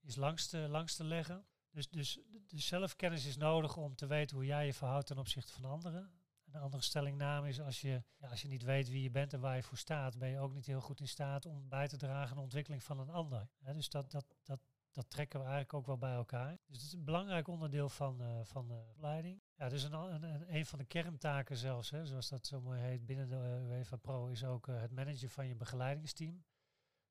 is 0.00 0.16
langs 0.16 0.46
te, 0.46 0.58
langs 0.58 0.96
te 0.96 1.04
leggen. 1.04 1.46
Dus, 1.70 1.88
dus, 1.88 2.20
dus 2.46 2.66
zelfkennis 2.66 3.26
is 3.26 3.36
nodig 3.36 3.76
om 3.76 3.94
te 3.94 4.06
weten 4.06 4.36
hoe 4.36 4.46
jij 4.46 4.66
je 4.66 4.74
verhoudt 4.74 5.06
ten 5.06 5.18
opzichte 5.18 5.52
van 5.52 5.64
anderen. 5.64 6.12
Een 6.52 6.60
andere 6.60 6.82
stellingname 6.82 7.48
is 7.48 7.60
als 7.60 7.80
je, 7.80 8.02
ja, 8.16 8.28
als 8.28 8.42
je 8.42 8.48
niet 8.48 8.62
weet 8.62 8.88
wie 8.88 9.02
je 9.02 9.10
bent 9.10 9.32
en 9.32 9.40
waar 9.40 9.56
je 9.56 9.62
voor 9.62 9.78
staat, 9.78 10.18
ben 10.18 10.28
je 10.28 10.38
ook 10.38 10.52
niet 10.52 10.66
heel 10.66 10.80
goed 10.80 11.00
in 11.00 11.08
staat 11.08 11.46
om 11.46 11.68
bij 11.68 11.88
te 11.88 11.96
dragen 11.96 12.30
aan 12.30 12.36
de 12.36 12.42
ontwikkeling 12.42 12.82
van 12.82 12.98
een 12.98 13.10
ander. 13.10 13.48
dus 13.58 13.88
dat, 13.88 14.10
dat, 14.10 14.34
dat, 14.42 14.60
dat 14.90 15.10
trekken 15.10 15.38
we 15.38 15.44
eigenlijk 15.44 15.74
ook 15.74 15.86
wel 15.86 15.98
bij 15.98 16.14
elkaar. 16.14 16.58
Dus 16.66 16.76
het 16.76 16.86
is 16.86 16.92
een 16.92 17.04
belangrijk 17.04 17.48
onderdeel 17.48 17.88
van, 17.88 18.22
uh, 18.22 18.40
van 18.42 18.68
de 18.68 18.74
opleiding. 18.74 19.42
Ja, 19.54 19.68
dus 19.68 19.82
een, 19.82 19.92
een, 19.92 20.54
een 20.54 20.66
van 20.66 20.78
de 20.78 20.84
kerntaken 20.84 21.56
zelfs, 21.56 21.90
hè, 21.90 22.06
zoals 22.06 22.28
dat 22.28 22.46
zo 22.46 22.60
mooi 22.60 22.80
heet 22.80 23.06
binnen 23.06 23.28
de 23.28 23.66
uh, 23.68 23.76
UEFA 23.76 23.96
Pro, 23.96 24.26
is 24.26 24.44
ook 24.44 24.66
uh, 24.66 24.80
het 24.80 24.90
managen 24.90 25.30
van 25.30 25.46
je 25.46 25.54
begeleidingsteam. 25.54 26.44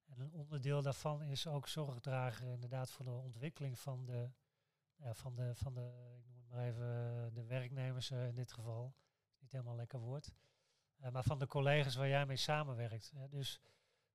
En 0.05 0.19
een 0.19 0.31
onderdeel 0.31 0.81
daarvan 0.81 1.23
is 1.23 1.47
ook 1.47 1.67
zorg 1.67 1.99
dragen 1.99 2.47
inderdaad 2.47 2.91
voor 2.91 3.05
de 3.05 3.11
ontwikkeling 3.11 3.79
van 3.79 4.05
de, 4.05 4.29
van 5.13 5.35
de, 5.35 5.55
van 5.55 5.73
de 5.73 6.15
ik 6.17 6.25
noem 6.25 6.37
het 6.37 6.49
maar 6.49 6.65
even, 6.65 7.33
de 7.33 7.45
werknemers 7.45 8.11
in 8.11 8.35
dit 8.35 8.53
geval. 8.53 8.95
Niet 9.39 9.51
helemaal 9.51 9.75
lekker 9.75 9.99
woord. 9.99 10.33
maar 11.11 11.23
van 11.23 11.39
de 11.39 11.47
collega's 11.47 11.95
waar 11.95 12.07
jij 12.07 12.25
mee 12.25 12.37
samenwerkt. 12.37 13.11
Hè. 13.15 13.29
Dus 13.29 13.61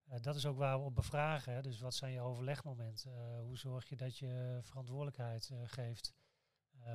uh, 0.09 0.21
dat 0.21 0.37
is 0.37 0.47
ook 0.47 0.57
waar 0.57 0.79
we 0.79 0.85
op 0.85 0.95
bevragen. 0.95 1.63
Dus 1.63 1.81
wat 1.81 1.95
zijn 1.95 2.13
je 2.13 2.21
overlegmomenten? 2.21 3.13
Uh, 3.13 3.41
hoe 3.41 3.57
zorg 3.57 3.89
je 3.89 3.97
dat 3.97 4.19
je 4.19 4.59
verantwoordelijkheid 4.63 5.51
uh, 5.53 5.59
geeft? 5.65 6.15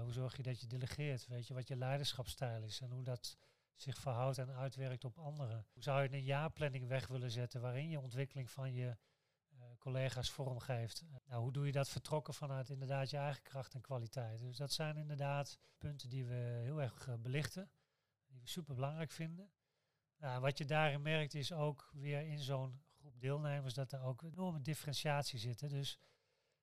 hoe 0.01 0.13
zorg 0.13 0.37
je 0.37 0.43
dat 0.43 0.61
je 0.61 0.67
delegeert? 0.67 1.27
Weet 1.27 1.47
je 1.47 1.53
wat 1.53 1.67
je 1.67 1.75
leiderschapsstijl 1.75 2.63
is 2.63 2.81
en 2.81 2.91
hoe 2.91 3.03
dat 3.03 3.37
zich 3.75 3.97
verhoudt 3.97 4.37
en 4.37 4.51
uitwerkt 4.51 5.05
op 5.05 5.17
anderen? 5.17 5.65
Hoe 5.73 5.83
zou 5.83 6.03
je 6.03 6.13
een 6.13 6.23
jaarplanning 6.23 6.87
weg 6.87 7.07
willen 7.07 7.31
zetten 7.31 7.61
waarin 7.61 7.89
je 7.89 7.99
ontwikkeling 7.99 8.49
van 8.49 8.73
je 8.73 8.97
collega's 9.77 10.29
vormgeeft? 10.29 11.03
nou, 11.25 11.41
hoe 11.41 11.51
doe 11.51 11.65
je 11.65 11.71
dat 11.71 11.89
vertrokken 11.89 12.33
vanuit 12.33 12.69
inderdaad 12.69 13.09
je 13.09 13.17
eigen 13.17 13.41
kracht 13.41 13.73
en 13.73 13.81
kwaliteit? 13.81 14.39
Dus 14.39 14.57
dat 14.57 14.71
zijn 14.71 14.97
inderdaad 14.97 15.59
punten 15.77 16.09
die 16.09 16.25
we 16.25 16.59
heel 16.63 16.81
erg 16.81 17.19
belichten, 17.19 17.71
die 18.27 18.39
we 18.39 18.47
super 18.47 18.75
belangrijk 18.75 19.11
vinden. 19.11 19.51
Nou, 20.17 20.41
wat 20.41 20.57
je 20.57 20.65
daarin 20.65 21.01
merkt 21.01 21.33
is 21.33 21.51
ook 21.51 21.89
weer 21.93 22.21
in 22.21 22.39
zo'n 22.39 22.81
deelnemers 23.19 23.73
dat 23.73 23.91
er 23.91 24.01
ook 24.01 24.21
enorme 24.21 24.61
differentiatie 24.61 25.39
zit. 25.39 25.69
Dus 25.69 25.99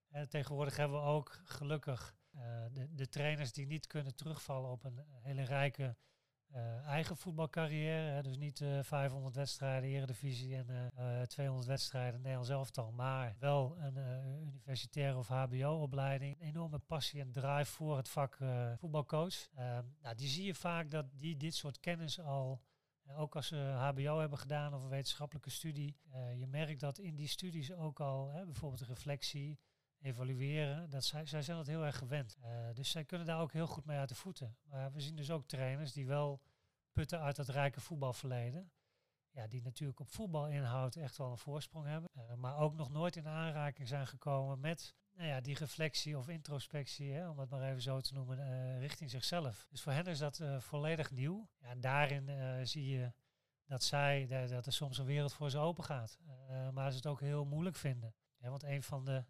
eh, 0.07 0.21
tegenwoordig 0.21 0.77
hebben 0.77 1.01
we 1.01 1.05
ook 1.05 1.41
gelukkig 1.43 2.15
uh, 2.35 2.41
de, 2.71 2.93
de, 2.95 3.09
trainers 3.09 3.53
die 3.53 3.67
niet 3.67 3.87
kunnen 3.87 4.15
terugvallen 4.15 4.69
op 4.69 4.83
een 4.83 4.99
hele 5.21 5.43
rijke 5.43 5.95
uh, 6.51 6.85
eigen 6.85 7.17
voetbalcarrière. 7.17 8.11
Hè, 8.11 8.21
dus 8.21 8.37
niet 8.37 8.63
500 8.81 9.35
wedstrijden 9.35 9.89
Eredivisie 9.89 10.55
en 10.55 10.91
200 11.27 11.67
wedstrijden 11.67 12.19
Nederlands 12.19 12.49
elftal. 12.49 12.91
Maar 12.91 13.35
wel 13.39 13.77
een 13.77 13.97
universitaire 14.41 15.17
of 15.17 15.27
hbo-opleiding. 15.27 16.41
Enorme 16.41 16.79
passie 16.79 17.21
en 17.21 17.31
drive 17.31 17.71
voor 17.71 17.97
het 17.97 18.09
vak 18.09 18.37
voetbalcoach. 18.77 19.49
Ehm, 19.55 19.85
nou, 20.01 20.15
die 20.15 20.27
zie 20.27 20.45
je 20.45 20.55
vaak 20.55 20.91
dat 20.91 21.05
die 21.13 21.37
dit 21.37 21.55
soort 21.55 21.79
kennis 21.79 22.19
al 22.19 22.61
ook 23.15 23.35
als 23.35 23.47
ze 23.47 23.55
HBO 23.57 24.19
hebben 24.19 24.37
gedaan 24.37 24.73
of 24.73 24.83
een 24.83 24.89
wetenschappelijke 24.89 25.49
studie. 25.49 25.97
Uh, 26.13 26.39
je 26.39 26.47
merkt 26.47 26.79
dat 26.79 26.97
in 26.97 27.15
die 27.15 27.27
studies 27.27 27.71
ook 27.73 27.99
al 27.99 28.31
hè, 28.31 28.45
bijvoorbeeld 28.45 28.81
reflectie, 28.81 29.59
evalueren, 30.01 30.89
dat 30.89 31.03
zij, 31.03 31.25
zij 31.25 31.41
zijn 31.41 31.57
dat 31.57 31.67
heel 31.67 31.85
erg 31.85 31.97
gewend. 31.97 32.37
Uh, 32.43 32.73
dus 32.73 32.89
zij 32.89 33.05
kunnen 33.05 33.27
daar 33.27 33.39
ook 33.39 33.53
heel 33.53 33.67
goed 33.67 33.85
mee 33.85 33.97
uit 33.97 34.09
de 34.09 34.15
voeten. 34.15 34.57
Maar 34.63 34.91
we 34.91 35.01
zien 35.01 35.15
dus 35.15 35.31
ook 35.31 35.47
trainers 35.47 35.93
die 35.93 36.07
wel 36.07 36.41
putten 36.91 37.19
uit 37.19 37.35
dat 37.35 37.47
rijke 37.47 37.81
voetbalverleden. 37.81 38.71
ja, 39.29 39.47
die 39.47 39.61
natuurlijk 39.61 39.99
op 39.99 40.09
voetbalinhoud 40.09 40.95
echt 40.95 41.17
wel 41.17 41.31
een 41.31 41.37
voorsprong 41.37 41.85
hebben. 41.85 42.09
maar 42.39 42.57
ook 42.57 42.73
nog 42.73 42.89
nooit 42.89 43.15
in 43.15 43.27
aanraking 43.27 43.87
zijn 43.87 44.07
gekomen 44.07 44.59
met 44.59 44.95
nou 45.17 45.29
ja, 45.29 45.41
die 45.41 45.57
reflectie 45.57 46.17
of 46.17 46.27
introspectie, 46.27 47.11
hè, 47.11 47.29
om 47.29 47.39
het 47.39 47.49
maar 47.49 47.69
even 47.69 47.81
zo 47.81 48.01
te 48.01 48.13
noemen, 48.13 48.79
richting 48.79 49.09
zichzelf. 49.09 49.67
Dus 49.69 49.81
voor 49.81 49.91
hen 49.91 50.05
is 50.05 50.19
dat 50.19 50.41
volledig 50.59 51.11
nieuw. 51.11 51.49
Ja, 51.59 51.67
en 51.67 51.79
daarin 51.79 52.67
zie 52.67 52.87
je 52.87 53.11
dat 53.65 53.83
zij, 53.83 54.27
dat 54.49 54.65
er 54.65 54.73
soms 54.73 54.97
een 54.97 55.05
wereld 55.05 55.33
voor 55.33 55.49
ze 55.49 55.57
open 55.57 55.83
gaat. 55.83 56.19
maar 56.73 56.91
ze 56.91 56.97
het 56.97 57.07
ook 57.07 57.19
heel 57.19 57.45
moeilijk 57.45 57.75
vinden. 57.75 58.15
want 58.39 58.63
een 58.63 58.83
van 58.83 59.05
de, 59.05 59.25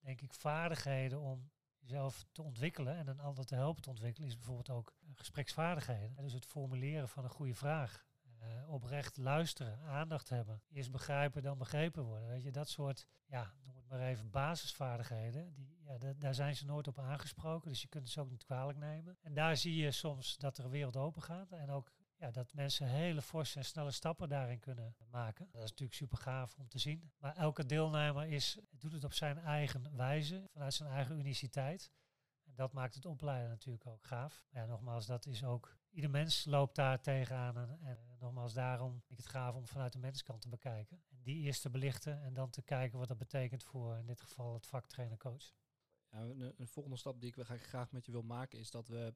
denk 0.00 0.20
ik, 0.20 0.32
vaardigheden 0.32 1.20
om 1.20 1.50
jezelf 1.78 2.26
te 2.32 2.42
ontwikkelen 2.42 2.96
en 2.96 3.06
een 3.06 3.20
ander 3.20 3.44
te 3.44 3.54
helpen 3.54 3.82
te 3.82 3.90
ontwikkelen, 3.90 4.28
is 4.28 4.36
bijvoorbeeld 4.36 4.70
ook 4.70 4.96
gespreksvaardigheden. 5.14 6.16
Dus 6.16 6.32
het 6.32 6.46
formuleren 6.46 7.08
van 7.08 7.24
een 7.24 7.30
goede 7.30 7.54
vraag. 7.54 8.06
Uh, 8.42 8.68
oprecht 8.68 9.16
luisteren, 9.16 9.80
aandacht 9.80 10.28
hebben. 10.28 10.62
Eerst 10.68 10.90
begrijpen, 10.90 11.42
dan 11.42 11.58
begrepen 11.58 12.02
worden. 12.02 12.28
Weet 12.28 12.42
je, 12.42 12.50
dat 12.52 12.68
soort, 12.68 13.06
ja, 13.26 13.52
noem 13.64 13.76
het 13.76 13.88
maar 13.88 14.00
even, 14.00 14.30
basisvaardigheden. 14.30 15.54
Die, 15.54 15.78
ja, 15.82 15.98
daar 16.18 16.34
zijn 16.34 16.56
ze 16.56 16.64
nooit 16.64 16.88
op 16.88 16.98
aangesproken, 16.98 17.68
dus 17.68 17.82
je 17.82 17.88
kunt 17.88 18.10
ze 18.10 18.20
ook 18.20 18.30
niet 18.30 18.44
kwalijk 18.44 18.78
nemen. 18.78 19.18
En 19.20 19.34
daar 19.34 19.56
zie 19.56 19.76
je 19.76 19.90
soms 19.90 20.36
dat 20.36 20.58
er 20.58 20.64
een 20.64 20.70
wereld 20.70 20.96
open 20.96 21.22
gaat. 21.22 21.52
En 21.52 21.70
ook 21.70 21.92
ja, 22.18 22.30
dat 22.30 22.52
mensen 22.52 22.86
hele 22.86 23.22
forse 23.22 23.58
en 23.58 23.64
snelle 23.64 23.90
stappen 23.90 24.28
daarin 24.28 24.58
kunnen 24.58 24.96
maken. 25.10 25.48
Dat 25.50 25.62
is 25.62 25.70
natuurlijk 25.70 25.98
super 25.98 26.18
gaaf 26.18 26.54
om 26.58 26.68
te 26.68 26.78
zien. 26.78 27.12
Maar 27.18 27.36
elke 27.36 27.66
deelnemer 27.66 28.26
is, 28.26 28.58
doet 28.70 28.92
het 28.92 29.04
op 29.04 29.12
zijn 29.12 29.38
eigen 29.38 29.96
wijze, 29.96 30.48
vanuit 30.52 30.74
zijn 30.74 30.88
eigen 30.88 31.18
uniciteit. 31.18 31.92
En 32.44 32.54
dat 32.54 32.72
maakt 32.72 32.94
het 32.94 33.06
opleiden 33.06 33.48
natuurlijk 33.48 33.86
ook 33.86 34.04
gaaf. 34.04 34.44
Ja, 34.50 34.66
nogmaals, 34.66 35.06
dat 35.06 35.26
is 35.26 35.44
ook, 35.44 35.76
ieder 35.90 36.10
mens 36.10 36.44
loopt 36.44 36.74
daar 36.74 37.00
tegenaan. 37.00 37.56
En, 37.56 37.78
en 37.80 38.07
nogmaals, 38.20 38.54
daarom 38.54 39.02
ik 39.06 39.16
het 39.16 39.26
gaaf 39.26 39.54
om 39.54 39.66
vanuit 39.66 39.92
de 39.92 39.98
menskant 39.98 40.40
te 40.40 40.48
bekijken. 40.48 41.02
En 41.08 41.18
die 41.22 41.42
eerst 41.42 41.62
te 41.62 41.70
belichten 41.70 42.22
en 42.22 42.34
dan 42.34 42.50
te 42.50 42.62
kijken 42.62 42.98
wat 42.98 43.08
dat 43.08 43.18
betekent 43.18 43.64
voor 43.64 43.96
in 43.96 44.06
dit 44.06 44.20
geval 44.20 44.54
het 44.54 44.66
vak 44.66 44.86
trainer-coach. 44.86 45.52
Ja, 46.10 46.20
een, 46.20 46.68
volgende 46.68 46.98
stap 46.98 47.20
die 47.20 47.34
ik 47.34 47.44
graag 47.44 47.92
met 47.92 48.06
je 48.06 48.12
wil 48.12 48.22
maken 48.22 48.58
is 48.58 48.70
dat 48.70 48.88
we 48.88 49.14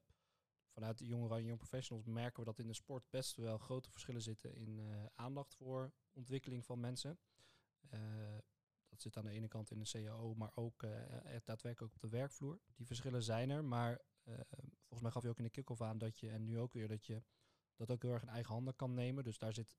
vanuit 0.73 0.97
de 0.97 1.05
jongeren 1.05 1.37
en 1.37 1.43
young 1.43 1.57
professionals 1.57 2.05
merken 2.05 2.39
we 2.39 2.45
dat 2.45 2.59
in 2.59 2.67
de 2.67 2.73
sport 2.73 3.09
best 3.09 3.35
wel 3.35 3.57
grote 3.57 3.89
verschillen 3.89 4.21
zitten 4.21 4.55
in 4.55 4.77
uh, 4.77 5.05
aandacht 5.15 5.55
voor 5.55 5.93
ontwikkeling 6.13 6.65
van 6.65 6.79
mensen. 6.79 7.19
Uh, 7.89 7.99
dat 8.89 9.01
zit 9.01 9.17
aan 9.17 9.23
de 9.23 9.31
ene 9.31 9.47
kant 9.47 9.71
in 9.71 9.79
de 9.79 9.89
CAO, 9.91 10.33
maar 10.33 10.51
ook 10.55 10.83
uh, 10.83 10.91
daadwerkelijk 11.43 11.93
op 11.93 12.01
de 12.01 12.09
werkvloer. 12.09 12.59
Die 12.75 12.85
verschillen 12.85 13.23
zijn 13.23 13.49
er, 13.49 13.65
maar 13.65 14.01
volgens 14.79 15.01
mij 15.01 15.11
gaf 15.11 15.23
je 15.23 15.29
ook 15.29 15.37
in 15.37 15.43
de 15.43 15.49
kick-off 15.49 15.81
aan 15.81 15.97
dat 15.97 16.19
je, 16.19 16.29
en 16.29 16.43
nu 16.43 16.59
ook 16.59 16.73
weer, 16.73 16.87
dat 16.87 17.05
je 17.05 17.23
dat 17.75 17.91
ook 17.91 18.01
heel 18.01 18.11
erg 18.11 18.21
in 18.21 18.29
eigen 18.29 18.53
handen 18.53 18.75
kan 18.75 18.93
nemen. 18.93 19.23
Dus 19.23 19.37
daar 19.37 19.53
zit 19.53 19.77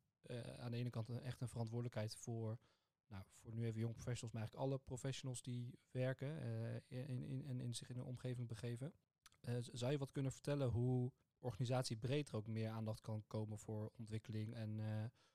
aan 0.59 0.71
de 0.71 0.77
ene 0.77 0.91
kant 0.91 1.09
een, 1.09 1.21
echt 1.21 1.41
een 1.41 1.49
verantwoordelijkheid 1.49 2.17
voor, 2.17 2.59
nou, 3.07 3.25
voor 3.33 3.53
nu 3.53 3.67
even 3.67 3.81
young 3.81 3.95
professionals, 3.95 4.33
maar 4.33 4.43
eigenlijk 4.43 4.71
alle 4.71 4.79
professionals 4.79 5.43
die 5.43 5.79
werken 5.91 6.41
en 6.41 6.83
in, 6.89 7.25
in, 7.25 7.45
in, 7.45 7.61
in 7.61 7.75
zich 7.75 7.89
in 7.89 7.97
een 7.97 8.05
omgeving 8.05 8.49
begeven. 8.49 8.95
Uh, 9.41 9.57
zou 9.61 9.93
je 9.93 9.99
wat 9.99 10.13
kunnen 10.13 10.33
vertellen 10.33 10.69
hoe 10.69 11.13
organisatie 11.39 11.97
breed 11.97 12.33
ook 12.33 12.47
meer 12.47 12.69
aandacht 12.69 13.01
kan 13.01 13.25
komen 13.27 13.59
voor 13.59 13.93
ontwikkeling? 13.97 14.55
En, 14.55 14.81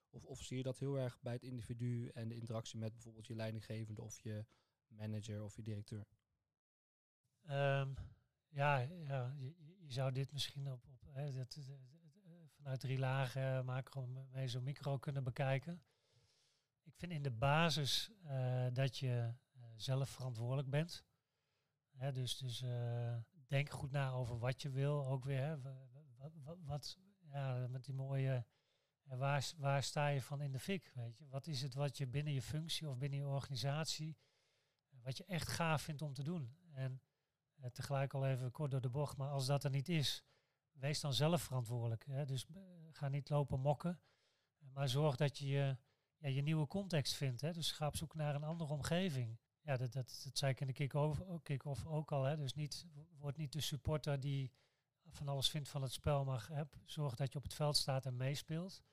of, 0.10 0.26
of 0.26 0.44
zie 0.44 0.58
je 0.58 0.64
dat 0.64 0.80
heel 0.80 1.00
erg 1.00 1.22
bij 1.22 1.34
het 1.34 1.44
individu 1.44 2.08
en 2.08 2.28
de 2.28 2.36
interactie 2.36 2.80
met 2.80 2.94
bijvoorbeeld 2.94 3.28
je 3.28 3.36
leidinggevende 3.36 4.02
of 4.02 4.20
je 4.22 4.46
manager 4.88 5.44
of 5.44 5.56
je 5.56 5.62
directeur? 5.62 6.08
Um, 7.44 7.96
ja, 8.50 8.78
ja 8.80 9.34
je, 9.38 9.54
je, 9.80 9.92
zou 9.92 10.12
dit 10.12 10.32
misschien 10.32 10.72
op, 10.72 10.86
op 10.88 11.14
hè, 11.14 11.34
dat, 11.34 11.58
vanuit 12.70 12.88
drie 12.88 13.00
lagen 13.00 13.66
macro, 13.66 14.08
meso, 14.32 14.62
micro 14.62 14.98
kunnen 14.98 15.24
bekijken. 15.24 15.84
Ik 16.84 16.94
vind 16.96 17.12
in 17.12 17.22
de 17.22 17.32
basis 17.32 18.12
uh, 18.26 18.68
dat 18.74 18.98
je 18.98 19.34
zelf 19.76 20.10
verantwoordelijk 20.10 20.70
bent. 20.70 21.06
Hè, 21.98 22.12
dus 22.12 22.38
dus 22.38 22.64
denk 23.48 23.70
goed 23.70 23.92
na 23.92 24.12
over 24.12 24.40
wat 24.40 24.62
je 24.62 24.70
wil. 24.70 25.08
Ook 25.08 25.24
weer, 25.24 25.42
hè, 25.42 25.62
wat, 26.18 26.32
wat, 26.44 26.58
wat 26.66 26.98
ja, 27.32 27.68
met 27.68 27.86
die 27.86 27.94
mooie, 27.94 28.46
waar, 29.04 29.52
waar 29.58 29.84
sta 29.84 30.08
je 30.08 30.22
van 30.22 30.42
in 30.42 30.52
de 30.52 30.60
fik, 30.60 30.92
weet 30.96 31.18
je? 31.18 31.28
Wat 31.28 31.48
is 31.48 31.62
het 31.62 31.74
wat 31.74 31.98
je 31.98 32.08
binnen 32.08 32.34
je 32.34 32.42
functie 32.42 32.90
of 32.90 32.98
binnen 32.98 33.20
je 33.20 33.28
organisatie, 33.28 34.18
wat 34.90 35.18
je 35.18 35.26
echt 35.26 35.48
gaaf 35.48 35.82
vindt 35.82 36.02
om 36.02 36.14
te 36.14 36.24
doen? 36.24 36.58
En 36.74 37.02
eh, 37.56 37.70
tegelijk 37.70 38.14
al 38.14 38.26
even 38.26 38.52
kort 38.52 38.72
door 38.72 38.82
de 38.82 38.90
bocht, 38.90 39.18
maar 39.18 39.30
als 39.30 39.46
dat 39.46 39.64
er 39.64 39.72
niet 39.72 39.90
is, 39.90 40.24
wees 40.80 41.00
dan 41.00 41.14
zelf 41.14 41.42
verantwoordelijk. 41.42 42.06
Hè? 42.06 42.26
Dus 42.26 42.46
uh, 42.56 42.62
ga 42.92 43.08
niet 43.08 43.30
lopen 43.30 43.60
mokken, 43.60 44.00
maar 44.74 44.90
zorg 44.90 45.16
dat 45.16 45.38
je 45.38 45.78
ja, 46.18 46.28
je 46.28 46.42
nieuwe 46.42 46.68
context 46.68 47.14
vindt. 47.14 47.42
Hè? 47.42 47.52
Dus 47.52 47.72
ga 47.72 47.88
op 47.88 47.96
zoek 47.96 48.16
naar 48.16 48.36
een 48.36 48.44
andere 48.44 48.74
omgeving 48.74 49.40
ja, 49.62 49.78
dat, 49.78 49.92
dat, 49.92 50.22
dat 50.24 50.38
zei 50.38 50.52
ik 50.52 50.60
in 50.60 50.68
de 50.68 50.74
kick-off 50.74 51.22
kick 51.44 51.66
ook 51.66 52.12
al. 52.12 52.24
Hè. 52.24 52.38
Dus 52.38 52.54
niet, 52.54 52.86
word 53.18 53.38
niet 53.38 53.52
de 53.52 53.62
supporter 53.62 54.20
die 54.20 54.52
van 55.10 55.28
alles 55.28 55.50
vindt 55.50 55.70
van 55.70 55.82
het 55.82 55.92
spel, 55.92 56.26
maar 56.26 56.48
heb, 56.52 56.76
zorg 56.86 57.16
dat 57.16 57.32
je 57.32 57.38
op 57.38 57.44
het 57.44 57.54
veld 57.54 57.78
staat 57.78 58.06
en 58.06 58.18
meespeelt. 58.18 58.84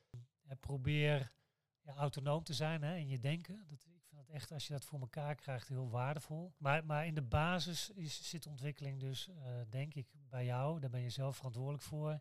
En 0.43 0.59
probeer 0.59 1.33
ja, 1.81 1.95
autonoom 1.95 2.43
te 2.43 2.55
zijn 2.55 2.83
hè, 2.83 2.97
in 2.97 3.09
je 3.09 3.19
denken. 3.19 3.65
Dat, 3.69 3.87
echt, 4.29 4.53
als 4.53 4.67
je 4.67 4.73
dat 4.73 4.85
voor 4.85 5.01
elkaar 5.01 5.35
krijgt, 5.35 5.69
heel 5.69 5.91
waardevol. 5.91 6.55
Maar, 6.57 6.85
maar 6.85 7.07
in 7.07 7.15
de 7.15 7.23
basis 7.23 7.91
is, 7.91 8.29
zit 8.29 8.47
ontwikkeling 8.47 9.01
dus, 9.01 9.29
uh, 9.29 9.61
denk 9.69 9.95
ik, 9.95 10.07
bij 10.29 10.45
jou. 10.45 10.81
Daar 10.81 10.91
ben 10.91 11.01
je 11.01 11.11
zelf 11.11 11.37
verantwoordelijk 11.37 11.83
voor. 11.83 12.13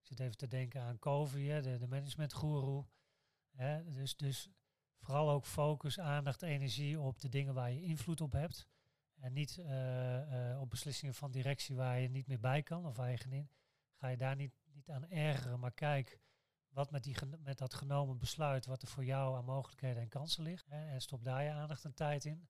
Ik 0.00 0.06
zit 0.06 0.20
even 0.20 0.36
te 0.36 0.46
denken 0.46 0.80
aan 0.80 0.98
Covey, 0.98 1.60
de, 1.60 1.78
de 1.78 1.86
managementgoeroe. 1.86 2.86
Dus, 3.84 4.16
dus 4.16 4.48
vooral 5.00 5.30
ook 5.30 5.46
focus, 5.46 6.00
aandacht, 6.00 6.42
energie 6.42 7.00
op 7.00 7.20
de 7.20 7.28
dingen 7.28 7.54
waar 7.54 7.72
je 7.72 7.82
invloed 7.82 8.20
op 8.20 8.32
hebt. 8.32 8.68
En 9.20 9.32
niet 9.32 9.56
uh, 9.58 10.50
uh, 10.50 10.60
op 10.60 10.70
beslissingen 10.70 11.14
van 11.14 11.30
directie 11.30 11.76
waar 11.76 12.00
je 12.00 12.08
niet 12.08 12.26
meer 12.26 12.40
bij 12.40 12.62
kan 12.62 12.86
of 12.86 12.96
waar 12.96 13.10
je 13.10 13.16
geen 13.16 13.50
Ga 13.94 14.08
je 14.08 14.16
daar 14.16 14.36
niet, 14.36 14.54
niet 14.72 14.90
aan 14.90 15.08
ergeren, 15.08 15.60
maar 15.60 15.72
kijk 15.72 16.20
wat 16.70 16.90
met, 16.90 17.02
die, 17.02 17.16
met 17.38 17.58
dat 17.58 17.74
genomen 17.74 18.18
besluit, 18.18 18.66
wat 18.66 18.82
er 18.82 18.88
voor 18.88 19.04
jou 19.04 19.36
aan 19.36 19.44
mogelijkheden 19.44 20.02
en 20.02 20.08
kansen 20.08 20.42
ligt. 20.42 20.66
Hè, 20.68 20.86
en 20.86 21.00
stop 21.00 21.24
daar 21.24 21.42
je 21.42 21.50
aandacht 21.50 21.84
en 21.84 21.94
tijd 21.94 22.24
in. 22.24 22.48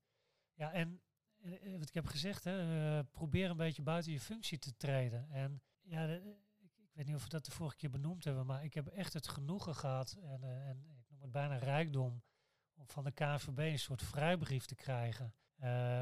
Ja, 0.54 0.72
en 0.72 1.00
uh, 1.38 1.78
wat 1.78 1.88
ik 1.88 1.94
heb 1.94 2.06
gezegd, 2.06 2.44
hè, 2.44 3.04
probeer 3.04 3.50
een 3.50 3.56
beetje 3.56 3.82
buiten 3.82 4.12
je 4.12 4.20
functie 4.20 4.58
te 4.58 4.76
treden. 4.76 5.30
En 5.30 5.62
ja, 5.82 6.04
ik, 6.04 6.22
ik, 6.58 6.90
weet 6.92 7.06
niet 7.06 7.14
of 7.14 7.22
we 7.22 7.28
dat 7.28 7.44
de 7.44 7.50
vorige 7.50 7.76
keer 7.76 7.90
benoemd 7.90 8.24
hebben, 8.24 8.46
maar 8.46 8.64
ik 8.64 8.74
heb 8.74 8.86
echt 8.86 9.12
het 9.12 9.28
genoegen 9.28 9.74
gehad 9.74 10.16
en, 10.22 10.42
en 10.42 10.84
ik 10.98 11.10
noem 11.10 11.20
het 11.20 11.30
bijna 11.30 11.56
rijkdom 11.56 12.22
om 12.74 12.88
van 12.88 13.04
de 13.04 13.12
KNVB 13.12 13.58
een 13.58 13.78
soort 13.78 14.02
vrijbrief 14.02 14.64
te 14.64 14.74
krijgen. 14.74 15.34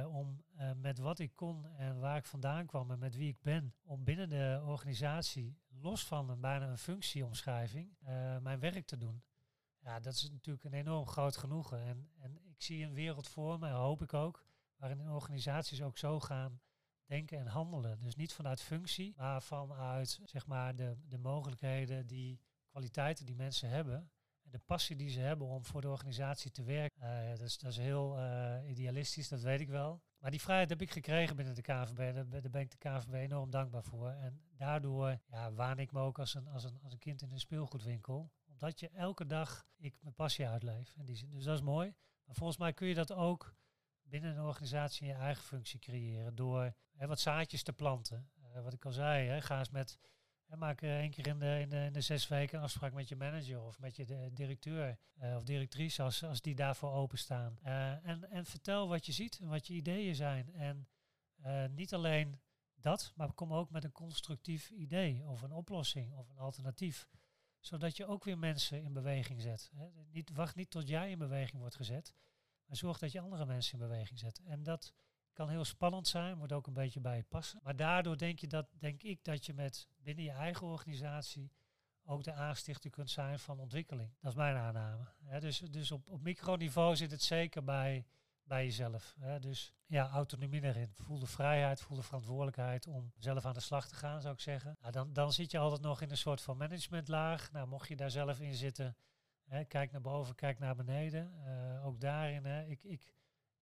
Om 0.06 0.44
met 0.76 0.98
wat 0.98 1.18
ik 1.18 1.32
kon 1.34 1.66
en 1.66 1.98
waar 1.98 2.16
ik 2.16 2.24
vandaan 2.24 2.66
kwam 2.66 2.90
en 2.90 2.98
met 2.98 3.16
wie 3.16 3.28
ik 3.28 3.40
ben, 3.40 3.74
om 3.82 4.04
binnen 4.04 4.28
de 4.28 4.62
organisatie, 4.64 5.58
los 5.80 6.04
van 6.04 6.28
een 6.28 6.40
bijna 6.40 6.68
een 6.68 6.78
functieomschrijving, 6.78 7.96
uh, 8.02 8.38
mijn 8.38 8.60
werk 8.60 8.86
te 8.86 8.96
doen. 8.96 9.22
Ja, 9.78 10.00
dat 10.00 10.14
is 10.14 10.30
natuurlijk 10.30 10.64
een 10.64 10.72
enorm 10.72 11.06
groot 11.06 11.36
genoegen. 11.36 11.78
En, 11.78 12.10
en 12.18 12.38
ik 12.44 12.62
zie 12.62 12.84
een 12.84 12.94
wereld 12.94 13.28
voor 13.28 13.58
me, 13.58 13.70
hoop 13.70 14.02
ik 14.02 14.14
ook, 14.14 14.44
waarin 14.76 15.10
organisaties 15.10 15.82
ook 15.82 15.98
zo 15.98 16.20
gaan 16.20 16.60
denken 17.04 17.38
en 17.38 17.46
handelen. 17.46 18.00
Dus 18.00 18.16
niet 18.16 18.32
vanuit 18.32 18.60
functie, 18.60 19.14
maar 19.16 19.42
vanuit 19.42 20.20
zeg 20.24 20.46
maar, 20.46 20.76
de, 20.76 20.96
de 21.08 21.18
mogelijkheden, 21.18 22.06
die 22.06 22.40
kwaliteiten 22.70 23.26
die 23.26 23.34
mensen 23.34 23.68
hebben, 23.68 24.10
de 24.50 24.58
passie 24.58 24.96
die 24.96 25.10
ze 25.10 25.20
hebben 25.20 25.46
om 25.46 25.64
voor 25.64 25.80
de 25.80 25.88
organisatie 25.88 26.50
te 26.50 26.62
werken, 26.62 27.02
uh, 27.02 27.28
dat, 27.28 27.40
is, 27.40 27.58
dat 27.58 27.70
is 27.70 27.76
heel 27.76 28.18
uh, 28.18 28.68
idealistisch, 28.68 29.28
dat 29.28 29.40
weet 29.40 29.60
ik 29.60 29.68
wel. 29.68 30.02
Maar 30.18 30.30
die 30.30 30.40
vrijheid 30.40 30.68
heb 30.68 30.82
ik 30.82 30.90
gekregen 30.90 31.36
binnen 31.36 31.54
de 31.54 31.62
KVB. 31.62 32.14
Daar 32.14 32.50
ben 32.50 32.60
ik 32.60 32.70
de 32.70 32.78
KVB 32.78 33.12
enorm 33.12 33.50
dankbaar 33.50 33.82
voor. 33.82 34.10
En 34.10 34.40
daardoor 34.58 35.20
ja, 35.30 35.52
waan 35.52 35.78
ik 35.78 35.92
me 35.92 36.00
ook 36.00 36.18
als 36.18 36.34
een, 36.34 36.48
als, 36.48 36.64
een, 36.64 36.78
als 36.82 36.92
een 36.92 36.98
kind 36.98 37.22
in 37.22 37.32
een 37.32 37.40
speelgoedwinkel. 37.40 38.32
Omdat 38.46 38.80
je 38.80 38.88
elke 38.88 39.26
dag 39.26 39.66
ik 39.76 39.96
mijn 40.00 40.14
passie 40.14 40.48
uitleef. 40.48 40.94
En 40.96 41.04
die, 41.04 41.28
dus 41.28 41.44
dat 41.44 41.54
is 41.54 41.64
mooi. 41.64 41.94
Maar 42.24 42.34
volgens 42.34 42.58
mij 42.58 42.72
kun 42.72 42.88
je 42.88 42.94
dat 42.94 43.12
ook 43.12 43.54
binnen 44.02 44.36
een 44.36 44.44
organisatie 44.44 45.02
in 45.02 45.08
je 45.08 45.20
eigen 45.20 45.44
functie 45.44 45.78
creëren. 45.78 46.34
Door 46.34 46.74
hè, 46.96 47.06
wat 47.06 47.20
zaadjes 47.20 47.62
te 47.62 47.72
planten. 47.72 48.30
Uh, 48.42 48.62
wat 48.62 48.72
ik 48.72 48.84
al 48.84 48.92
zei, 48.92 49.28
hè, 49.28 49.40
ga 49.40 49.58
eens 49.58 49.70
met 49.70 49.98
en 50.46 50.58
maak 50.58 50.82
uh, 50.82 50.98
één 50.98 51.10
keer 51.10 51.26
in 51.26 51.38
de, 51.38 51.58
in, 51.60 51.68
de, 51.68 51.84
in 51.84 51.92
de 51.92 52.00
zes 52.00 52.28
weken 52.28 52.58
een 52.58 52.64
afspraak 52.64 52.92
met 52.92 53.08
je 53.08 53.16
manager 53.16 53.62
of 53.62 53.78
met 53.78 53.96
je 53.96 54.04
de, 54.04 54.30
directeur 54.32 54.98
of 55.36 55.44
directrice 55.44 56.02
als, 56.02 56.24
als 56.24 56.40
die 56.40 56.54
daarvoor 56.54 56.92
openstaan. 56.92 57.58
Uh, 57.64 58.06
en, 58.06 58.30
en 58.30 58.44
vertel 58.44 58.88
wat 58.88 59.06
je 59.06 59.12
ziet 59.12 59.38
en 59.38 59.48
wat 59.48 59.66
je 59.66 59.74
ideeën 59.74 60.14
zijn. 60.14 60.52
En 60.54 60.88
niet 61.74 61.94
alleen 61.94 62.40
dat, 62.80 63.12
maar 63.16 63.32
kom 63.32 63.52
ook 63.52 63.70
met 63.70 63.84
een 63.84 63.92
constructief 63.92 64.70
idee 64.70 65.24
of 65.26 65.42
een 65.42 65.52
oplossing 65.52 66.12
of 66.12 66.28
een 66.28 66.38
alternatief. 66.38 67.08
Zodat 67.60 67.96
je 67.96 68.06
ook 68.06 68.24
weer 68.24 68.38
mensen 68.38 68.82
in 68.82 68.92
beweging 68.92 69.40
zet. 69.40 69.70
Niet, 70.10 70.30
wacht 70.32 70.54
niet 70.54 70.70
tot 70.70 70.88
jij 70.88 71.10
in 71.10 71.18
beweging 71.18 71.60
wordt 71.60 71.76
gezet, 71.76 72.14
maar 72.66 72.76
zorg 72.76 72.98
dat 72.98 73.12
je 73.12 73.20
andere 73.20 73.46
mensen 73.46 73.72
in 73.72 73.88
beweging 73.88 74.18
zet. 74.18 74.38
En 74.38 74.62
dat 74.62 74.94
kan 75.32 75.48
heel 75.48 75.64
spannend 75.64 76.08
zijn, 76.08 76.38
moet 76.38 76.52
ook 76.52 76.66
een 76.66 76.72
beetje 76.72 77.00
bij 77.00 77.16
je 77.16 77.22
passen. 77.22 77.60
Maar 77.62 77.76
daardoor 77.76 78.16
denk, 78.18 78.38
je 78.38 78.46
dat, 78.46 78.66
denk 78.78 79.02
ik 79.02 79.24
dat 79.24 79.46
je 79.46 79.54
met 79.54 79.88
binnen 79.96 80.24
je 80.24 80.30
eigen 80.30 80.66
organisatie 80.66 81.52
ook 82.04 82.22
de 82.22 82.32
aanstichter 82.32 82.90
kunt 82.90 83.10
zijn 83.10 83.38
van 83.38 83.60
ontwikkeling. 83.60 84.14
Dat 84.20 84.30
is 84.30 84.36
mijn 84.36 84.56
aanname. 84.56 85.06
Dus 85.40 85.58
dus 85.58 85.90
op, 85.90 86.08
op 86.08 86.22
microniveau 86.22 86.96
zit 86.96 87.10
het 87.10 87.22
zeker 87.22 87.64
bij, 87.64 88.06
bij 88.48 88.64
jezelf. 88.64 89.14
Hè. 89.20 89.38
Dus 89.38 89.74
ja, 89.86 90.08
autonomie 90.08 90.62
erin. 90.62 90.92
Voel 90.94 91.18
de 91.18 91.26
vrijheid, 91.26 91.80
voel 91.80 91.96
de 91.96 92.02
verantwoordelijkheid 92.02 92.86
om 92.86 93.12
zelf 93.16 93.44
aan 93.44 93.54
de 93.54 93.60
slag 93.60 93.88
te 93.88 93.94
gaan, 93.94 94.20
zou 94.20 94.34
ik 94.34 94.40
zeggen. 94.40 94.76
Nou, 94.80 94.92
dan, 94.92 95.12
dan 95.12 95.32
zit 95.32 95.50
je 95.50 95.58
altijd 95.58 95.80
nog 95.80 96.00
in 96.00 96.10
een 96.10 96.16
soort 96.16 96.40
van 96.40 96.56
managementlaag. 96.56 97.52
Nou, 97.52 97.68
mocht 97.68 97.88
je 97.88 97.96
daar 97.96 98.10
zelf 98.10 98.40
in 98.40 98.54
zitten, 98.54 98.96
hè, 99.44 99.64
kijk 99.64 99.92
naar 99.92 100.00
boven, 100.00 100.34
kijk 100.34 100.58
naar 100.58 100.76
beneden. 100.76 101.32
Uh, 101.46 101.86
ook 101.86 102.00
daarin, 102.00 102.44
hè, 102.44 102.64
ik, 102.64 102.84
ik, 102.84 103.12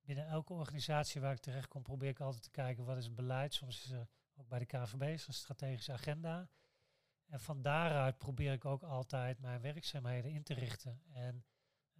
binnen 0.01 0.26
elke 0.26 0.53
organisatie 0.53 1.20
waar 1.20 1.32
ik 1.32 1.41
terecht 1.41 1.68
kom, 1.68 1.82
probeer 1.82 2.09
ik 2.09 2.20
altijd 2.20 2.43
te 2.43 2.51
kijken 2.51 2.84
wat 2.84 2.97
is 2.97 3.05
het 3.05 3.14
beleid. 3.14 3.55
Soms 3.55 3.84
is 3.84 3.91
er 3.91 4.09
ook 4.37 4.49
bij 4.49 4.59
de 4.59 4.66
KVB 4.66 5.03
is 5.03 5.26
een 5.26 5.34
strategische 5.34 5.93
agenda. 5.93 6.49
En 7.26 7.41
van 7.41 7.62
daaruit 7.62 8.18
probeer 8.18 8.53
ik 8.53 8.64
ook 8.64 8.82
altijd 8.82 9.41
mijn 9.41 9.61
werkzaamheden 9.61 10.30
in 10.30 10.43
te 10.43 10.55
richten 10.55 11.03
en 11.12 11.45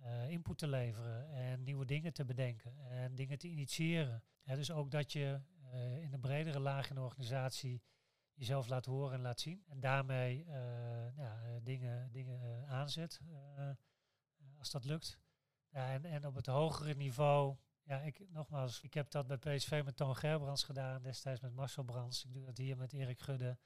uh, 0.05 0.30
input 0.30 0.59
te 0.59 0.68
leveren 0.68 1.30
en 1.30 1.62
nieuwe 1.62 1.84
dingen 1.84 2.12
te 2.12 2.24
bedenken 2.24 2.78
en 2.90 3.14
dingen 3.14 3.38
te 3.38 3.49
initiëren. 3.49 4.22
Dus 4.44 4.70
ook 4.70 4.90
dat 4.90 5.12
je 5.12 5.40
uh, 5.72 6.03
in 6.03 6.12
een 6.12 6.20
bredere 6.20 6.61
laag 6.61 6.88
in 6.88 6.94
de 6.94 7.01
organisatie 7.01 7.82
jezelf 8.34 8.68
laat 8.68 8.86
horen 8.86 9.14
en 9.14 9.20
laat 9.20 9.40
zien. 9.40 9.64
En 9.68 9.80
daarmee 9.80 10.44
uh, 10.44 11.16
ja, 11.16 11.61
dingen, 11.62 12.12
dingen 12.12 12.66
aanzet, 12.68 13.20
als 14.59 14.70
dat 14.70 14.84
lukt. 14.84 15.20
Ja, 15.68 15.92
en, 15.92 16.05
en 16.05 16.26
op 16.26 16.34
het 16.34 16.47
hogere 16.47 16.94
niveau 16.94 17.57
ja, 17.86 18.01
ik, 18.01 18.30
nogmaals, 18.30 18.82
ik 18.82 18.94
heb 18.94 19.11
dat 19.11 19.26
bij 19.26 19.36
PSV 19.36 19.82
met 19.84 19.97
Toon 19.97 20.16
Gerbrands 20.16 20.64
gedaan, 20.64 21.03
destijds 21.03 21.40
met 21.40 21.55
Marcel 21.55 21.82
Brands. 21.82 22.24
Ik 22.24 22.32
doe 22.32 22.44
dat 22.44 22.57
hier 22.57 22.76
met 22.76 22.92
Erik 22.92 23.20
Gudde, 23.20 23.59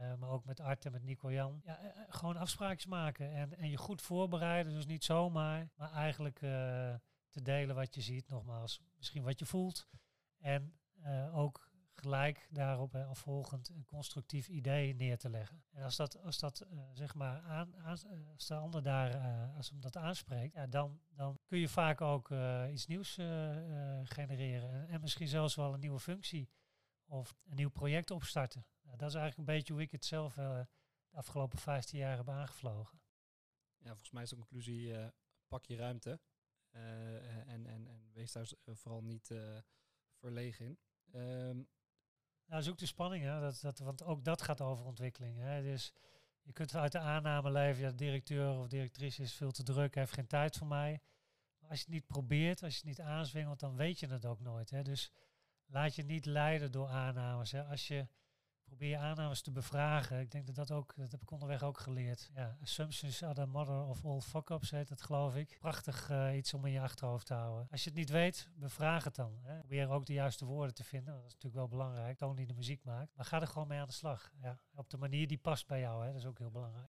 uh, 0.00 0.14
maar 0.14 0.28
ook 0.28 0.44
met 0.44 0.60
Art 0.60 0.84
en 0.84 0.92
met 0.92 1.02
Nico 1.02 1.32
Jan. 1.32 1.60
Ja, 1.64 1.82
uh, 1.82 1.90
gewoon 2.08 2.36
afspraakjes 2.36 2.86
maken 2.86 3.30
en, 3.30 3.58
en 3.58 3.70
je 3.70 3.76
goed 3.76 4.02
voorbereiden, 4.02 4.72
dus 4.72 4.86
niet 4.86 5.04
zomaar, 5.04 5.70
maar 5.76 5.92
eigenlijk 5.92 6.38
te 7.30 7.42
delen 7.42 7.74
wat 7.74 7.94
je 7.94 8.00
ziet, 8.00 8.28
nogmaals, 8.28 8.80
misschien 8.96 9.22
wat 9.22 9.38
je 9.38 9.46
voelt. 9.46 9.88
En 10.38 10.78
ook 11.32 11.70
gelijk 11.92 12.48
daarop 12.50 12.92
hè, 12.92 13.04
afvolgend 13.04 13.68
een 13.68 13.84
constructief 13.84 14.48
idee 14.48 14.94
neer 14.94 15.18
te 15.18 15.30
leggen. 15.30 15.64
En 15.72 15.82
als 15.82 15.96
dat, 15.96 16.22
als 16.22 16.38
dat 16.38 16.66
zeg 16.92 17.14
maar 17.14 17.40
aan, 17.40 17.76
aan, 17.76 17.98
als 18.32 18.46
de 18.46 18.54
ander 18.54 18.82
daar, 18.82 19.16
als 19.56 19.70
hem 19.70 19.80
dat 19.80 19.96
aanspreekt, 19.96 20.54
ja, 20.54 20.66
dan, 20.66 21.00
dan 21.08 21.38
kun 21.46 21.58
je 21.58 21.68
vaak 21.68 22.00
ook 22.00 22.30
iets 22.70 22.86
nieuws 22.86 23.14
genereren. 24.02 24.70
En, 24.70 24.88
en, 24.88 25.00
misschien 25.00 25.28
zelfs 25.28 25.54
wel 25.54 25.74
een 25.74 25.80
nieuwe 25.80 26.00
functie 26.00 26.50
of 27.06 27.36
een 27.48 27.56
nieuw 27.56 27.70
project 27.70 28.10
opstarten. 28.10 28.66
Dat 28.96 29.08
is 29.08 29.14
eigenlijk 29.14 29.36
een 29.48 29.54
beetje 29.56 29.72
hoe 29.72 29.82
ik 29.82 29.90
het 29.90 30.04
zelf 30.04 30.34
de 30.34 30.66
afgelopen 31.10 31.58
15 31.58 31.98
jaar 31.98 32.16
heb 32.16 32.28
aangevlogen. 32.28 33.00
Ja, 33.78 33.88
volgens 33.88 34.10
mij 34.10 34.22
is 34.22 34.28
de 34.28 34.36
conclusie, 34.36 34.94
pak 35.48 35.64
je 35.64 35.76
ruimte 35.76 36.20
en, 36.70 37.66
en, 37.66 37.86
en 37.86 38.10
wees 38.12 38.32
daar 38.32 38.48
vooral 38.64 39.02
niet 39.02 39.34
verlegen 40.18 40.66
in. 40.66 40.78
Um, 41.20 41.68
nou, 42.46 42.62
zoek 42.62 42.78
de 42.78 42.86
spanning, 42.86 43.24
hè. 43.24 43.40
Dat, 43.40 43.60
dat, 43.60 43.78
want 43.78 44.02
ook 44.02 44.24
dat 44.24 44.42
gaat 44.42 44.60
over 44.60 44.84
ontwikkeling. 44.84 45.38
Hè. 45.38 45.62
Dus 45.62 45.92
je 46.42 46.52
kunt 46.52 46.74
uit 46.74 46.92
de 46.92 46.98
aanname 46.98 47.50
leven, 47.50 47.82
ja, 47.82 47.90
de 47.90 47.94
directeur 47.94 48.58
of 48.58 48.68
directrice 48.68 49.22
is 49.22 49.34
veel 49.34 49.50
te 49.50 49.62
druk, 49.62 49.94
heeft 49.94 50.12
geen 50.12 50.26
tijd 50.26 50.56
voor 50.56 50.66
mij. 50.66 51.00
Maar 51.58 51.70
als 51.70 51.78
je 51.78 51.84
het 51.84 51.94
niet 51.94 52.06
probeert, 52.06 52.62
als 52.62 52.72
je 52.72 52.78
het 52.78 52.88
niet 52.88 53.00
aanzwingelt, 53.00 53.60
dan 53.60 53.76
weet 53.76 54.00
je 54.00 54.06
het 54.06 54.24
ook 54.24 54.40
nooit. 54.40 54.70
Hè. 54.70 54.82
Dus 54.82 55.10
laat 55.66 55.94
je 55.94 56.02
niet 56.02 56.24
leiden 56.24 56.72
door 56.72 56.88
aannames. 56.88 57.52
Hè. 57.52 57.64
Als 57.64 57.88
je 57.88 58.08
probeer 58.66 58.88
je 58.88 58.98
aannames 58.98 59.42
te 59.42 59.50
bevragen. 59.50 60.20
Ik 60.20 60.30
denk 60.30 60.46
dat 60.46 60.54
dat 60.54 60.70
ook, 60.70 60.92
dat 60.96 61.10
heb 61.10 61.22
ik 61.22 61.30
onderweg 61.30 61.62
ook 61.62 61.78
geleerd. 61.78 62.30
Ja, 62.34 62.56
assumptions 62.62 63.22
are 63.22 63.34
the 63.34 63.46
mother 63.46 63.84
of 63.84 64.04
all 64.04 64.20
fuck-ups 64.20 64.70
heet 64.70 64.88
het 64.88 65.02
geloof 65.02 65.36
ik. 65.36 65.56
Prachtig 65.60 66.10
uh, 66.10 66.36
iets 66.36 66.54
om 66.54 66.64
in 66.64 66.72
je 66.72 66.80
achterhoofd 66.80 67.26
te 67.26 67.34
houden. 67.34 67.68
Als 67.70 67.84
je 67.84 67.90
het 67.90 67.98
niet 67.98 68.10
weet, 68.10 68.50
bevraag 68.54 69.04
het 69.04 69.14
dan. 69.14 69.38
Hè. 69.42 69.58
Probeer 69.58 69.88
ook 69.88 70.06
de 70.06 70.12
juiste 70.12 70.44
woorden 70.44 70.74
te 70.74 70.84
vinden. 70.84 71.14
Dat 71.14 71.24
is 71.24 71.32
natuurlijk 71.32 71.54
wel 71.54 71.68
belangrijk. 71.68 72.18
Toon 72.18 72.36
die 72.36 72.46
de 72.46 72.54
muziek 72.54 72.84
maakt. 72.84 73.16
Maar 73.16 73.24
ga 73.24 73.40
er 73.40 73.46
gewoon 73.46 73.68
mee 73.68 73.80
aan 73.80 73.86
de 73.86 73.92
slag. 73.92 74.32
Ja. 74.42 74.60
Op 74.74 74.90
de 74.90 74.96
manier 74.96 75.26
die 75.26 75.38
past 75.38 75.66
bij 75.66 75.80
jou. 75.80 76.04
Hè. 76.04 76.12
Dat 76.12 76.20
is 76.20 76.26
ook 76.26 76.38
heel 76.38 76.50
belangrijk. 76.50 76.90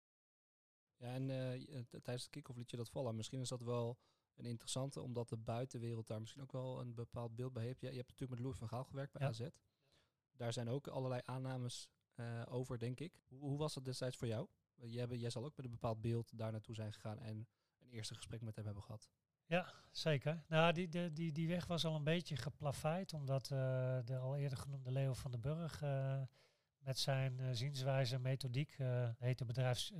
Ja, 0.97 1.13
en 1.13 1.29
uh, 1.29 1.79
tijdens 2.01 2.23
de 2.23 2.29
kick-off 2.29 2.57
liet 2.57 2.71
je 2.71 2.77
dat 2.77 2.89
vallen. 2.89 3.15
Misschien 3.15 3.39
is 3.39 3.49
dat 3.49 3.61
wel 3.61 3.97
een 4.35 4.45
interessante, 4.45 5.01
omdat 5.01 5.29
de 5.29 5.37
buitenwereld 5.37 6.07
daar 6.07 6.19
misschien 6.19 6.41
ook 6.41 6.51
wel 6.51 6.79
een 6.79 6.93
bepaald 6.93 7.35
beeld 7.35 7.53
bij 7.53 7.63
heeft. 7.63 7.81
Je, 7.81 7.87
je 7.87 7.95
hebt 7.95 8.09
natuurlijk 8.09 8.31
met 8.31 8.39
Louis 8.39 8.57
van 8.57 8.69
Gaal 8.69 8.83
gewerkt 8.83 9.13
bij 9.13 9.21
ja. 9.21 9.27
AZ 9.27 9.49
daar 10.35 10.53
zijn 10.53 10.69
ook 10.69 10.87
allerlei 10.87 11.21
aannames 11.25 11.89
uh, 12.15 12.41
over, 12.49 12.79
denk 12.79 12.99
ik. 12.99 13.21
Hoe, 13.27 13.39
hoe, 13.39 13.57
was 13.57 13.73
dat 13.73 13.85
destijds 13.85 14.17
voor 14.17 14.27
jou? 14.27 14.47
Jij, 14.75 15.07
jij 15.07 15.29
zal 15.29 15.45
ook 15.45 15.55
met 15.55 15.65
een 15.65 15.71
bepaald 15.71 16.01
beeld 16.01 16.37
daar 16.37 16.51
naartoe 16.51 16.75
zijn 16.75 16.93
gegaan 16.93 17.19
en 17.19 17.47
een 17.79 17.89
eerste 17.89 18.15
gesprek 18.15 18.41
met 18.41 18.55
hem 18.55 18.65
hebben 18.65 18.83
gehad. 18.83 19.09
Ja, 19.45 19.73
zeker. 19.91 20.43
Nou, 20.47 20.73
die, 20.73 21.11
die, 21.13 21.31
die, 21.31 21.47
weg 21.47 21.65
was 21.65 21.85
al 21.85 21.95
een 21.95 22.03
beetje 22.03 22.35
geplaveid, 22.35 23.13
omdat 23.13 23.43
uh, 23.43 23.57
de 24.05 24.17
al 24.17 24.35
eerder 24.35 24.57
genoemde 24.57 24.91
Leo 24.91 25.13
van 25.13 25.31
den 25.31 25.41
Burg 25.41 25.81
uh, 25.81 26.21
met 26.77 26.99
zijn 26.99 27.55
zienswijze 27.55 28.15
en 28.15 28.21
methodiek, 28.21 28.77
heette 29.17 29.45
bedrijfs, 29.45 29.93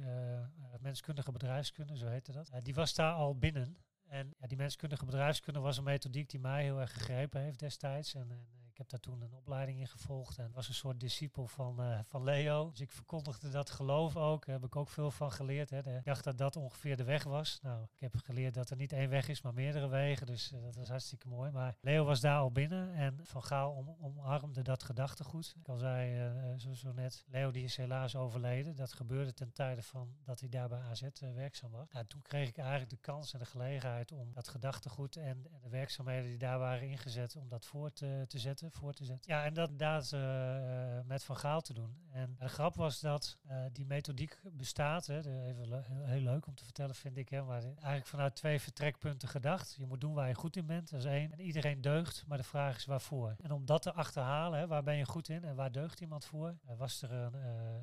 menskundige 0.80 1.32
bedrijfskunde, 1.32 1.98
zo 1.98 2.08
heette 2.08 2.32
dat. 2.32 2.52
die 2.64 2.74
was 2.74 2.94
daar 2.94 3.14
al 3.14 3.38
binnen. 3.38 3.78
En 4.14 4.34
ja, 4.38 4.48
die 4.48 4.58
menskundige 4.58 5.06
bedrijfskunde 5.06 5.60
was 5.60 5.78
een 5.78 5.84
methodiek 5.84 6.30
die 6.30 6.40
mij 6.40 6.64
heel 6.64 6.80
erg 6.80 6.94
gegrepen 6.94 7.42
heeft 7.42 7.60
destijds. 7.60 8.14
En, 8.14 8.32
en 8.32 8.63
ik 8.74 8.80
heb 8.80 8.90
daar 8.90 9.00
toen 9.00 9.22
een 9.22 9.34
opleiding 9.34 9.80
in 9.80 9.88
gevolgd 9.88 10.38
en 10.38 10.52
was 10.54 10.68
een 10.68 10.74
soort 10.74 11.00
discipel 11.00 11.48
van, 11.48 11.82
uh, 11.82 12.00
van 12.04 12.24
Leo. 12.24 12.70
Dus 12.70 12.80
ik 12.80 12.92
verkondigde 12.92 13.50
dat 13.50 13.70
geloof 13.70 14.18
ook. 14.18 14.46
Daar 14.46 14.56
heb 14.56 14.66
ik 14.66 14.76
ook 14.76 14.90
veel 14.90 15.12
van 15.12 15.32
geleerd. 15.32 15.70
Hè. 15.70 15.98
Ik 15.98 16.06
dacht 16.06 16.24
dat 16.24 16.38
dat 16.38 16.56
ongeveer 16.56 16.98
de 16.98 17.04
weg 17.04 17.24
was. 17.24 17.60
Nou, 17.62 17.84
ik 17.84 18.00
heb 18.00 18.16
geleerd 18.16 18.54
dat 18.54 18.70
er 18.70 18.78
niet 18.78 18.92
één 18.94 19.10
weg 19.10 19.28
is, 19.28 19.42
maar 19.42 19.54
meerdere 19.54 19.88
wegen. 19.88 20.26
Dus 20.28 20.52
uh, 20.52 20.62
dat 20.62 20.76
was 20.76 20.90
hartstikke 20.90 21.28
mooi. 21.28 21.52
Maar 21.52 21.76
Leo 21.82 22.06
was 22.06 22.22
daar 22.22 22.40
al 22.40 22.52
binnen 22.52 22.94
en 22.94 23.20
Van 23.24 23.44
Gaal 23.44 23.72
om, 23.72 23.96
omarmde 24.02 24.62
dat 24.62 24.84
gedachtegoed. 24.84 25.56
Ik 25.60 25.70
al 25.70 25.78
zei 25.78 26.30
uh, 26.30 26.74
zo, 26.74 26.92
net, 26.92 27.26
Leo 27.28 27.52
die 27.52 27.64
is 27.64 27.78
helaas 27.78 28.16
overleden. 28.16 28.76
Dat 28.76 28.94
gebeurde 28.94 29.34
ten 29.34 29.52
tijde 29.52 29.82
van 29.82 30.16
dat 30.24 30.40
hij 30.40 30.50
daar 30.50 30.70
bij 30.70 30.80
AZ 30.80 31.02
werkzaam 31.20 31.72
was. 31.72 31.92
Nou, 31.92 32.06
toen 32.06 32.22
kreeg 32.22 32.48
ik 32.48 32.58
eigenlijk 32.58 32.90
de 32.90 32.98
kans 32.98 33.34
en 33.34 33.40
de 33.40 33.46
gelegenheid 33.46 34.12
om 34.12 34.34
dat 34.34 34.48
gedachtegoed 34.48 35.16
en 35.16 35.42
de 35.62 35.70
werkzaamheden 35.70 36.30
die 36.30 36.38
daar 36.38 36.60
waren 36.60 36.88
ingezet, 36.88 37.36
om 37.36 37.50
dat 37.50 37.66
voort 37.66 37.96
te 37.96 38.40
zetten 38.40 38.63
voor 38.72 38.94
te 38.94 39.06
zetten. 39.06 39.34
Ja, 39.34 39.46
en 39.46 39.54
dat 39.54 39.70
inderdaad 39.70 40.12
uh, 40.12 41.00
met 41.06 41.24
Van 41.24 41.38
Gaal 41.38 41.62
te 41.62 41.74
doen. 41.74 41.98
En 42.12 42.36
de 42.40 42.48
grap 42.48 42.76
was 42.76 43.00
dat 43.00 43.38
uh, 43.48 43.66
die 43.72 43.86
methodiek 43.86 44.40
bestaat, 44.52 45.06
hè, 45.06 45.18
even 45.18 45.84
heel 46.06 46.22
leuk 46.22 46.48
om 46.48 46.56
te 46.56 46.64
vertellen 46.64 46.96
vind 46.96 47.18
ik, 47.18 47.30
hè, 47.30 47.44
maar 47.44 47.64
eigenlijk 47.64 48.08
vanuit 48.08 48.36
twee 48.36 48.60
vertrekpunten 48.60 49.28
gedacht. 49.28 49.76
Je 49.78 49.86
moet 49.86 50.02
doen 50.02 50.14
waar 50.14 50.28
je 50.28 50.36
goed 50.36 50.56
in 50.56 50.66
bent, 50.66 50.90
dat 50.90 51.00
is 51.00 51.06
één. 51.06 51.32
En 51.32 51.42
iedereen 51.42 51.82
deugt, 51.82 52.24
maar 52.28 52.38
de 52.38 52.44
vraag 52.44 52.76
is 52.76 52.86
waarvoor. 52.86 53.36
En 53.42 53.52
om 53.52 53.66
dat 53.66 53.82
te 53.82 53.94
achterhalen, 53.94 54.60
hè, 54.60 54.68
waar 54.68 54.84
ben 54.84 54.96
je 54.96 55.06
goed 55.06 55.30
in 55.30 55.44
en 55.44 55.56
waar 55.56 55.72
deugt 55.72 56.00
iemand 56.00 56.26
voor, 56.26 56.56
was 56.78 57.02
er 57.02 57.12
een, 57.12 57.34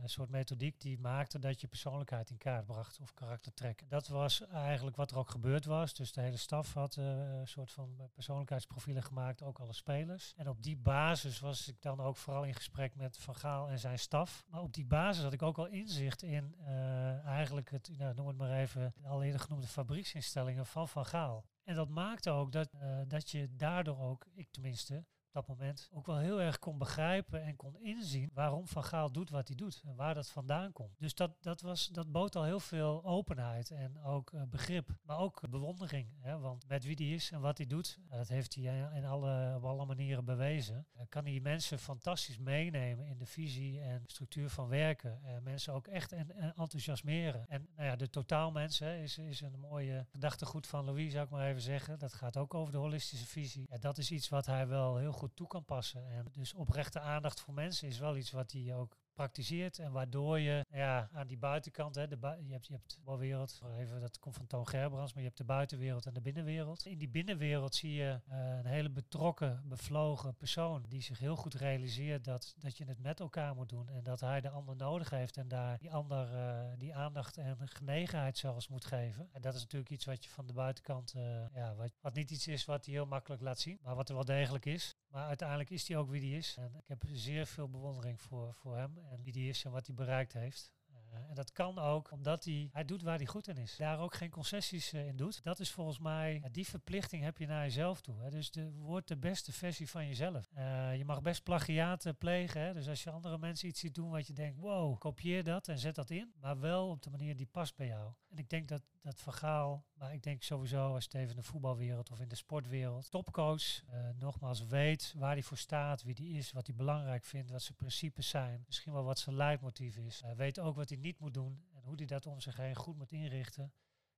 een 0.02 0.08
soort 0.08 0.30
methodiek 0.30 0.80
die 0.80 0.98
maakte 0.98 1.38
dat 1.38 1.60
je 1.60 1.66
persoonlijkheid 1.66 2.30
in 2.30 2.38
kaart 2.38 2.66
bracht 2.66 3.00
of 3.00 3.14
karaktertrek. 3.14 3.82
Dat 3.88 4.08
was 4.08 4.46
eigenlijk 4.46 4.96
wat 4.96 5.10
er 5.10 5.18
ook 5.18 5.30
gebeurd 5.30 5.64
was. 5.64 5.94
Dus 5.94 6.12
de 6.12 6.20
hele 6.20 6.36
staf 6.36 6.74
had 6.74 6.96
een 6.96 7.48
soort 7.48 7.72
van 7.72 8.10
persoonlijkheidsprofielen 8.14 9.02
gemaakt, 9.02 9.42
ook 9.42 9.58
alle 9.58 9.72
spelers. 9.72 10.34
En 10.36 10.48
op 10.48 10.62
die 10.62 10.69
die 10.70 10.78
basis 10.78 11.40
was 11.40 11.68
ik 11.68 11.82
dan 11.82 12.00
ook 12.00 12.16
vooral 12.16 12.44
in 12.44 12.54
gesprek 12.54 12.94
met 12.94 13.18
Van 13.18 13.34
Gaal 13.34 13.68
en 13.68 13.78
zijn 13.78 13.98
staf. 13.98 14.44
Maar 14.48 14.60
op 14.60 14.72
die 14.72 14.86
basis 14.86 15.22
had 15.22 15.32
ik 15.32 15.42
ook 15.42 15.58
al 15.58 15.66
inzicht 15.66 16.22
in 16.22 16.54
uh, 16.60 17.24
eigenlijk 17.24 17.70
het, 17.70 17.90
nou, 17.96 18.14
noem 18.14 18.26
het 18.26 18.36
maar 18.36 18.58
even, 18.58 18.94
al 19.02 19.22
eerder 19.22 19.40
genoemde 19.40 19.66
fabrieksinstellingen 19.66 20.66
van 20.66 20.88
Van 20.88 21.06
Gaal. 21.06 21.44
En 21.64 21.74
dat 21.74 21.88
maakte 21.88 22.30
ook 22.30 22.52
dat, 22.52 22.74
uh, 22.74 23.00
dat 23.06 23.30
je 23.30 23.56
daardoor 23.56 23.98
ook, 23.98 24.26
ik 24.34 24.50
tenminste, 24.50 25.04
dat 25.32 25.46
moment 25.46 25.88
ook 25.92 26.06
wel 26.06 26.18
heel 26.18 26.40
erg 26.40 26.58
kon 26.58 26.78
begrijpen 26.78 27.42
en 27.42 27.56
kon 27.56 27.76
inzien 27.80 28.30
waarom 28.34 28.66
Van 28.66 28.84
Gaal 28.84 29.12
doet 29.12 29.30
wat 29.30 29.48
hij 29.48 29.56
doet 29.56 29.82
en 29.84 29.96
waar 29.96 30.14
dat 30.14 30.30
vandaan 30.30 30.72
komt. 30.72 30.98
Dus 30.98 31.14
dat, 31.14 31.30
dat, 31.40 31.60
was, 31.60 31.88
dat 31.88 32.12
bood 32.12 32.36
al 32.36 32.44
heel 32.44 32.60
veel 32.60 33.04
openheid 33.04 33.70
en 33.70 34.02
ook 34.02 34.32
uh, 34.32 34.42
begrip, 34.42 34.88
maar 35.02 35.18
ook 35.18 35.50
bewondering. 35.50 36.08
Hè, 36.20 36.38
want 36.38 36.68
met 36.68 36.84
wie 36.84 36.94
hij 36.94 37.14
is 37.14 37.30
en 37.30 37.40
wat 37.40 37.58
hij 37.58 37.66
doet, 37.66 37.98
uh, 38.04 38.16
dat 38.16 38.28
heeft 38.28 38.54
hij 38.54 38.90
in 38.94 39.04
alle, 39.04 39.54
op 39.56 39.64
alle 39.64 39.86
manieren 39.86 40.24
bewezen. 40.24 40.86
Uh, 40.96 41.02
kan 41.08 41.24
hij 41.24 41.40
mensen 41.40 41.78
fantastisch 41.78 42.38
meenemen 42.38 43.06
in 43.06 43.18
de 43.18 43.26
visie 43.26 43.80
en 43.80 44.02
structuur 44.06 44.50
van 44.50 44.68
werken. 44.68 45.20
mensen 45.42 45.72
ook 45.72 45.86
echt 45.86 46.12
en, 46.12 46.36
en, 46.36 46.54
enthousiasmeren. 46.54 47.48
En 47.48 47.68
nou 47.76 47.88
ja, 47.88 47.96
de 47.96 48.10
totaalmens 48.10 48.80
is, 48.80 49.18
is 49.18 49.40
een 49.40 49.60
mooie 49.60 50.06
gedachtegoed 50.10 50.66
van 50.66 50.84
Louis, 50.84 51.12
zou 51.12 51.24
ik 51.24 51.30
maar 51.30 51.48
even 51.48 51.62
zeggen. 51.62 51.98
Dat 51.98 52.12
gaat 52.12 52.36
ook 52.36 52.54
over 52.54 52.72
de 52.72 52.78
holistische 52.78 53.26
visie. 53.26 53.66
Ja, 53.70 53.78
dat 53.78 53.98
is 53.98 54.10
iets 54.10 54.28
wat 54.28 54.46
hij 54.46 54.68
wel 54.68 54.96
heel 54.96 55.12
goed 55.12 55.19
goed 55.20 55.36
toe 55.36 55.46
kan 55.46 55.64
passen. 55.64 56.06
En 56.08 56.26
dus 56.32 56.54
oprechte 56.54 57.00
aandacht 57.00 57.40
voor 57.40 57.54
mensen 57.54 57.88
is 57.88 57.98
wel 57.98 58.16
iets 58.16 58.30
wat 58.30 58.52
hij 58.52 58.74
ook 58.74 58.96
praktiseert 59.20 59.78
en 59.78 59.92
waardoor 59.92 60.38
je 60.38 60.64
ja, 60.70 61.08
aan 61.12 61.26
die 61.26 61.38
buitenkant, 61.38 61.94
hè, 61.94 62.08
de 62.08 62.18
je 62.20 62.52
hebt, 62.52 62.66
je 62.66 62.72
hebt 62.72 63.00
de 63.04 63.16
wereld, 63.16 63.60
even, 63.78 64.00
dat 64.00 64.18
komt 64.18 64.36
van 64.36 64.46
Toon 64.46 64.68
Gerbrands, 64.68 65.12
maar 65.12 65.22
je 65.22 65.28
hebt 65.28 65.40
de 65.40 65.44
buitenwereld 65.44 66.06
en 66.06 66.14
de 66.14 66.20
binnenwereld. 66.20 66.86
In 66.86 66.98
die 66.98 67.08
binnenwereld 67.08 67.74
zie 67.74 67.92
je 67.92 68.20
uh, 68.28 68.56
een 68.58 68.66
hele 68.66 68.90
betrokken, 68.90 69.62
bevlogen 69.64 70.36
persoon 70.36 70.84
die 70.88 71.02
zich 71.02 71.18
heel 71.18 71.36
goed 71.36 71.54
realiseert 71.54 72.24
dat, 72.24 72.54
dat 72.58 72.76
je 72.76 72.84
het 72.84 72.98
met 72.98 73.20
elkaar 73.20 73.54
moet 73.54 73.68
doen 73.68 73.88
en 73.88 74.02
dat 74.02 74.20
hij 74.20 74.40
de 74.40 74.50
ander 74.50 74.76
nodig 74.76 75.10
heeft 75.10 75.36
en 75.36 75.48
daar 75.48 75.78
die 75.78 75.92
ander 75.92 76.32
uh, 76.34 76.72
die 76.78 76.94
aandacht 76.94 77.36
en 77.36 77.68
genegenheid 77.68 78.38
zelfs 78.38 78.68
moet 78.68 78.84
geven. 78.84 79.28
En 79.32 79.40
dat 79.40 79.54
is 79.54 79.60
natuurlijk 79.60 79.90
iets 79.90 80.04
wat 80.04 80.24
je 80.24 80.30
van 80.30 80.46
de 80.46 80.52
buitenkant, 80.52 81.14
uh, 81.16 81.22
ja, 81.54 81.74
wat, 81.74 81.92
wat 82.00 82.14
niet 82.14 82.30
iets 82.30 82.46
is 82.46 82.64
wat 82.64 82.84
hij 82.84 82.94
heel 82.94 83.06
makkelijk 83.06 83.42
laat 83.42 83.58
zien, 83.58 83.78
maar 83.82 83.94
wat 83.94 84.08
er 84.08 84.14
wel 84.14 84.24
degelijk 84.24 84.66
is. 84.66 84.96
Maar 85.10 85.26
uiteindelijk 85.26 85.70
is 85.70 85.88
hij 85.88 85.96
ook 85.96 86.10
wie 86.10 86.20
hij 86.20 86.38
is. 86.38 86.56
En 86.58 86.74
ik 86.74 86.88
heb 86.88 87.02
zeer 87.12 87.46
veel 87.46 87.68
bewondering 87.68 88.20
voor, 88.20 88.54
voor 88.54 88.76
hem 88.76 88.98
en 88.98 89.22
wie 89.22 89.32
hij 89.32 89.48
is 89.48 89.64
en 89.64 89.70
wat 89.70 89.86
hij 89.86 89.94
bereikt 89.94 90.32
heeft. 90.32 90.70
Uh, 91.12 91.28
en 91.28 91.34
dat 91.34 91.52
kan 91.52 91.78
ook 91.78 92.10
omdat 92.12 92.44
hij, 92.44 92.68
hij 92.72 92.84
doet 92.84 93.02
waar 93.02 93.16
hij 93.16 93.26
goed 93.26 93.48
in 93.48 93.56
is. 93.56 93.76
Daar 93.76 93.98
ook 93.98 94.14
geen 94.14 94.30
concessies 94.30 94.92
uh, 94.92 95.06
in 95.06 95.16
doet. 95.16 95.42
Dat 95.42 95.60
is 95.60 95.70
volgens 95.70 95.98
mij, 95.98 96.42
die 96.52 96.66
verplichting 96.66 97.22
heb 97.22 97.38
je 97.38 97.46
naar 97.46 97.64
jezelf 97.64 98.00
toe. 98.00 98.22
Hè. 98.22 98.30
Dus 98.30 98.50
de, 98.50 98.72
word 98.72 99.08
de 99.08 99.16
beste 99.16 99.52
versie 99.52 99.88
van 99.88 100.06
jezelf. 100.06 100.50
Uh, 100.56 100.96
je 100.96 101.04
mag 101.04 101.22
best 101.22 101.42
plagiaten 101.42 102.16
plegen. 102.16 102.60
Hè. 102.60 102.74
Dus 102.74 102.88
als 102.88 103.02
je 103.02 103.10
andere 103.10 103.38
mensen 103.38 103.68
iets 103.68 103.80
ziet 103.80 103.94
doen 103.94 104.10
wat 104.10 104.26
je 104.26 104.32
denkt, 104.32 104.58
wow, 104.58 104.98
kopieer 104.98 105.44
dat 105.44 105.68
en 105.68 105.78
zet 105.78 105.94
dat 105.94 106.10
in. 106.10 106.32
Maar 106.40 106.60
wel 106.60 106.88
op 106.88 107.02
de 107.02 107.10
manier 107.10 107.36
die 107.36 107.46
past 107.46 107.76
bij 107.76 107.86
jou. 107.86 108.12
En 108.28 108.38
ik 108.38 108.48
denk 108.48 108.68
dat 108.68 108.82
dat 109.02 109.20
verhaal, 109.20 109.84
maar 109.94 110.12
ik 110.12 110.22
denk 110.22 110.42
sowieso 110.42 110.94
als 110.94 111.04
het 111.04 111.14
even 111.14 111.30
in 111.30 111.36
de 111.36 111.42
voetbalwereld 111.42 112.10
of 112.10 112.20
in 112.20 112.28
de 112.28 112.34
sportwereld, 112.34 113.10
topcoach 113.10 113.82
nogmaals 114.18 114.66
weet 114.66 115.14
waar 115.16 115.32
hij 115.32 115.42
voor 115.42 115.56
staat, 115.56 116.02
wie 116.02 116.14
die 116.14 116.36
is, 116.36 116.52
wat 116.52 116.66
hij 116.66 116.76
belangrijk 116.76 117.24
vindt, 117.24 117.50
wat 117.50 117.62
zijn 117.62 117.76
principes 117.76 118.28
zijn, 118.28 118.62
misschien 118.66 118.92
wel 118.92 119.04
wat 119.04 119.18
zijn 119.18 119.36
leidmotief 119.36 119.96
is. 119.96 120.22
Weet 120.36 120.58
ook 120.58 120.76
wat 120.76 120.88
hij 120.88 120.99
niet 121.00 121.18
moet 121.18 121.34
doen 121.34 121.64
en 121.72 121.82
hoe 121.82 121.94
hij 121.96 122.06
dat 122.06 122.26
om 122.26 122.40
zich 122.40 122.56
heen 122.56 122.76
goed 122.76 122.96
moet 122.96 123.12
inrichten. 123.12 123.72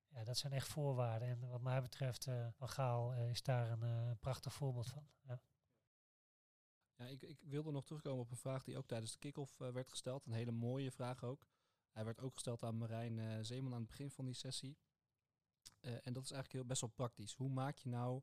Ja, 0.08 0.24
dat 0.24 0.38
zijn 0.38 0.52
echt 0.52 0.68
voorwaarden. 0.68 1.28
En 1.28 1.48
wat 1.48 1.60
mij 1.60 1.82
betreft, 1.82 2.26
uh, 2.26 2.48
Van 2.52 2.68
Gaal 2.68 3.14
is 3.14 3.42
daar 3.42 3.70
een 3.82 4.18
prachtig 4.18 4.52
voorbeeld 4.52 4.88
van. 4.88 5.08
Ja. 5.22 5.42
Ja, 6.94 7.04
ik, 7.04 7.22
ik, 7.22 7.38
wilde 7.40 7.70
nog 7.70 7.84
terugkomen 7.84 8.20
op 8.20 8.30
een 8.30 8.36
vraag 8.36 8.64
die 8.64 8.76
ook 8.76 8.86
tijdens 8.86 9.12
de 9.12 9.18
kick-off 9.18 9.58
werd 9.58 9.88
gesteld. 9.88 10.26
Een 10.26 10.32
hele 10.32 10.50
mooie 10.50 10.90
vraag 10.90 11.24
ook. 11.24 11.46
Hij 11.90 12.04
werd 12.04 12.20
ook 12.20 12.34
gesteld 12.34 12.62
aan 12.62 12.78
Marijn 12.78 13.44
Zeeman 13.44 13.72
aan 13.72 13.78
het 13.78 13.88
begin 13.88 14.10
van 14.10 14.24
die 14.24 14.34
sessie. 14.34 14.78
En 15.80 16.12
dat 16.12 16.24
is 16.24 16.30
eigenlijk 16.30 16.52
heel 16.52 16.64
best 16.64 16.80
wel 16.80 16.90
praktisch. 16.90 17.32
Hoe 17.32 17.48
maak 17.48 17.76
je 17.76 17.88
nou, 17.88 18.22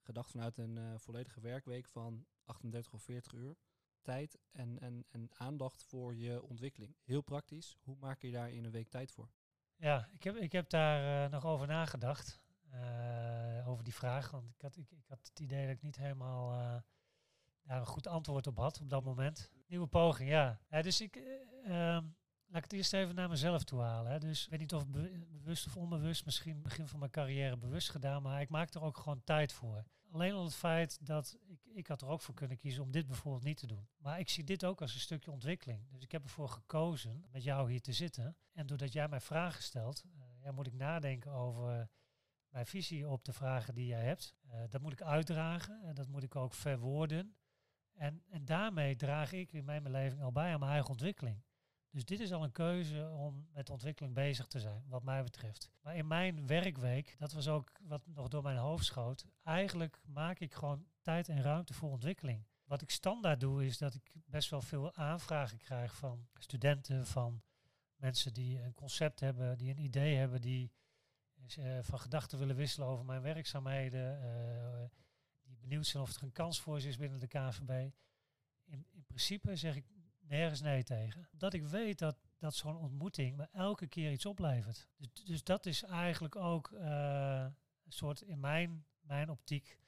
gedacht 0.00 0.30
vanuit 0.30 0.58
een 0.58 1.00
volledige 1.00 1.40
werkweek 1.40 1.88
van 1.88 2.26
38 2.44 2.92
of 2.92 3.02
40 3.02 3.32
uur, 3.32 3.56
tijd 4.02 4.38
en, 4.52 4.78
en, 4.78 5.04
en 5.08 5.28
aandacht 5.32 5.82
voor 5.82 6.16
je 6.16 6.42
ontwikkeling? 6.42 6.96
Heel 7.02 7.22
praktisch. 7.22 7.76
Hoe 7.82 7.96
maak 8.00 8.22
je 8.22 8.30
daar 8.30 8.50
in 8.50 8.64
een 8.64 8.70
week 8.70 8.88
tijd 8.88 9.12
voor? 9.12 9.30
Ja, 9.76 10.08
ik 10.12 10.22
heb, 10.22 10.36
ik 10.36 10.52
heb 10.52 10.70
daar 10.70 11.30
nog 11.30 11.46
over 11.46 11.66
nagedacht. 11.66 12.40
over 13.66 13.84
die 13.84 13.94
vraag. 13.94 14.30
Want 14.30 14.48
ik 14.48 14.60
had, 14.60 14.76
ik, 14.76 14.90
ik 14.90 15.08
had 15.08 15.28
het 15.28 15.40
idee 15.40 15.66
dat 15.66 15.74
ik 15.76 15.82
niet 15.82 15.96
helemaal 15.96 16.50
daar 17.62 17.80
een 17.80 17.86
goed 17.86 18.06
antwoord 18.06 18.46
op 18.46 18.56
had 18.56 18.80
op 18.80 18.90
dat 18.90 19.04
moment. 19.04 19.50
Nieuwe 19.66 19.86
poging, 19.86 20.28
ja. 20.28 20.60
dus 20.68 21.00
ik. 21.00 21.16
Ehm, 21.64 22.04
Laat 22.52 22.62
het 22.62 22.72
eerst 22.72 22.92
even 22.92 23.14
naar 23.14 23.28
mezelf 23.28 23.64
toe 23.64 23.80
halen. 23.80 24.12
Hè. 24.12 24.18
Dus 24.18 24.44
ik 24.44 24.50
weet 24.50 24.60
niet 24.60 24.74
of 24.74 24.86
bewust 24.86 25.66
of 25.66 25.76
onbewust, 25.76 26.24
misschien 26.24 26.62
begin 26.62 26.88
van 26.88 26.98
mijn 26.98 27.10
carrière 27.10 27.56
bewust 27.56 27.90
gedaan, 27.90 28.22
maar 28.22 28.40
ik 28.40 28.48
maak 28.48 28.74
er 28.74 28.82
ook 28.82 28.96
gewoon 28.96 29.24
tijd 29.24 29.52
voor. 29.52 29.84
Alleen 30.12 30.32
al 30.32 30.44
het 30.44 30.54
feit 30.54 31.06
dat 31.06 31.38
ik, 31.46 31.60
ik 31.64 31.86
had 31.86 32.02
er 32.02 32.08
ook 32.08 32.20
voor 32.20 32.34
kunnen 32.34 32.56
kiezen 32.56 32.82
om 32.82 32.90
dit 32.90 33.06
bijvoorbeeld 33.06 33.44
niet 33.44 33.56
te 33.56 33.66
doen. 33.66 33.88
Maar 33.96 34.18
ik 34.18 34.28
zie 34.28 34.44
dit 34.44 34.64
ook 34.64 34.80
als 34.80 34.94
een 34.94 35.00
stukje 35.00 35.30
ontwikkeling. 35.30 35.88
Dus 35.90 36.02
ik 36.02 36.12
heb 36.12 36.22
ervoor 36.22 36.48
gekozen 36.48 37.26
met 37.30 37.42
jou 37.42 37.70
hier 37.70 37.80
te 37.80 37.92
zitten. 37.92 38.36
En 38.52 38.66
doordat 38.66 38.92
jij 38.92 39.08
mij 39.08 39.20
vragen 39.20 39.62
stelt, 39.62 40.04
uh, 40.06 40.22
ja, 40.42 40.52
moet 40.52 40.66
ik 40.66 40.72
nadenken 40.72 41.32
over 41.32 41.88
mijn 42.48 42.66
visie 42.66 43.08
op 43.08 43.24
de 43.24 43.32
vragen 43.32 43.74
die 43.74 43.86
jij 43.86 44.04
hebt. 44.04 44.36
Uh, 44.46 44.62
dat 44.68 44.80
moet 44.80 44.92
ik 44.92 45.02
uitdragen 45.02 45.82
en 45.82 45.94
dat 45.94 46.08
moet 46.08 46.22
ik 46.22 46.36
ook 46.36 46.54
verwoorden. 46.54 47.36
En, 47.92 48.22
en 48.28 48.44
daarmee 48.44 48.96
draag 48.96 49.32
ik 49.32 49.52
in 49.52 49.64
mijn 49.64 49.82
beleving 49.82 50.22
al 50.22 50.32
bij 50.32 50.52
aan 50.52 50.60
mijn 50.60 50.72
eigen 50.72 50.90
ontwikkeling. 50.90 51.42
Dus 51.92 52.04
dit 52.04 52.20
is 52.20 52.32
al 52.32 52.42
een 52.42 52.52
keuze 52.52 53.10
om 53.10 53.46
met 53.52 53.70
ontwikkeling 53.70 54.14
bezig 54.14 54.46
te 54.46 54.60
zijn, 54.60 54.84
wat 54.88 55.02
mij 55.02 55.22
betreft. 55.22 55.70
Maar 55.80 55.96
in 55.96 56.06
mijn 56.06 56.46
werkweek, 56.46 57.16
dat 57.18 57.32
was 57.32 57.48
ook 57.48 57.72
wat 57.82 58.06
nog 58.06 58.28
door 58.28 58.42
mijn 58.42 58.56
hoofd 58.56 58.84
schoot, 58.84 59.26
eigenlijk 59.42 60.00
maak 60.04 60.38
ik 60.38 60.54
gewoon 60.54 60.86
tijd 61.00 61.28
en 61.28 61.42
ruimte 61.42 61.74
voor 61.74 61.90
ontwikkeling. 61.90 62.46
Wat 62.64 62.82
ik 62.82 62.90
standaard 62.90 63.40
doe, 63.40 63.64
is 63.64 63.78
dat 63.78 63.94
ik 63.94 64.12
best 64.26 64.50
wel 64.50 64.62
veel 64.62 64.94
aanvragen 64.94 65.58
krijg 65.58 65.96
van 65.96 66.28
studenten, 66.34 67.06
van 67.06 67.42
mensen 67.96 68.34
die 68.34 68.62
een 68.62 68.74
concept 68.74 69.20
hebben, 69.20 69.58
die 69.58 69.70
een 69.70 69.84
idee 69.84 70.16
hebben, 70.16 70.40
die 70.40 70.72
uh, 71.58 71.78
van 71.82 71.98
gedachten 71.98 72.38
willen 72.38 72.56
wisselen 72.56 72.88
over 72.88 73.04
mijn 73.04 73.22
werkzaamheden, 73.22 74.22
uh, 74.24 74.88
die 75.42 75.56
benieuwd 75.56 75.86
zijn 75.86 76.02
of 76.02 76.16
er 76.16 76.22
een 76.22 76.32
kans 76.32 76.60
voor 76.60 76.80
ze 76.80 76.88
is 76.88 76.96
binnen 76.96 77.20
de 77.20 77.26
KVB. 77.26 77.90
In, 78.64 78.86
in 78.90 79.04
principe 79.06 79.56
zeg 79.56 79.76
ik 79.76 79.84
nergens 80.32 80.60
nee 80.60 80.82
tegen. 80.82 81.28
Dat 81.32 81.52
ik 81.52 81.62
weet 81.62 81.98
dat, 81.98 82.16
dat 82.38 82.54
zo'n 82.54 82.76
ontmoeting 82.76 83.36
me 83.36 83.48
elke 83.52 83.86
keer 83.86 84.12
iets 84.12 84.26
oplevert. 84.26 84.88
Dus, 84.96 85.24
dus 85.24 85.44
dat 85.44 85.66
is 85.66 85.82
eigenlijk 85.82 86.36
ook 86.36 86.70
uh, 86.70 86.80
een 87.84 87.92
soort 87.92 88.20
in 88.20 88.40
mijn, 88.40 88.84
mijn 89.00 89.30
optiek 89.30 89.78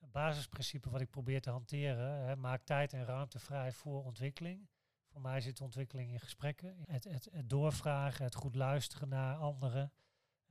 een 0.00 0.10
basisprincipe 0.10 0.90
wat 0.90 1.00
ik 1.00 1.10
probeer 1.10 1.40
te 1.40 1.50
hanteren. 1.50 2.24
Hè. 2.26 2.36
Maak 2.36 2.62
tijd 2.62 2.92
en 2.92 3.04
ruimte 3.04 3.38
vrij 3.38 3.72
voor 3.72 4.04
ontwikkeling. 4.04 4.68
Voor 5.06 5.20
mij 5.20 5.40
zit 5.40 5.60
ontwikkeling 5.60 6.10
in 6.12 6.20
gesprekken. 6.20 6.76
Het, 6.86 7.04
het, 7.04 7.30
doorvragen, 7.44 8.24
het 8.24 8.34
goed 8.34 8.54
luisteren 8.54 9.08
naar 9.08 9.36
anderen. 9.36 9.92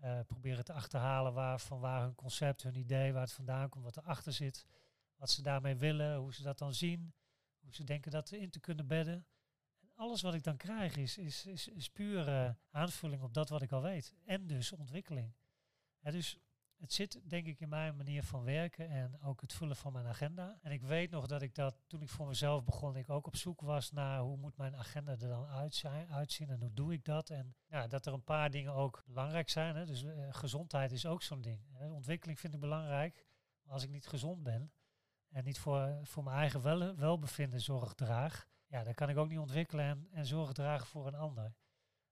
Uh, 0.04 0.20
proberen 0.28 0.64
te 0.64 0.74
achterhalen 0.74 1.34
waar, 1.34 1.60
van 1.60 1.80
waar 1.80 2.02
hun 2.02 2.16
concept, 2.16 2.64
hun 2.64 2.76
idee, 2.76 3.14
waar 3.14 3.22
het 3.22 3.32
vandaan 3.32 3.70
komt, 3.70 3.84
wat 3.84 3.97
erachter 3.97 4.34
zit. 4.34 4.66
Wat 5.16 5.30
ze 5.30 5.41
daarmee 5.41 5.76
willen, 5.76 6.18
hoe 6.18 6.34
ze 6.34 6.43
dat 6.43 6.58
dan 6.58 6.74
zien. 6.74 7.14
Hoe 7.60 7.74
ze 7.74 7.84
denken 7.84 8.12
dat 8.12 8.32
in 8.32 8.50
te 8.50 8.60
kunnen 8.60 8.88
bedden 8.88 9.26
alles 10.00 10.22
wat 10.22 10.34
ik 10.34 10.43
dan 10.43 10.58
krijg 10.58 10.95
is, 10.95 11.18
is, 11.18 11.45
is, 11.68 11.89
pure 11.89 12.58
aanvulling 12.72 13.22
op 13.22 13.34
dat 13.34 13.50
wat 13.50 13.62
ik 13.62 13.72
al 13.72 13.82
weet. 13.82 14.16
En 14.26 14.47
dus 14.47 14.72
ontwikkeling. 14.72 15.34
dus 16.02 16.39
het 16.78 16.93
zit 16.93 17.30
denk 17.30 17.45
ik 17.45 17.60
in 17.60 17.70
mijn 17.70 17.95
manier 17.95 18.24
van 18.24 18.43
werken 18.43 18.89
en 18.89 19.22
ook 19.22 19.41
het 19.41 19.54
vullen 19.54 19.76
van 19.76 19.93
mijn 19.93 20.06
agenda. 20.06 20.60
En 20.62 20.72
ik 20.72 20.82
weet 20.82 21.12
nog 21.12 21.28
dat 21.28 21.41
ik 21.41 21.56
dat 21.56 21.76
toen 21.88 22.02
ik 22.02 22.10
voor 22.10 22.28
mezelf 22.28 22.64
begon, 22.64 22.95
ik 22.95 23.10
ook 23.10 23.28
op 23.28 23.36
zoek 23.36 23.62
was 23.62 23.91
naar 23.91 24.20
hoe 24.20 24.38
moet 24.38 24.58
mijn 24.58 24.76
agenda 24.76 25.12
er 25.12 25.28
dan 25.28 25.45
uitzien 26.10 26.50
en 26.50 26.62
hoe 26.62 26.74
doe 26.74 26.93
ik 26.93 27.06
dat. 27.06 27.30
En 27.30 27.56
ja, 27.68 27.88
dat 27.88 28.06
er 28.06 28.14
een 28.14 28.24
paar 28.24 28.50
dingen 28.50 28.74
ook 28.74 29.04
belangrijk 29.06 29.50
zijn. 29.50 29.76
Hè. 29.76 29.86
Dus 29.86 30.04
uh, 30.04 30.28
gezondheid 30.30 30.91
is 30.91 31.06
ook 31.06 31.22
zo'n 31.22 31.41
ding. 31.41 31.62
Ontwikkeling 31.80 32.39
vind 32.39 32.54
ik 32.54 32.60
belangrijk. 32.60 33.26
Maar 33.64 33.74
als 33.74 33.84
ik 33.84 33.89
niet 33.89 34.08
gezond 34.08 34.43
ben 34.43 34.72
en 35.30 35.43
niet 35.43 35.60
voor, 35.60 36.00
voor 36.04 36.24
mijn 36.24 36.38
eigen 36.38 36.62
wel, 36.62 36.95
welbevinden 36.95 37.62
zorg 37.62 37.93
draag, 37.93 38.47
ja, 38.70 38.84
dan 38.84 38.93
kan 38.93 39.09
ik 39.09 39.17
ook 39.17 39.30
niet 39.30 39.39
ontwikkelen 39.39 39.86
en, 39.86 40.07
en 40.11 40.26
zorg 40.26 40.51
dragen 40.51 40.88
voor 40.88 41.07
een 41.07 41.15
ander. 41.15 41.55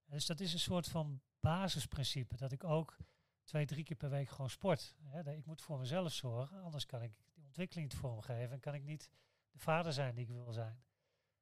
Dus 0.05 0.25
dat 0.25 0.39
is 0.39 0.53
een 0.53 0.59
soort 0.59 0.87
van 0.87 1.21
basisprincipe, 1.39 2.37
dat 2.37 2.51
ik 2.51 2.63
ook 2.63 2.97
twee, 3.43 3.65
drie 3.65 3.83
keer 3.83 3.97
per 3.97 4.09
week 4.09 4.29
gewoon 4.29 4.49
sport. 4.49 4.95
Ik 5.25 5.45
moet 5.45 5.61
voor 5.61 5.79
mezelf 5.79 6.11
zorgen, 6.11 6.61
anders 6.61 6.85
kan 6.85 7.01
ik 7.01 7.11
die 7.33 7.45
ontwikkeling 7.45 7.91
niet 7.91 7.99
vormgeven 7.99 8.51
en 8.51 8.59
kan 8.59 8.73
ik 8.73 8.83
niet 8.83 9.09
de 9.51 9.59
vader 9.59 9.93
zijn 9.93 10.15
die 10.15 10.23
ik 10.23 10.31
wil 10.31 10.51
zijn. 10.51 10.83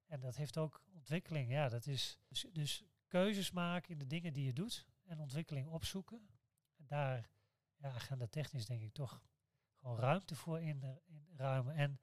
En 0.05 0.20
dat 0.20 0.36
heeft 0.36 0.57
ook 0.57 0.84
ontwikkeling, 0.93 1.51
ja, 1.51 1.70
dat 1.70 1.86
is 1.86 2.20
dus, 2.28 2.45
dus 2.51 2.84
keuzes 3.07 3.51
maken 3.51 3.91
in 3.91 3.97
de 3.97 4.07
dingen 4.07 4.34
die 4.34 4.45
je 4.45 4.53
doet 4.53 4.88
en 5.05 5.20
ontwikkeling 5.20 5.68
opzoeken. 5.68 6.30
En 6.78 6.86
daar, 6.86 7.30
ja, 7.76 7.89
agenda 7.89 8.28
technisch 8.28 8.66
denk 8.66 8.82
ik 8.82 8.93
toch 8.93 9.22
gewoon 9.76 9.97
ruimte 9.97 10.36
voor 10.36 10.61
in, 10.61 11.01
in 11.05 11.28
ruimen. 11.36 11.76
En 11.76 11.99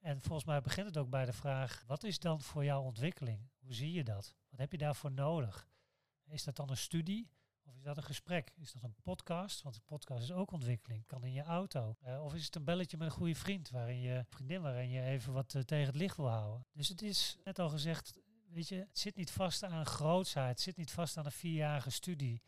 en 0.00 0.22
volgens 0.22 0.44
mij 0.44 0.60
begint 0.60 0.86
het 0.86 0.96
ook 0.96 1.10
bij 1.10 1.24
de 1.24 1.32
vraag, 1.32 1.84
wat 1.86 2.04
is 2.04 2.18
dan 2.18 2.40
voor 2.40 2.64
jou 2.64 2.84
ontwikkeling? 2.84 3.50
Hoe 3.58 3.74
zie 3.74 3.92
je 3.92 4.04
dat? 4.04 4.36
Wat 4.48 4.60
heb 4.60 4.72
je 4.72 4.78
daarvoor 4.78 5.12
nodig? 5.12 5.68
Is 6.24 6.44
dat 6.44 6.56
dan 6.56 6.70
een 6.70 6.76
studie 6.76 7.30
of 7.66 7.76
is 7.76 7.82
dat 7.82 7.96
een 7.96 8.02
gesprek? 8.02 8.52
Is 8.56 8.72
dat 8.72 8.82
een 8.82 8.96
podcast? 9.02 9.62
Want 9.62 9.76
een 9.76 9.84
podcast 9.84 10.22
is 10.22 10.32
ook 10.32 10.50
ontwikkeling. 10.50 11.06
Kan 11.06 11.24
in 11.24 11.32
je 11.32 11.42
auto. 11.42 11.96
Uh, 12.06 12.24
of 12.24 12.34
is 12.34 12.44
het 12.44 12.54
een 12.54 12.64
belletje 12.64 12.96
met 12.96 13.06
een 13.06 13.12
goede 13.12 13.34
vriend, 13.34 13.70
waarin 13.70 14.00
je 14.00 14.24
vriendin, 14.28 14.62
waarin 14.62 14.88
je 14.88 15.02
even 15.02 15.32
wat 15.32 15.54
uh, 15.54 15.62
tegen 15.62 15.86
het 15.86 15.94
licht 15.94 16.16
wil 16.16 16.28
houden. 16.28 16.66
Dus 16.72 16.88
het 16.88 17.02
is 17.02 17.36
net 17.44 17.58
al 17.58 17.68
gezegd, 17.68 18.18
weet 18.48 18.68
je, 18.68 18.76
het 18.76 18.98
zit 18.98 19.16
niet 19.16 19.30
vast 19.30 19.62
aan 19.62 19.86
grootsheid. 19.86 20.48
Het 20.48 20.60
zit 20.60 20.76
niet 20.76 20.90
vast 20.90 21.16
aan 21.16 21.24
een 21.24 21.32
vierjarige 21.32 21.90
studie. 21.90 22.42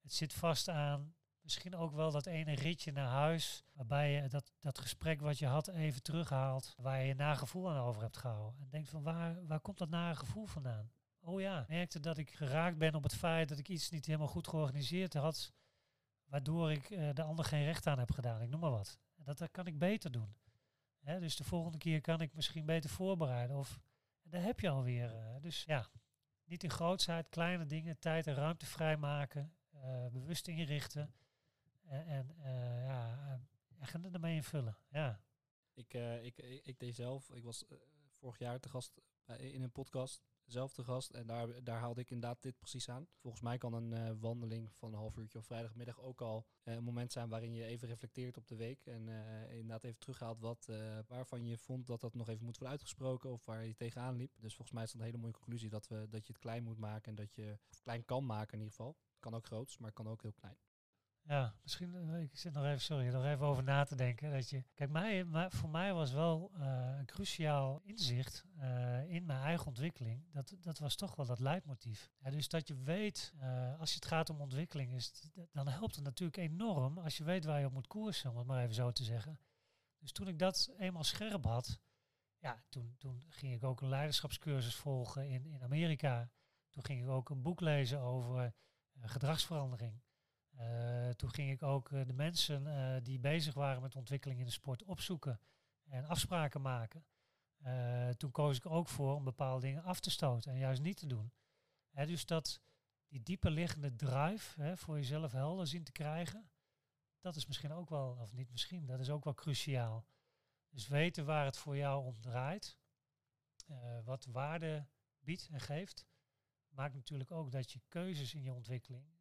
Het 0.00 0.12
zit 0.12 0.32
vast 0.32 0.68
aan 0.68 1.14
misschien 1.48 1.76
ook 1.76 1.92
wel 1.92 2.10
dat 2.10 2.26
ene 2.26 2.54
ritje 2.54 2.92
naar 2.92 3.08
huis, 3.08 3.64
waarbij 3.72 4.12
je 4.12 4.28
dat, 4.28 4.52
dat 4.60 4.78
gesprek 4.78 5.20
wat 5.20 5.38
je 5.38 5.46
had 5.46 5.68
even 5.68 6.02
terughaalt, 6.02 6.74
waar 6.76 7.00
je 7.00 7.06
je 7.06 7.14
nagevoel 7.14 7.70
aan 7.70 7.86
over 7.86 8.02
hebt 8.02 8.16
gehouden. 8.16 8.60
En 8.60 8.68
denkt 8.70 8.88
van 8.88 9.02
waar, 9.02 9.46
waar 9.46 9.60
komt 9.60 9.78
dat 9.78 9.88
nare 9.88 10.16
gevoel 10.16 10.46
vandaan? 10.46 10.90
Oh 11.20 11.40
ja, 11.40 11.64
merkte 11.68 12.00
dat 12.00 12.18
ik 12.18 12.30
geraakt 12.30 12.78
ben 12.78 12.94
op 12.94 13.02
het 13.02 13.14
feit 13.14 13.48
dat 13.48 13.58
ik 13.58 13.68
iets 13.68 13.90
niet 13.90 14.06
helemaal 14.06 14.26
goed 14.28 14.48
georganiseerd 14.48 15.14
had, 15.14 15.52
waardoor 16.24 16.72
ik 16.72 16.90
uh, 16.90 17.10
de 17.14 17.22
ander 17.22 17.44
geen 17.44 17.64
recht 17.64 17.86
aan 17.86 17.98
heb 17.98 18.12
gedaan. 18.12 18.42
Ik 18.42 18.48
noem 18.48 18.60
maar 18.60 18.70
wat. 18.70 18.98
Dat, 19.16 19.38
dat 19.38 19.50
kan 19.50 19.66
ik 19.66 19.78
beter 19.78 20.10
doen. 20.10 20.34
Hè, 21.00 21.20
dus 21.20 21.36
de 21.36 21.44
volgende 21.44 21.78
keer 21.78 22.00
kan 22.00 22.20
ik 22.20 22.34
misschien 22.34 22.66
beter 22.66 22.90
voorbereiden. 22.90 23.56
Of 23.56 23.78
daar 24.22 24.42
heb 24.42 24.60
je 24.60 24.68
alweer. 24.68 25.14
Uh, 25.14 25.40
dus 25.40 25.64
ja, 25.64 25.86
niet 26.44 26.62
in 26.62 26.70
grootsheid, 26.70 27.28
kleine 27.28 27.66
dingen, 27.66 27.98
tijd 27.98 28.26
en 28.26 28.34
ruimte 28.34 28.66
vrijmaken, 28.66 29.52
uh, 29.74 30.06
bewust 30.06 30.48
inrichten 30.48 31.14
en, 31.88 32.06
en 32.06 32.34
uh, 32.38 32.84
ja, 32.84 33.40
en 33.92 34.12
ermee 34.12 34.34
invullen. 34.34 34.76
Ja. 34.90 35.20
Ik, 35.74 35.94
ik, 36.22 36.38
ik, 36.38 36.64
ik, 36.64 36.78
deed 36.78 36.94
zelf, 36.94 37.30
ik 37.30 37.44
was 37.44 37.64
vorig 38.12 38.38
jaar 38.38 38.60
te 38.60 38.68
gast 38.68 39.00
in 39.36 39.62
een 39.62 39.72
podcast 39.72 40.22
zelf 40.44 40.72
te 40.72 40.84
gast. 40.84 41.10
En 41.10 41.26
daar, 41.26 41.64
daar 41.64 41.80
haalde 41.80 42.00
ik 42.00 42.10
inderdaad 42.10 42.42
dit 42.42 42.58
precies 42.58 42.88
aan. 42.88 43.08
Volgens 43.16 43.42
mij 43.42 43.58
kan 43.58 43.72
een 43.72 44.20
wandeling 44.20 44.72
van 44.72 44.92
een 44.92 44.98
half 44.98 45.16
uurtje 45.16 45.38
of 45.38 45.44
vrijdagmiddag 45.44 46.00
ook 46.00 46.20
al 46.20 46.46
een 46.62 46.84
moment 46.84 47.12
zijn 47.12 47.28
waarin 47.28 47.54
je 47.54 47.64
even 47.64 47.88
reflecteert 47.88 48.36
op 48.36 48.46
de 48.46 48.56
week. 48.56 48.86
En 48.86 49.08
inderdaad 49.50 49.84
even 49.84 49.98
terughaalt 49.98 50.40
wat, 50.40 50.68
waarvan 51.06 51.46
je 51.46 51.58
vond 51.58 51.86
dat 51.86 52.00
dat 52.00 52.14
nog 52.14 52.28
even 52.28 52.44
moet 52.44 52.58
worden 52.58 52.78
uitgesproken 52.78 53.30
of 53.30 53.44
waar 53.44 53.64
je 53.64 53.74
tegenaan 53.74 54.16
liep. 54.16 54.32
Dus 54.40 54.54
volgens 54.54 54.76
mij 54.76 54.84
is 54.84 54.92
dat 54.92 55.00
een 55.00 55.06
hele 55.06 55.18
mooie 55.18 55.32
conclusie 55.32 55.68
dat, 55.68 55.88
we, 55.88 56.06
dat 56.08 56.26
je 56.26 56.32
het 56.32 56.42
klein 56.42 56.62
moet 56.62 56.78
maken 56.78 57.08
en 57.08 57.14
dat 57.14 57.34
je, 57.34 57.58
klein 57.82 58.04
kan 58.04 58.26
maken 58.26 58.52
in 58.52 58.58
ieder 58.58 58.74
geval. 58.74 58.96
Kan 59.18 59.34
ook 59.34 59.46
groots, 59.46 59.78
maar 59.78 59.92
kan 59.92 60.08
ook 60.08 60.22
heel 60.22 60.32
klein. 60.32 60.56
Ja, 61.28 61.54
misschien, 61.62 61.94
eh, 61.94 62.20
ik 62.20 62.36
zit 62.36 62.52
nog 62.52 62.64
even, 62.64 62.80
sorry, 62.80 63.08
nog 63.08 63.24
even 63.24 63.46
over 63.46 63.62
na 63.62 63.84
te 63.84 63.96
denken. 63.96 64.30
Dat 64.30 64.50
je, 64.50 64.64
kijk, 64.74 64.90
mij, 64.90 65.26
voor 65.50 65.68
mij 65.68 65.94
was 65.94 66.12
wel 66.12 66.50
uh, 66.56 66.94
een 66.98 67.06
cruciaal 67.06 67.80
inzicht 67.84 68.44
uh, 68.56 69.10
in 69.10 69.26
mijn 69.26 69.42
eigen 69.42 69.66
ontwikkeling. 69.66 70.24
Dat, 70.32 70.56
dat 70.60 70.78
was 70.78 70.96
toch 70.96 71.16
wel 71.16 71.26
dat 71.26 71.38
leidmotief. 71.38 72.10
Dus 72.30 72.48
dat 72.48 72.68
je 72.68 72.76
weet, 72.82 73.32
uh, 73.40 73.80
als 73.80 73.94
het 73.94 74.06
gaat 74.06 74.30
om 74.30 74.40
ontwikkeling, 74.40 74.94
is 74.94 75.30
dan 75.52 75.68
helpt 75.68 75.94
het 75.94 76.04
natuurlijk 76.04 76.36
enorm 76.36 76.98
als 76.98 77.16
je 77.16 77.24
weet 77.24 77.44
waar 77.44 77.60
je 77.60 77.66
op 77.66 77.72
moet 77.72 77.86
koersen, 77.86 78.30
om 78.30 78.36
het 78.36 78.46
maar 78.46 78.62
even 78.62 78.74
zo 78.74 78.90
te 78.90 79.04
zeggen. 79.04 79.40
Dus 79.98 80.12
toen 80.12 80.28
ik 80.28 80.38
dat 80.38 80.70
eenmaal 80.78 81.04
scherp 81.04 81.44
had, 81.44 81.80
ja, 82.38 82.62
toen, 82.68 82.94
toen 82.98 83.24
ging 83.28 83.54
ik 83.54 83.64
ook 83.64 83.80
een 83.80 83.88
leiderschapscursus 83.88 84.74
volgen 84.74 85.28
in, 85.28 85.46
in 85.46 85.62
Amerika. 85.62 86.30
Toen 86.70 86.84
ging 86.84 87.02
ik 87.02 87.08
ook 87.08 87.30
een 87.30 87.42
boek 87.42 87.60
lezen 87.60 88.00
over 88.00 88.54
gedragsverandering. 89.00 90.00
Uh, 90.60 91.08
toen 91.08 91.30
ging 91.30 91.50
ik 91.50 91.62
ook 91.62 91.90
uh, 91.90 92.06
de 92.06 92.12
mensen 92.12 92.66
uh, 92.66 92.96
die 93.02 93.18
bezig 93.18 93.54
waren 93.54 93.82
met 93.82 93.96
ontwikkeling 93.96 94.40
in 94.40 94.46
de 94.46 94.52
sport 94.52 94.82
opzoeken 94.82 95.40
en 95.84 96.04
afspraken 96.04 96.60
maken. 96.60 97.04
toen 98.16 98.30
koos 98.30 98.56
ik 98.56 98.66
ook 98.66 98.88
voor 98.88 99.14
om 99.14 99.24
bepaalde 99.24 99.60
dingen 99.60 99.82
af 99.82 100.00
te 100.00 100.10
stoten 100.10 100.52
en 100.52 100.58
juist 100.58 100.82
niet 100.82 100.96
te 100.96 101.06
doen. 101.06 101.32
Dus 101.90 102.26
dat 102.26 102.60
die 103.08 103.22
dieper 103.22 103.50
liggende 103.50 103.94
drive 103.94 104.76
voor 104.76 104.96
jezelf 104.96 105.32
helder 105.32 105.66
zien 105.66 105.84
te 105.84 105.92
krijgen, 105.92 106.50
dat 107.20 107.36
is 107.36 107.46
misschien 107.46 107.72
ook 107.72 107.88
wel, 107.88 108.16
of 108.20 108.32
niet 108.32 108.50
misschien, 108.50 108.86
dat 108.86 109.00
is 109.00 109.10
ook 109.10 109.24
wel 109.24 109.34
cruciaal. 109.34 110.06
Dus 110.70 110.88
weten 110.88 111.24
waar 111.24 111.44
het 111.44 111.56
voor 111.56 111.76
jou 111.76 112.04
om 112.04 112.20
draait, 112.20 112.78
wat 114.04 114.24
waarde 114.24 114.86
biedt 115.18 115.48
en 115.48 115.60
geeft, 115.60 116.06
maakt 116.68 116.94
natuurlijk 116.94 117.30
ook 117.30 117.50
dat 117.50 117.72
je 117.72 117.80
keuzes 117.88 118.34
in 118.34 118.42
je 118.42 118.52
ontwikkeling 118.52 119.17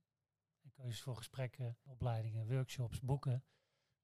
keuzes 0.78 1.02
voor 1.02 1.16
gesprekken, 1.16 1.78
opleidingen, 1.84 2.48
workshops, 2.48 3.00
boeken, 3.02 3.44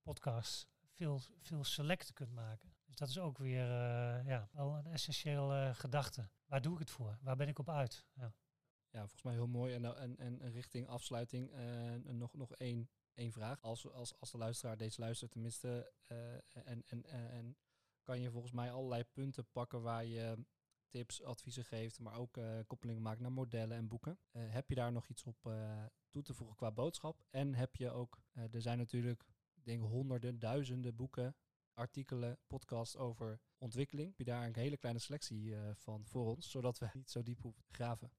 podcasts, 0.02 0.68
veel, 0.90 1.20
veel 1.40 1.64
selecten 1.64 2.14
kunt 2.14 2.32
maken. 2.32 2.74
Dus 2.86 2.96
dat 2.96 3.10
is 3.10 3.20
ook 3.20 3.38
weer 3.38 3.66
uh, 3.66 4.26
ja, 4.26 4.50
wel 4.52 4.76
een 4.78 4.88
essentieel 4.88 5.54
uh, 5.54 5.76
gedachte. 5.76 6.30
Waar 6.46 6.62
doe 6.62 6.74
ik 6.74 6.80
het 6.80 6.92
voor? 6.92 7.18
Waar 7.22 7.36
ben 7.36 7.48
ik 7.48 7.60
op 7.60 7.70
uit? 7.70 8.06
Ja, 8.14 8.34
ja 8.90 9.00
volgens 9.00 9.24
mij 9.24 9.34
heel 9.34 9.48
mooi. 9.48 9.74
En, 9.74 9.98
en, 9.98 10.18
en 10.18 10.52
richting 10.52 10.88
afsluiting 10.88 11.52
uh, 11.54 11.96
nog, 11.96 12.34
nog 12.34 12.54
één, 12.56 12.90
één 13.14 13.32
vraag. 13.32 13.62
Als, 13.62 13.92
als, 13.92 14.20
als 14.20 14.32
de 14.32 14.38
luisteraar 14.38 14.78
deze 14.78 15.02
luistert 15.02 15.32
tenminste, 15.32 15.94
en, 16.48 16.84
en, 16.86 17.06
en 17.06 17.58
kan 18.02 18.20
je 18.20 18.32
volgens 18.32 18.54
mij 18.54 18.72
allerlei 18.72 19.04
punten 19.04 19.46
pakken 19.52 19.82
waar 19.82 20.06
je 20.06 20.46
tips, 20.94 21.24
adviezen 21.24 21.66
geeft, 21.66 22.00
maar 22.00 22.18
ook 22.18 22.40
koppelingen 22.68 23.02
maakt 23.02 23.20
naar 23.20 23.32
modellen 23.32 23.78
en 23.78 23.88
boeken. 23.88 24.20
heb 24.32 24.70
je 24.70 24.76
daar 24.76 24.92
nog 24.92 25.08
iets 25.08 25.24
op 25.24 25.54
toe 26.10 26.24
te 26.24 26.34
voegen 26.34 26.56
qua 26.56 26.72
boodschap. 26.72 27.24
En 27.30 27.56
heb 27.56 27.76
je 27.76 27.90
ook, 27.90 28.22
er 28.34 28.62
zijn 28.62 28.78
natuurlijk, 28.78 29.26
denk 29.54 29.84
honderden, 29.84 30.40
duizenden 30.40 30.96
boeken, 30.96 31.36
artikelen, 31.74 32.40
podcasts 32.48 32.98
over 32.98 33.40
ontwikkeling. 33.58 34.08
Heb 34.08 34.18
je 34.18 34.24
daar 34.24 34.46
een 34.46 34.56
hele 34.56 34.78
kleine 34.78 35.00
selectie 35.00 35.56
van 35.74 36.06
voor 36.06 36.36
ons, 36.36 36.50
zodat 36.52 36.78
we 36.78 36.90
niet 36.94 37.10
zo 37.10 37.24
diep 37.24 37.42
hoeven 37.42 37.64
te 37.64 37.74
graven? 37.74 38.12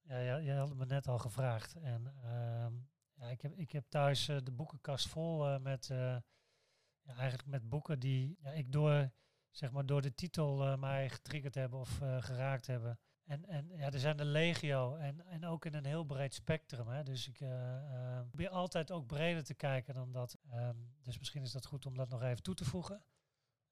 Ja, 0.00 0.18
ja, 0.18 0.36
je 0.36 0.52
had 0.52 0.74
me 0.74 0.86
net 0.86 1.08
al 1.08 1.18
gevraagd. 1.18 1.74
En 1.74 2.14
uh, 2.24 2.66
ja, 3.12 3.30
ik, 3.30 3.40
heb, 3.40 3.52
ik 3.52 3.72
heb 3.72 3.84
thuis 3.88 4.24
de 4.26 4.52
boekenkast 4.52 5.08
vol 5.08 5.60
met, 5.60 5.86
ja, 5.86 7.16
eigenlijk 7.16 7.48
met 7.48 7.68
boeken 7.68 8.00
die 8.00 8.36
ja, 8.40 8.50
ik 8.50 8.72
door, 8.72 9.12
zeg 9.52 9.70
maar, 9.70 9.86
door 9.86 10.02
de 10.02 10.14
titel 10.14 10.76
mij 10.76 11.08
getriggerd 11.08 11.54
hebben 11.54 11.78
of 11.78 12.00
geraakt 12.18 12.66
hebben. 12.66 12.98
En, 13.24 13.44
en 13.48 13.68
ja, 13.76 13.90
er 13.90 13.98
zijn 13.98 14.16
de 14.16 14.24
legio 14.24 14.94
en, 14.94 15.26
en 15.26 15.44
ook 15.44 15.64
in 15.64 15.74
een 15.74 15.86
heel 15.86 16.04
breed 16.04 16.34
spectrum. 16.34 16.88
Hè. 16.88 17.02
Dus 17.02 17.28
ik 17.28 17.40
uh, 17.40 18.20
probeer 18.28 18.48
altijd 18.48 18.90
ook 18.90 19.06
breder 19.06 19.44
te 19.44 19.54
kijken 19.54 19.94
dan 19.94 20.12
dat. 20.12 20.38
Um, 20.54 20.94
dus 21.02 21.18
misschien 21.18 21.42
is 21.42 21.52
dat 21.52 21.66
goed 21.66 21.86
om 21.86 21.96
dat 21.96 22.08
nog 22.08 22.22
even 22.22 22.42
toe 22.42 22.54
te 22.54 22.64
voegen. 22.64 23.02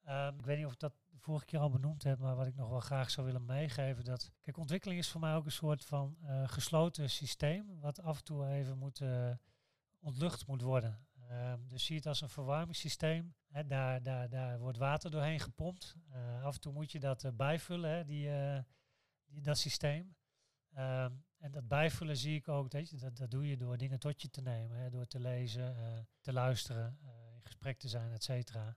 Um, 0.08 0.38
ik 0.38 0.44
weet 0.44 0.56
niet 0.56 0.66
of 0.66 0.72
ik 0.72 0.78
dat 0.78 0.94
vorige 1.16 1.44
keer 1.44 1.58
al 1.58 1.70
benoemd 1.70 2.02
heb, 2.02 2.18
maar 2.18 2.36
wat 2.36 2.46
ik 2.46 2.54
nog 2.54 2.68
wel 2.68 2.80
graag 2.80 3.10
zou 3.10 3.26
willen 3.26 3.44
meegeven. 3.44 4.04
Dat, 4.04 4.32
kijk, 4.40 4.56
ontwikkeling 4.56 5.00
is 5.00 5.08
voor 5.10 5.20
mij 5.20 5.34
ook 5.34 5.44
een 5.44 5.52
soort 5.52 5.84
van 5.84 6.16
gesloten 6.44 7.10
systeem, 7.10 7.80
wat 7.80 8.02
af 8.02 8.18
en 8.18 8.24
toe 8.24 8.46
even 8.46 8.78
moet, 8.78 9.02
ontlucht 10.00 10.46
moet 10.46 10.62
worden. 10.62 11.06
Um, 11.30 11.68
dus 11.68 11.84
zie 11.84 11.96
het 11.96 12.06
als 12.06 12.20
een 12.20 12.28
verwarmingssysteem. 12.28 13.34
Daar, 13.66 14.02
daar, 14.02 14.28
daar 14.28 14.58
wordt 14.58 14.78
water 14.78 15.10
doorheen 15.10 15.40
gepompt. 15.40 15.96
af 16.42 16.54
en 16.54 16.60
toe 16.60 16.72
moet 16.72 16.92
je 16.92 17.00
dat 17.00 17.36
bijvullen, 17.36 17.90
hè, 17.90 18.04
die 18.04 18.30
dat 19.42 19.58
systeem. 19.58 20.16
Ehm, 20.72 21.12
en 21.38 21.50
dat 21.50 21.68
bijvullen 21.68 22.16
zie 22.16 22.36
ik 22.36 22.48
ook, 22.48 22.70
dat, 22.70 22.92
dat, 23.00 23.16
dat 23.16 23.30
doe 23.30 23.48
je 23.48 23.56
door 23.56 23.76
dingen 23.76 23.98
tot 23.98 24.22
je 24.22 24.30
te 24.30 24.40
nemen, 24.40 24.90
door 24.90 25.06
te 25.06 25.20
lezen, 25.20 25.74
te 26.20 26.32
luisteren, 26.32 26.98
in 27.34 27.42
gesprek 27.42 27.78
te 27.78 27.88
zijn, 27.88 28.12
et 28.12 28.22
cetera. 28.22 28.76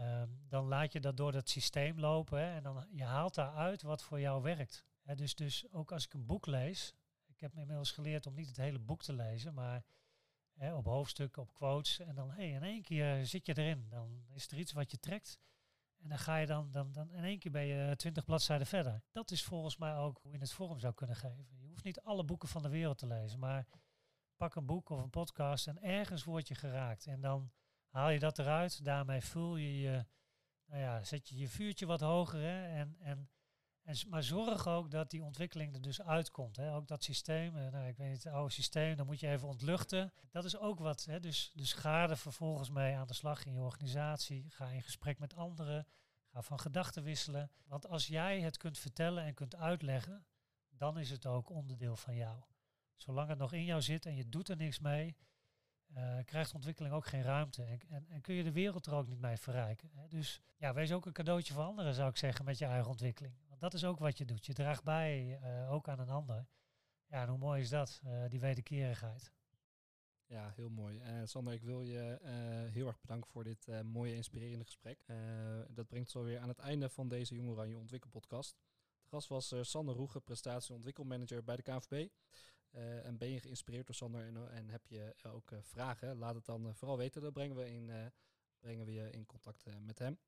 Um, 0.00 0.40
dan 0.48 0.64
laat 0.64 0.92
je 0.92 1.00
dat 1.00 1.16
door 1.16 1.32
dat 1.32 1.48
systeem 1.48 1.98
lopen 1.98 2.40
en 2.40 2.62
dan 2.62 2.86
je 2.90 3.04
haalt 3.04 3.34
daaruit 3.34 3.82
wat 3.82 4.02
voor 4.02 4.20
jou 4.20 4.42
werkt. 4.42 4.84
Dus, 5.14 5.34
dus 5.34 5.72
ook 5.72 5.92
als 5.92 6.04
ik 6.04 6.14
een 6.14 6.26
boek 6.26 6.46
lees, 6.46 6.94
ik 7.26 7.40
heb 7.40 7.56
inmiddels 7.56 7.90
geleerd 7.90 8.26
om 8.26 8.34
niet 8.34 8.46
het 8.46 8.56
hele 8.56 8.78
boek 8.78 9.02
te 9.02 9.12
lezen, 9.12 9.54
maar 9.54 9.84
hè, 10.54 10.74
op 10.74 10.84
hoofdstukken, 10.84 11.42
op 11.42 11.54
quotes. 11.54 11.98
En 11.98 12.14
dan 12.14 12.30
hey, 12.30 12.50
in 12.50 12.62
één 12.62 12.82
keer 12.82 13.26
zit 13.26 13.46
je 13.46 13.58
erin. 13.58 13.88
Dan 13.88 14.24
is 14.34 14.50
er 14.50 14.58
iets 14.58 14.72
wat 14.72 14.90
je 14.90 14.98
trekt. 14.98 15.38
En 16.02 16.08
dan 16.08 16.18
ga 16.18 16.36
je 16.36 16.46
dan, 16.46 16.70
dan, 16.72 16.92
dan 16.92 17.12
in 17.12 17.24
één 17.24 17.38
keer 17.38 17.50
ben 17.50 17.66
je 17.66 17.96
twintig 17.96 18.24
bladzijden 18.24 18.66
verder. 18.66 19.02
Dat 19.12 19.30
is 19.30 19.44
volgens 19.44 19.76
mij 19.76 19.96
ook 19.96 20.18
hoe 20.22 20.32
je 20.32 20.38
het 20.38 20.52
vorm 20.52 20.78
zou 20.78 20.94
kunnen 20.94 21.16
geven. 21.16 21.46
Je 21.60 21.68
hoeft 21.68 21.84
niet 21.84 22.00
alle 22.00 22.24
boeken 22.24 22.48
van 22.48 22.62
de 22.62 22.68
wereld 22.68 22.98
te 22.98 23.06
lezen, 23.06 23.38
maar 23.38 23.66
pak 24.36 24.54
een 24.54 24.66
boek 24.66 24.88
of 24.88 25.02
een 25.02 25.10
podcast 25.10 25.66
en 25.66 25.82
ergens 25.82 26.24
word 26.24 26.48
je 26.48 26.54
geraakt. 26.54 27.06
En 27.06 27.20
dan 27.20 27.52
haal 27.88 28.10
je 28.10 28.18
dat 28.18 28.38
eruit, 28.38 28.84
daarmee 28.84 29.20
vul 29.20 29.56
je 29.56 29.80
je, 29.80 30.06
nou 30.64 30.80
ja, 30.80 31.04
zet 31.04 31.28
je 31.28 31.36
je 31.36 31.48
vuurtje 31.48 31.86
wat 31.86 32.00
hoger. 32.00 32.40
Hè, 32.40 32.66
en, 32.66 32.96
en, 32.98 33.30
maar 34.08 34.22
zorg 34.22 34.66
ook 34.66 34.90
dat 34.90 35.10
die 35.10 35.22
ontwikkeling 35.22 35.74
er 35.74 35.80
dus 35.80 36.02
uitkomt. 36.02 36.56
Hè. 36.56 36.74
Ook 36.74 36.88
dat 36.88 37.04
systeem, 37.04 37.56
eh, 37.56 37.72
nou, 37.72 37.86
ik 37.86 37.96
weet 37.96 38.08
niet, 38.08 38.24
het 38.24 38.32
oude 38.32 38.52
systeem, 38.52 38.96
dan 38.96 39.06
moet 39.06 39.20
je 39.20 39.28
even 39.28 39.48
ontluchten. 39.48 40.12
Dat 40.30 40.44
is 40.44 40.56
ook 40.56 40.78
wat. 40.78 41.04
Hè. 41.04 41.20
Dus, 41.20 41.50
dus 41.54 41.72
ga 41.72 42.08
er 42.08 42.16
vervolgens 42.16 42.70
mee 42.70 42.96
aan 42.96 43.06
de 43.06 43.14
slag 43.14 43.44
in 43.44 43.52
je 43.52 43.60
organisatie. 43.60 44.50
Ga 44.50 44.68
in 44.68 44.82
gesprek 44.82 45.18
met 45.18 45.34
anderen. 45.34 45.86
Ga 46.26 46.42
van 46.42 46.60
gedachten 46.60 47.02
wisselen. 47.02 47.50
Want 47.64 47.86
als 47.86 48.06
jij 48.06 48.40
het 48.40 48.56
kunt 48.56 48.78
vertellen 48.78 49.24
en 49.24 49.34
kunt 49.34 49.56
uitleggen, 49.56 50.26
dan 50.68 50.98
is 50.98 51.10
het 51.10 51.26
ook 51.26 51.50
onderdeel 51.50 51.96
van 51.96 52.16
jou. 52.16 52.42
Zolang 52.96 53.28
het 53.28 53.38
nog 53.38 53.52
in 53.52 53.64
jou 53.64 53.82
zit 53.82 54.06
en 54.06 54.16
je 54.16 54.28
doet 54.28 54.48
er 54.48 54.56
niks 54.56 54.78
mee, 54.78 55.16
uh, 55.96 56.18
krijgt 56.24 56.54
ontwikkeling 56.54 56.94
ook 56.94 57.06
geen 57.06 57.22
ruimte. 57.22 57.64
En, 57.64 57.80
en, 57.88 58.06
en, 58.08 58.20
kun 58.20 58.34
je 58.34 58.42
de 58.42 58.52
wereld 58.52 58.86
er 58.86 58.94
ook 58.94 59.06
niet 59.06 59.20
mee 59.20 59.36
verrijken. 59.36 59.90
Hè? 59.94 60.08
Dus 60.08 60.40
ja, 60.56 60.74
wees 60.74 60.92
ook 60.92 61.06
een 61.06 61.12
cadeautje 61.12 61.54
voor 61.54 61.62
anderen, 61.62 61.94
zou 61.94 62.08
ik 62.10 62.16
zeggen, 62.16 62.44
met 62.44 62.58
je 62.58 62.64
eigen 62.64 62.90
ontwikkeling. 62.90 63.34
Dat 63.62 63.74
is 63.74 63.84
ook 63.84 63.98
wat 63.98 64.18
je 64.18 64.24
doet. 64.24 64.46
Je 64.46 64.52
draagt 64.52 64.84
bij, 64.84 65.40
uh, 65.42 65.72
ook 65.72 65.88
aan 65.88 65.98
een 65.98 66.08
ander. 66.08 66.46
Ja, 67.06 67.22
en 67.22 67.28
hoe 67.28 67.38
mooi 67.38 67.60
is 67.60 67.68
dat, 67.68 68.00
uh, 68.04 68.24
die 68.28 68.40
wederkerigheid. 68.40 69.32
Ja, 70.26 70.52
heel 70.54 70.68
mooi. 70.68 70.98
Uh, 70.98 71.20
Sander, 71.24 71.52
ik 71.52 71.62
wil 71.62 71.82
je 71.82 72.18
heel 72.70 72.86
erg 72.86 73.00
bedanken 73.00 73.30
voor 73.30 73.44
dit 73.44 73.82
mooie, 73.84 74.14
inspirerende 74.14 74.64
gesprek. 74.64 75.04
dat 75.68 75.88
brengt 75.88 76.06
ons 76.06 76.16
alweer 76.16 76.38
aan 76.38 76.48
het 76.48 76.58
einde 76.58 76.88
van 76.88 77.08
deze 77.08 77.34
Jong 77.34 77.48
Oranje 77.48 77.78
Ontwikkelpodcast. 77.78 78.56
De 79.02 79.08
gast 79.08 79.28
was 79.28 79.54
Sander 79.60 79.94
Roege, 79.94 80.20
prestatie- 80.20 80.68
en 80.68 80.74
ontwikkelmanager 80.74 81.44
bij 81.44 81.56
de 81.56 81.62
KNVB. 81.62 82.08
en 83.04 83.18
ben 83.18 83.28
je 83.28 83.40
geïnspireerd 83.40 83.86
door 83.86 83.94
Sander 83.94 84.26
en, 84.26 84.50
en 84.50 84.68
heb 84.68 84.86
je 84.86 85.14
ook 85.22 85.52
vragen? 85.60 86.16
Laat 86.16 86.34
het 86.34 86.44
dan 86.44 86.74
vooral 86.74 86.96
weten. 86.96 87.22
Dan 87.22 87.32
brengen 87.32 87.56
we, 87.56 87.70
in, 87.70 88.12
brengen 88.58 88.86
we 88.86 88.92
je 88.92 89.10
in 89.10 89.26
contact 89.26 89.64
met 89.80 89.98
hem. 89.98 90.18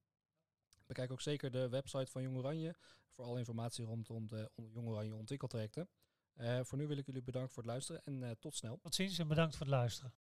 Bekijk 0.86 1.12
ook 1.12 1.20
zeker 1.20 1.50
de 1.50 1.68
website 1.68 2.10
van 2.10 2.22
Jong 2.22 2.36
Oranje 2.36 2.74
voor 3.14 3.24
alle 3.24 3.38
informatie 3.38 3.84
rondom 3.84 4.26
de 4.28 4.50
Jong 4.72 4.88
Oranje 4.88 5.14
ontwikkeltrajecten. 5.14 5.88
Eh, 6.34 6.60
voor 6.62 6.78
nu 6.78 6.86
wil 6.86 6.96
ik 6.96 7.06
jullie 7.06 7.22
bedanken 7.22 7.52
voor 7.52 7.62
het 7.62 7.72
luisteren 7.72 8.02
en 8.04 8.22
eh, 8.22 8.30
tot 8.40 8.54
snel. 8.54 8.78
Tot 8.78 8.94
ziens 8.94 9.18
en 9.18 9.28
bedankt 9.28 9.56
voor 9.56 9.66
het 9.66 9.74
luisteren. 9.74 10.12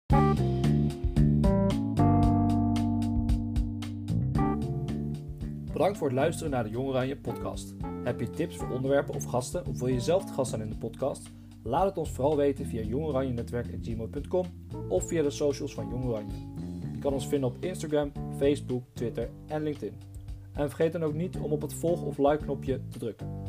Bedankt 5.72 5.98
voor 5.98 6.06
het 6.06 6.16
luisteren 6.16 6.50
naar 6.50 6.64
de 6.64 6.70
Jong 6.70 6.88
Oranje 6.88 7.16
podcast. 7.16 7.74
Heb 8.04 8.20
je 8.20 8.30
tips 8.30 8.56
voor 8.56 8.70
onderwerpen 8.70 9.14
of 9.14 9.24
gasten 9.24 9.66
of 9.66 9.78
wil 9.78 9.88
je 9.88 10.00
zelf 10.00 10.34
gast 10.34 10.50
zijn 10.50 10.62
in 10.62 10.70
de 10.70 10.78
podcast? 10.78 11.30
Laat 11.62 11.84
het 11.84 11.96
ons 11.96 12.10
vooral 12.10 12.36
weten 12.36 12.66
via 12.66 12.82
jongoranjenetwerk.gmail.com 12.82 14.68
of 14.88 15.08
via 15.08 15.22
de 15.22 15.30
socials 15.30 15.74
van 15.74 15.88
Jong 15.88 16.04
Oranje. 16.04 16.52
Je 16.92 16.98
kan 16.98 17.12
ons 17.12 17.28
vinden 17.28 17.48
op 17.48 17.64
Instagram, 17.64 18.12
Facebook, 18.36 18.84
Twitter 18.92 19.30
en 19.46 19.62
LinkedIn. 19.62 20.13
En 20.54 20.68
vergeet 20.68 20.92
dan 20.92 21.04
ook 21.04 21.14
niet 21.14 21.36
om 21.36 21.52
op 21.52 21.62
het 21.62 21.74
volg- 21.74 22.02
of 22.02 22.18
like-knopje 22.18 22.80
te 22.88 22.98
drukken. 22.98 23.42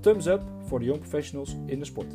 Thumbs 0.00 0.26
up 0.26 0.42
voor 0.60 0.78
de 0.78 0.84
young 0.84 1.00
professionals 1.00 1.56
in 1.66 1.78
de 1.78 1.84
sport. 1.84 2.14